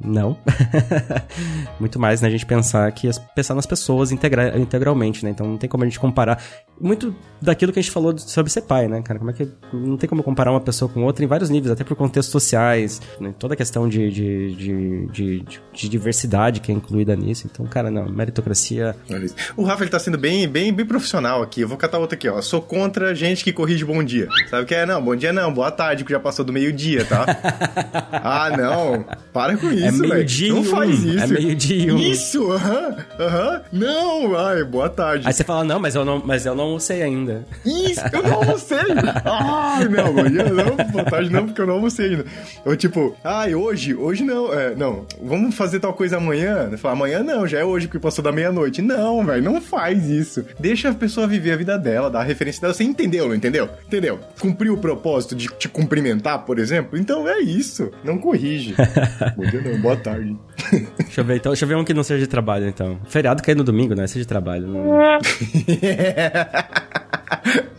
[0.00, 0.36] não.
[1.78, 5.30] Muito mais, né, a gente pensar que pensar nas pessoas integra integralmente, né?
[5.30, 6.42] Então não tem como a gente comparar
[6.80, 9.18] muito daquilo que a gente falou sobre ser pai, né, cara?
[9.18, 11.84] Como é que não tem como comparar uma pessoa com outra em vários níveis, até
[11.84, 13.32] por contextos sociais, né?
[13.38, 17.48] toda a questão de, de, de, de, de diversidade que é incluída nisso.
[17.50, 18.96] Então, cara, não, meritocracia.
[19.56, 21.60] O Rafa ele tá sendo bem, bem, bem profissional aqui.
[21.60, 22.40] Eu vou catar outra aqui, ó.
[22.42, 24.28] Sou contra gente que corrige bom dia.
[24.50, 24.84] Sabe o que é?
[24.84, 27.24] Não, bom dia não, boa tarde, que já passou do meio-dia, tá?
[28.12, 29.04] ah, não.
[29.32, 29.83] Para com isso.
[29.86, 31.24] É meio-dia Não faz isso.
[31.24, 31.92] É meio-dia.
[31.94, 33.62] Isso, aham, aham.
[33.72, 35.26] Não, ai, boa tarde.
[35.26, 37.44] Aí você fala, não, mas eu não, mas eu não almocei ainda.
[37.64, 38.78] Isso, eu não almocei.
[39.24, 42.24] ai, não, não, boa tarde não, porque eu não almocei ainda.
[42.64, 46.68] Eu tipo, ai, hoje, hoje não, é, não, vamos fazer tal coisa amanhã?
[46.70, 48.82] Eu falo, amanhã não, já é hoje porque passou da meia-noite.
[48.82, 50.44] Não, velho, não faz isso.
[50.58, 52.74] Deixa a pessoa viver a vida dela, dar a referência dela.
[52.74, 53.68] Você entendeu, não entendeu?
[53.86, 54.20] Entendeu?
[54.40, 56.98] Cumpriu o propósito de te cumprimentar, por exemplo?
[56.98, 57.90] Então é isso.
[58.02, 58.74] Não corrige.
[59.50, 60.36] Dia não, boa tarde.
[60.98, 61.52] deixa eu ver, então.
[61.52, 62.98] Deixa eu ver um que não seja de trabalho, então.
[63.06, 64.06] Feriado cai no domingo, né?
[64.06, 64.66] Seja de trabalho.
[64.66, 65.18] Não...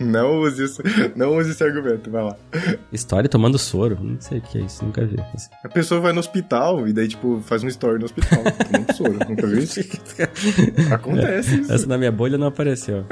[0.00, 0.82] não use isso.
[1.14, 2.36] Não use esse argumento, vai lá.
[2.92, 3.98] História tomando soro.
[4.00, 5.16] Não sei o que é isso, nunca vi.
[5.62, 8.40] A pessoa vai no hospital e daí, tipo, faz uma story no hospital
[8.70, 9.18] tomando soro.
[9.28, 9.80] Nunca viu isso?
[10.92, 11.72] Acontece isso.
[11.72, 13.04] Essa na minha bolha não apareceu.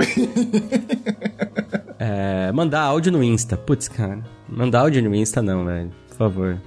[1.99, 3.57] é, mandar áudio no Insta.
[3.57, 4.23] Putz, cara.
[4.49, 5.91] Mandar áudio no Insta não, velho.
[6.09, 6.59] Por favor.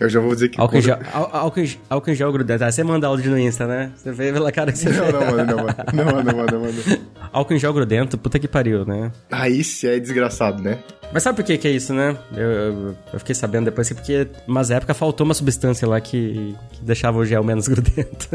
[0.00, 0.60] Eu já vou dizer que.
[0.60, 1.78] Álcool, quando...
[1.90, 2.64] álcool gel grudento.
[2.64, 3.92] Ah, você manda áudio no Insta, né?
[3.96, 5.76] Você vê pela cara que você Não, não, mano, não, mano.
[5.92, 7.00] Não, mano, mano, mano.
[7.32, 9.10] Álcool em gel grudento, puta que pariu, né?
[9.30, 10.78] Aí sim é desgraçado, né?
[11.12, 12.16] Mas sabe por que que é isso, né?
[12.34, 16.56] Eu, eu, eu fiquei sabendo depois que porque, umas épocas, faltou uma substância lá que,
[16.72, 18.28] que deixava o gel menos grudento.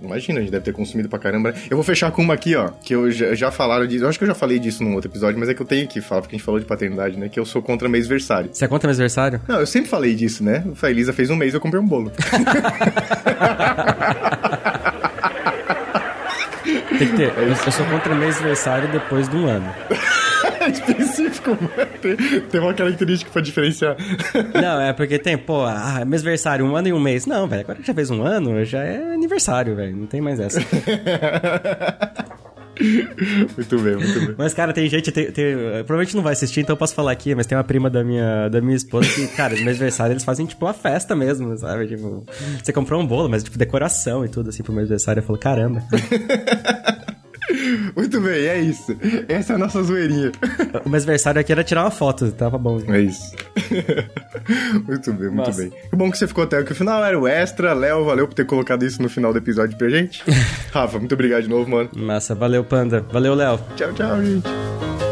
[0.00, 1.54] Imagina, a gente deve ter consumido pra caramba.
[1.70, 4.04] Eu vou fechar com uma aqui, ó, que eu já, já falaram disso.
[4.04, 5.86] Eu acho que eu já falei disso num outro episódio, mas é que eu tenho
[5.88, 7.28] que falar, porque a gente falou de paternidade, né?
[7.28, 8.50] Que eu sou contra mês-versário.
[8.52, 9.40] Você é contra mês-versário?
[9.46, 10.64] Não, eu sempre falei disso, né?
[10.82, 12.12] A Elisa fez um mês, eu comprei um bolo.
[16.98, 17.32] Tem que ter.
[17.36, 19.72] Eu sou contra mês-versário depois de um ano.
[21.42, 21.58] específico,
[22.00, 23.96] tem, tem uma característica pra diferenciar.
[24.54, 27.26] Não, é porque tem, pô, ah, mêsversário, um ano e um mês.
[27.26, 29.96] Não, velho, agora que já fez um ano, já é aniversário, velho.
[29.96, 30.60] Não tem mais essa.
[33.56, 34.34] muito bem, muito bem.
[34.38, 35.12] Mas, cara, tem gente.
[35.12, 35.54] Tem, tem,
[35.84, 38.48] provavelmente não vai assistir, então eu posso falar aqui, mas tem uma prima da minha,
[38.48, 41.86] da minha esposa que, cara, no aniversário eles fazem tipo uma festa mesmo, sabe?
[41.88, 42.24] Tipo,
[42.62, 45.20] você comprou um bolo, mas tipo decoração e tudo assim pro meu aniversário.
[45.20, 45.82] Eu falo, caramba.
[47.96, 48.96] Muito bem, é isso.
[49.28, 50.32] Essa é a nossa zoeirinha.
[50.84, 52.80] O meu adversário aqui era tirar uma foto, tava bom.
[52.88, 53.34] É isso.
[54.86, 55.70] muito bem, muito bem.
[55.70, 56.72] Que bom que você ficou até aqui.
[56.72, 57.72] O final era o extra.
[57.72, 60.22] Léo, valeu por ter colocado isso no final do episódio pra gente.
[60.72, 61.90] Rafa, muito obrigado de novo, mano.
[61.94, 63.04] Massa, valeu, Panda.
[63.10, 63.60] Valeu, Léo.
[63.76, 65.11] Tchau, tchau, gente.